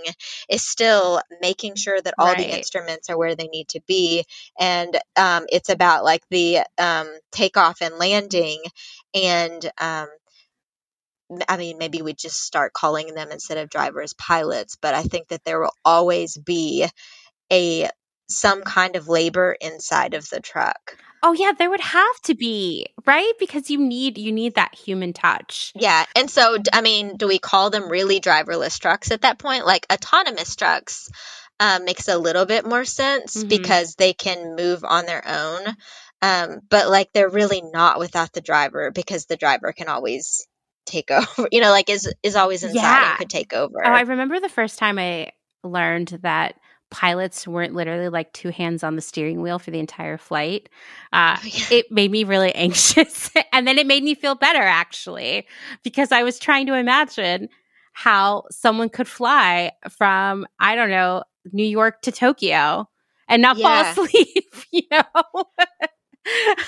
[0.49, 2.37] is still making sure that all right.
[2.37, 4.25] the instruments are where they need to be,
[4.59, 8.61] and um, it's about like the um, takeoff and landing,
[9.13, 10.07] and um,
[11.47, 15.27] I mean, maybe we just start calling them instead of drivers pilots, but I think
[15.27, 16.87] that there will always be
[17.51, 17.89] a
[18.29, 20.97] some kind of labor inside of the truck.
[21.23, 23.33] Oh yeah, there would have to be, right?
[23.39, 25.71] Because you need you need that human touch.
[25.75, 26.05] Yeah.
[26.15, 29.65] And so I mean, do we call them really driverless trucks at that point?
[29.65, 31.09] Like autonomous trucks
[31.59, 33.47] um, makes a little bit more sense mm-hmm.
[33.47, 35.75] because they can move on their own.
[36.21, 40.47] Um, but like they're really not without the driver because the driver can always
[40.85, 41.47] take over.
[41.51, 43.09] You know, like is is always inside yeah.
[43.09, 43.83] and could take over.
[43.83, 45.31] Oh, I remember the first time I
[45.63, 46.55] learned that
[46.89, 50.69] pilots weren't literally like two hands on the steering wheel for the entire flight.
[51.11, 51.65] Uh, oh, yeah.
[51.71, 53.31] It made me really anxious.
[53.51, 55.47] and then it made me feel better, actually,
[55.83, 57.49] because I was trying to imagine
[57.93, 62.87] how someone could fly from, I don't know, New York to Tokyo
[63.27, 63.93] and not yeah.
[63.93, 65.03] fall asleep, you know?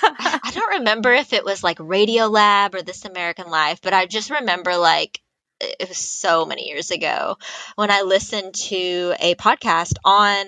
[0.01, 4.29] I don't remember if it was like Radiolab or This American Life, but I just
[4.29, 5.21] remember like
[5.61, 7.37] it was so many years ago
[7.75, 10.45] when I listened to a podcast on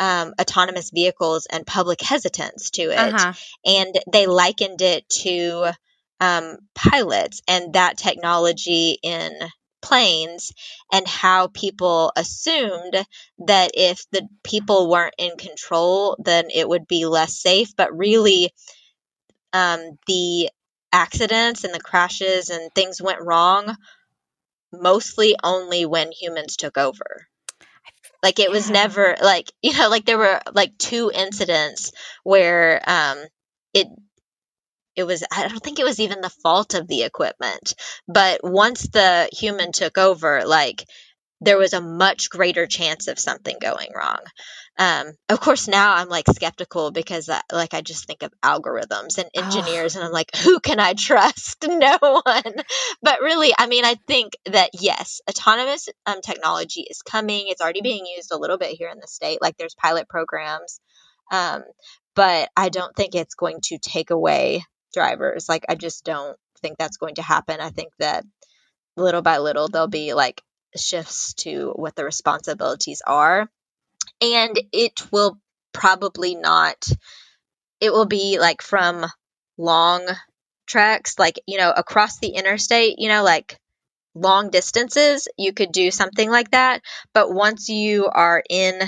[0.00, 2.98] um, autonomous vehicles and public hesitance to it.
[2.98, 3.32] Uh-huh.
[3.64, 5.72] And they likened it to
[6.20, 9.32] um, pilots and that technology in
[9.80, 10.52] planes
[10.92, 13.06] and how people assumed
[13.46, 17.74] that if the people weren't in control, then it would be less safe.
[17.76, 18.52] But really,
[19.52, 20.50] um, the
[20.92, 23.76] accidents and the crashes and things went wrong
[24.72, 27.28] mostly only when humans took over.
[28.22, 31.92] Like it was never like you know like there were like two incidents
[32.24, 33.18] where um
[33.74, 33.88] it
[34.96, 37.74] it was I don't think it was even the fault of the equipment,
[38.08, 40.84] but once the human took over like
[41.40, 44.18] there was a much greater chance of something going wrong.
[44.80, 49.18] Um, of course, now I'm like skeptical because, I, like, I just think of algorithms
[49.18, 49.98] and engineers, oh.
[49.98, 51.66] and I'm like, who can I trust?
[51.78, 52.54] No one.
[53.02, 57.46] But really, I mean, I think that yes, autonomous um, technology is coming.
[57.48, 59.40] It's already being used a little bit here in the state.
[59.42, 60.80] Like, there's pilot programs,
[61.30, 61.62] um,
[62.14, 64.64] but I don't think it's going to take away
[64.94, 65.48] drivers.
[65.48, 67.60] Like, I just don't think that's going to happen.
[67.60, 68.24] I think that
[68.96, 70.42] little by little there'll be like
[70.76, 73.48] shifts to what the responsibilities are.
[74.20, 75.38] And it will
[75.72, 76.88] probably not,
[77.80, 79.06] it will be like from
[79.56, 80.06] long
[80.66, 83.58] treks, like, you know, across the interstate, you know, like
[84.14, 86.82] long distances, you could do something like that.
[87.14, 88.80] But once you are in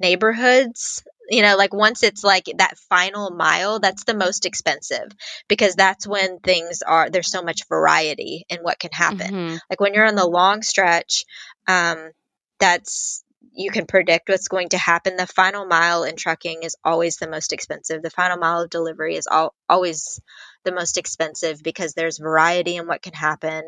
[0.00, 5.12] neighborhoods, you know, like once it's like that final mile, that's the most expensive
[5.48, 9.34] because that's when things are, there's so much variety in what can happen.
[9.34, 9.56] Mm-hmm.
[9.68, 11.26] Like when you're on the long stretch,
[11.66, 12.12] um,
[12.58, 13.22] that's,
[13.58, 15.16] you can predict what's going to happen.
[15.16, 18.02] The final mile in trucking is always the most expensive.
[18.02, 20.20] The final mile of delivery is all, always
[20.64, 23.64] the most expensive because there's variety in what can happen.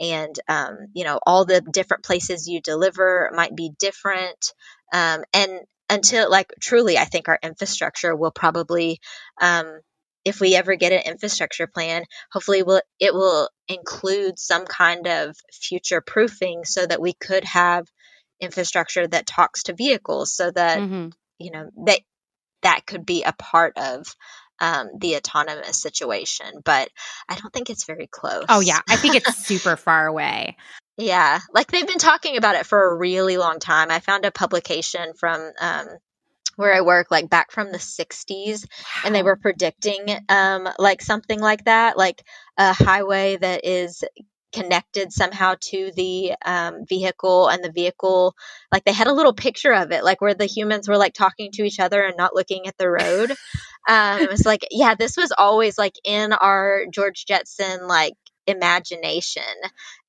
[0.00, 4.52] And, um, you know, all the different places you deliver might be different.
[4.92, 8.98] Um, and until like truly, I think our infrastructure will probably,
[9.40, 9.78] um,
[10.24, 12.02] if we ever get an infrastructure plan,
[12.32, 17.86] hopefully will it will include some kind of future proofing so that we could have
[18.40, 21.08] infrastructure that talks to vehicles so that mm-hmm.
[21.38, 22.00] you know that
[22.62, 24.14] that could be a part of
[24.60, 26.88] um, the autonomous situation but
[27.28, 30.56] i don't think it's very close oh yeah i think it's super far away
[30.98, 33.90] yeah, like they've been talking about it for a really long time.
[33.90, 35.86] I found a publication from um,
[36.56, 39.02] where I work, like back from the 60s, wow.
[39.04, 42.24] and they were predicting um, like something like that, like
[42.56, 44.02] a highway that is
[44.52, 48.34] connected somehow to the um, vehicle and the vehicle
[48.72, 51.50] like they had a little picture of it like where the humans were like talking
[51.52, 53.30] to each other and not looking at the road
[53.88, 58.14] um, it was like yeah this was always like in our george jetson like
[58.46, 59.42] imagination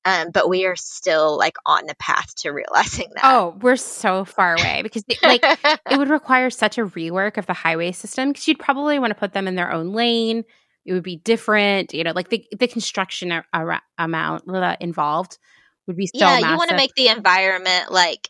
[0.04, 3.24] um, but we are still like on the path to realizing that.
[3.24, 7.52] Oh, we're so far away because like it would require such a rework of the
[7.52, 10.44] highway system because you'd probably want to put them in their own lane.
[10.90, 14.42] It would be different, you know, like the the construction ar- ar- amount
[14.80, 15.38] involved
[15.86, 16.26] would be so yeah.
[16.26, 16.50] Massive.
[16.50, 18.28] You want to make the environment like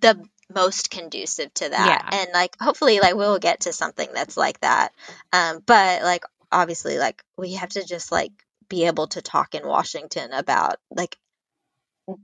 [0.00, 0.20] the
[0.52, 2.18] most conducive to that, yeah.
[2.22, 4.92] and like hopefully, like we'll get to something that's like that.
[5.32, 8.32] Um, but like obviously, like we have to just like
[8.68, 11.16] be able to talk in Washington about like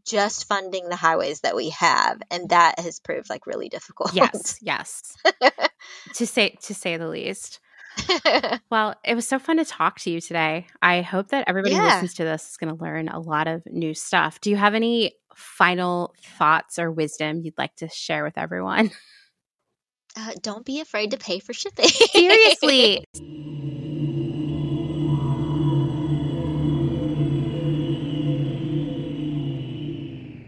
[0.04, 4.12] just funding the highways that we have and that has proved like really difficult.
[4.12, 5.14] Yes, yes.
[6.14, 7.60] to say to say the least.
[8.70, 10.66] well, it was so fun to talk to you today.
[10.82, 11.80] I hope that everybody yeah.
[11.80, 14.40] who listens to this is going to learn a lot of new stuff.
[14.40, 18.90] Do you have any final thoughts or wisdom you'd like to share with everyone?
[20.16, 21.86] Uh, don't be afraid to pay for shipping.
[21.86, 23.04] Seriously.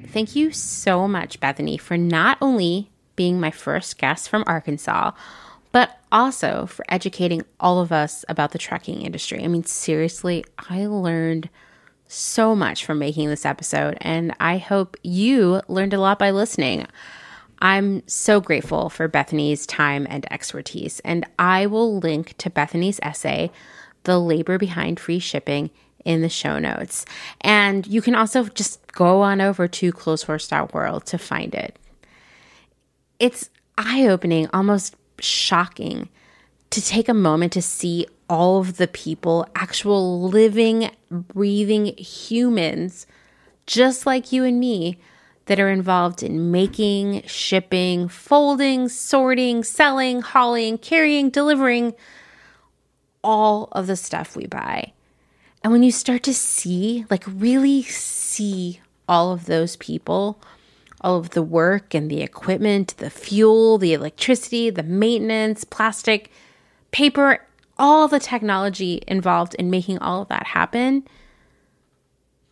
[0.09, 5.12] Thank you so much, Bethany, for not only being my first guest from Arkansas,
[6.12, 9.42] also for educating all of us about the trucking industry.
[9.42, 11.48] I mean, seriously, I learned
[12.06, 16.86] so much from making this episode, and I hope you learned a lot by listening.
[17.62, 23.50] I'm so grateful for Bethany's time and expertise, and I will link to Bethany's essay,
[24.04, 25.70] The Labor Behind Free Shipping,
[26.04, 27.04] in the show notes.
[27.42, 31.78] And you can also just go on over to clotheshorse.world to find it.
[33.18, 36.09] It's eye opening, almost shocking
[36.70, 43.06] to take a moment to see all of the people, actual living, breathing humans,
[43.66, 44.98] just like you and me,
[45.47, 51.92] that are involved in making, shipping, folding, sorting, selling, hauling, carrying, delivering
[53.24, 54.92] all of the stuff we buy.
[55.64, 60.40] And when you start to see, like really see all of those people,
[61.01, 66.31] all of the work and the equipment, the fuel, the electricity, the maintenance, plastic,
[66.90, 67.47] paper,
[67.78, 71.06] all the technology involved in making all of that happen,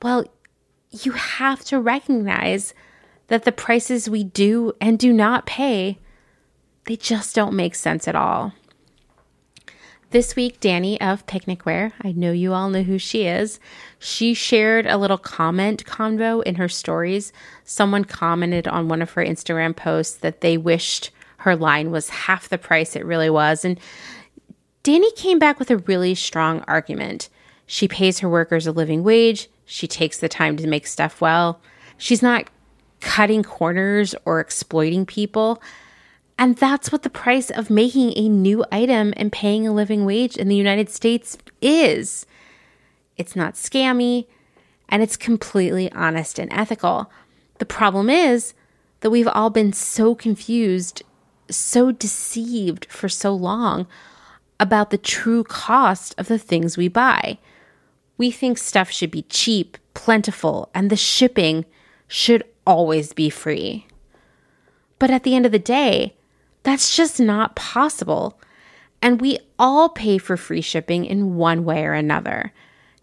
[0.02, 0.24] well,
[0.90, 2.72] you have to recognize
[3.26, 5.98] that the prices we do and do not pay,
[6.86, 8.54] they just don't make sense at all.
[10.10, 13.60] This week, Danny of Picnicware, I know you all know who she is,
[13.98, 17.30] she shared a little comment convo in her stories.
[17.64, 22.48] Someone commented on one of her Instagram posts that they wished her line was half
[22.48, 23.66] the price it really was.
[23.66, 23.78] And
[24.82, 27.28] Danny came back with a really strong argument.
[27.66, 31.60] She pays her workers a living wage, she takes the time to make stuff well.
[31.98, 32.48] She's not
[33.00, 35.60] cutting corners or exploiting people.
[36.38, 40.36] And that's what the price of making a new item and paying a living wage
[40.36, 42.26] in the United States is.
[43.16, 44.26] It's not scammy
[44.88, 47.10] and it's completely honest and ethical.
[47.58, 48.54] The problem is
[49.00, 51.02] that we've all been so confused,
[51.50, 53.88] so deceived for so long
[54.60, 57.38] about the true cost of the things we buy.
[58.16, 61.64] We think stuff should be cheap, plentiful, and the shipping
[62.06, 63.86] should always be free.
[64.98, 66.14] But at the end of the day,
[66.62, 68.38] that's just not possible.
[69.00, 72.52] And we all pay for free shipping in one way or another.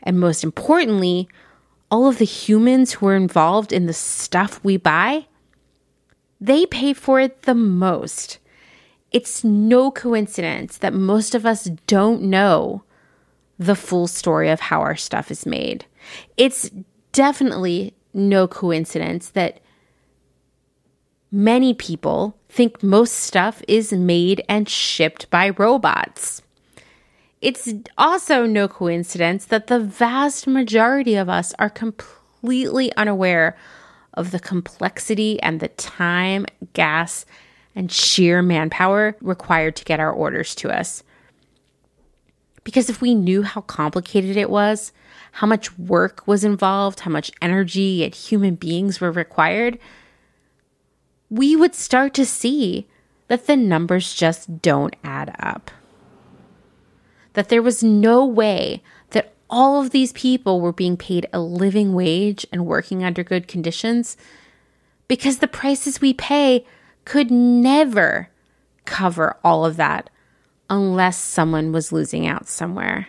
[0.03, 1.27] And most importantly,
[1.89, 5.27] all of the humans who are involved in the stuff we buy,
[6.41, 8.39] they pay for it the most.
[9.11, 12.83] It's no coincidence that most of us don't know
[13.57, 15.85] the full story of how our stuff is made.
[16.35, 16.69] It's
[17.13, 19.61] definitely no coincidence that
[21.35, 26.41] many people think most stuff is made and shipped by robots.
[27.41, 33.57] It's also no coincidence that the vast majority of us are completely unaware
[34.13, 37.25] of the complexity and the time, gas,
[37.75, 41.03] and sheer manpower required to get our orders to us.
[42.63, 44.93] Because if we knew how complicated it was,
[45.33, 49.77] how much work was involved, how much energy and human beings were required,
[51.29, 52.87] we would start to see
[53.27, 55.71] that the numbers just don't add up.
[57.33, 61.93] That there was no way that all of these people were being paid a living
[61.93, 64.15] wage and working under good conditions
[65.07, 66.65] because the prices we pay
[67.03, 68.29] could never
[68.85, 70.09] cover all of that
[70.69, 73.07] unless someone was losing out somewhere.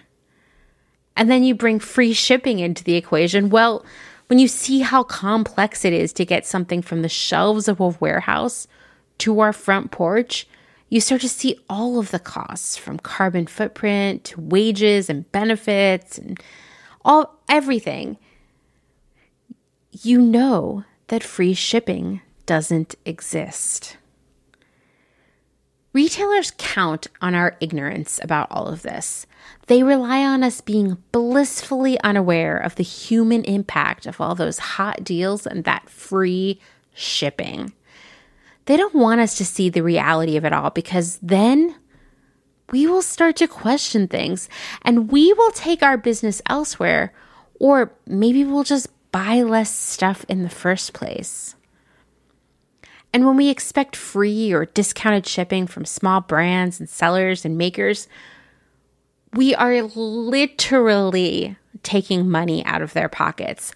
[1.16, 3.48] And then you bring free shipping into the equation.
[3.48, 3.84] Well,
[4.26, 7.88] when you see how complex it is to get something from the shelves of a
[7.88, 8.66] warehouse
[9.18, 10.46] to our front porch,
[10.88, 16.18] you start to see all of the costs from carbon footprint to wages and benefits
[16.18, 16.40] and
[17.04, 18.18] all everything.
[19.92, 23.96] You know that free shipping doesn't exist.
[25.92, 29.26] Retailers count on our ignorance about all of this.
[29.66, 35.02] They rely on us being blissfully unaware of the human impact of all those hot
[35.02, 36.60] deals and that free
[36.94, 37.72] shipping.
[38.66, 41.76] They don't want us to see the reality of it all because then
[42.70, 44.48] we will start to question things
[44.82, 47.12] and we will take our business elsewhere,
[47.60, 51.54] or maybe we'll just buy less stuff in the first place.
[53.12, 58.08] And when we expect free or discounted shipping from small brands and sellers and makers,
[59.36, 63.72] we are literally taking money out of their pockets.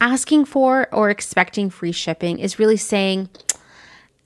[0.00, 3.28] Asking for or expecting free shipping is really saying,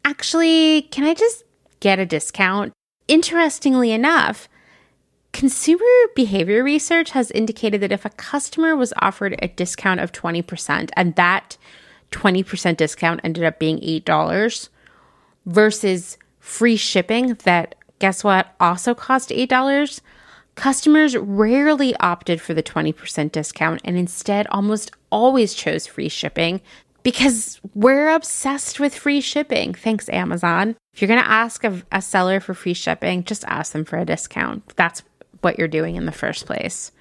[0.04, 1.44] actually, can I just
[1.80, 2.72] get a discount?
[3.08, 4.48] Interestingly enough,
[5.32, 5.84] consumer
[6.14, 11.14] behavior research has indicated that if a customer was offered a discount of 20% and
[11.16, 11.56] that
[12.12, 14.68] 20% discount ended up being $8
[15.46, 20.00] versus free shipping that, guess what, also cost $8,
[20.54, 26.60] customers rarely opted for the 20% discount and instead almost always chose free shipping
[27.02, 29.74] because we're obsessed with free shipping.
[29.74, 30.76] Thanks, Amazon.
[30.94, 33.98] If you're going to ask a, a, seller for free shipping, just ask them for
[33.98, 34.66] a discount.
[34.76, 35.02] That's
[35.42, 36.92] what you're doing in the first place.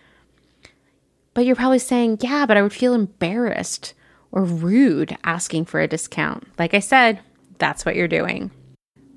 [1.33, 3.93] But you're probably saying, yeah, but I would feel embarrassed
[4.31, 6.47] or rude asking for a discount.
[6.59, 7.19] Like I said,
[7.57, 8.51] that's what you're doing.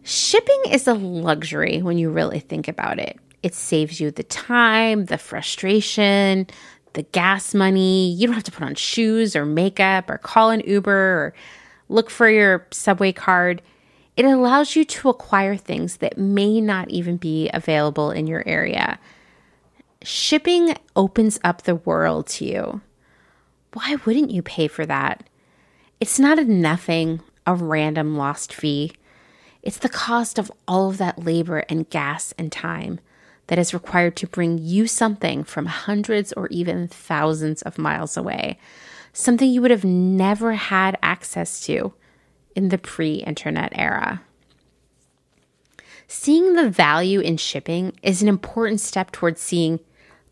[0.03, 3.19] Shipping is a luxury when you really think about it.
[3.47, 6.49] It saves you the time, the frustration,
[6.95, 8.11] the gas money.
[8.11, 11.35] You don't have to put on shoes or makeup or call an Uber or
[11.89, 13.63] look for your subway card.
[14.17, 18.99] It allows you to acquire things that may not even be available in your area.
[20.03, 22.81] Shipping opens up the world to you
[23.75, 25.23] why wouldn't you pay for that?
[26.01, 28.91] It's not a nothing, a random lost fee.
[29.63, 32.99] It's the cost of all of that labor and gas and time
[33.49, 38.59] that is required to bring you something from hundreds or even thousands of miles away,
[39.13, 41.95] something you would have never had access to
[42.55, 44.23] in the pre internet era.
[46.09, 49.81] Seeing the value in shipping is an important step towards seeing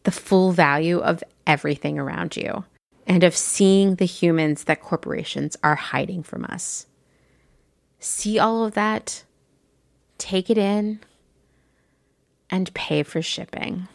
[0.05, 2.65] the full value of everything around you
[3.07, 6.87] and of seeing the humans that corporations are hiding from us.
[7.99, 9.25] See all of that,
[10.19, 11.01] take it in,
[12.55, 13.89] and pay for shipping.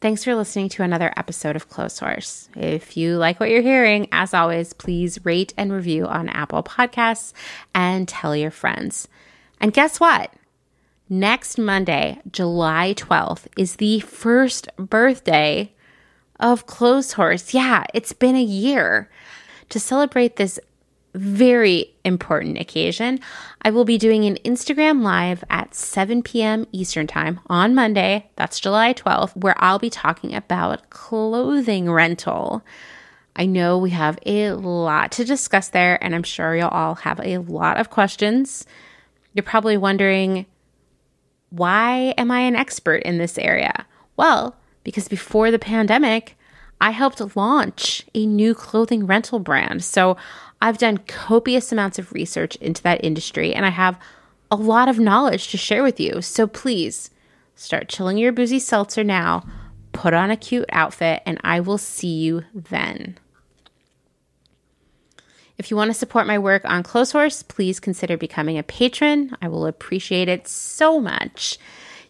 [0.00, 2.48] Thanks for listening to another episode of Clotheshorse.
[2.56, 7.34] If you like what you're hearing, as always, please rate and review on Apple Podcasts
[7.74, 9.06] and tell your friends.
[9.60, 10.32] And guess what?
[11.10, 15.74] Next Monday, July 12th, is the first birthday
[16.40, 17.52] of Clotheshorse.
[17.52, 19.10] Yeah, it's been a year.
[19.68, 20.58] To celebrate this
[21.14, 23.20] very important occasion,
[23.62, 26.66] I will be doing an Instagram live at 7 p.m.
[26.72, 32.64] Eastern Time on Monday, that's July 12th, where I'll be talking about clothing rental.
[33.36, 37.20] I know we have a lot to discuss there, and I'm sure you'll all have
[37.20, 38.66] a lot of questions.
[39.34, 40.46] You're probably wondering,
[41.50, 43.86] why am I an expert in this area?
[44.16, 46.36] Well, because before the pandemic,
[46.80, 49.84] I helped launch a new clothing rental brand.
[49.84, 50.16] So
[50.62, 53.98] I've done copious amounts of research into that industry and I have
[54.48, 56.22] a lot of knowledge to share with you.
[56.22, 57.10] So please
[57.56, 59.44] start chilling your boozy seltzer now,
[59.90, 63.18] put on a cute outfit, and I will see you then.
[65.58, 69.36] If you want to support my work on Clotheshorse, please consider becoming a patron.
[69.42, 71.58] I will appreciate it so much.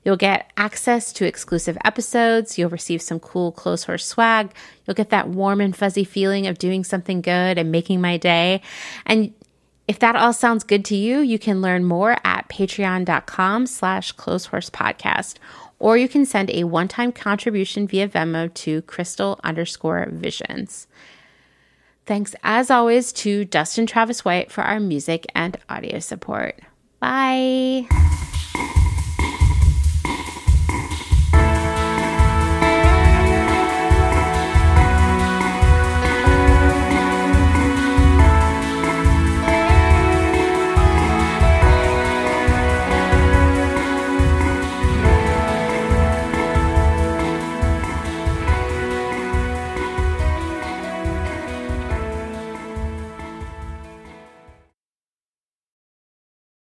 [0.05, 2.59] You'll get access to exclusive episodes.
[2.59, 4.53] You'll receive some cool close Clotheshorse swag.
[4.87, 8.63] You'll get that warm and fuzzy feeling of doing something good and making my day.
[9.07, 9.33] And
[9.89, 15.35] if that all sounds good to you, you can learn more at patreon.com slash clotheshorse
[15.79, 20.87] or you can send a one-time contribution via Venmo to crystal underscore visions.
[22.07, 26.61] Thanks as always to Dustin Travis White for our music and audio support.
[27.01, 27.89] Bye.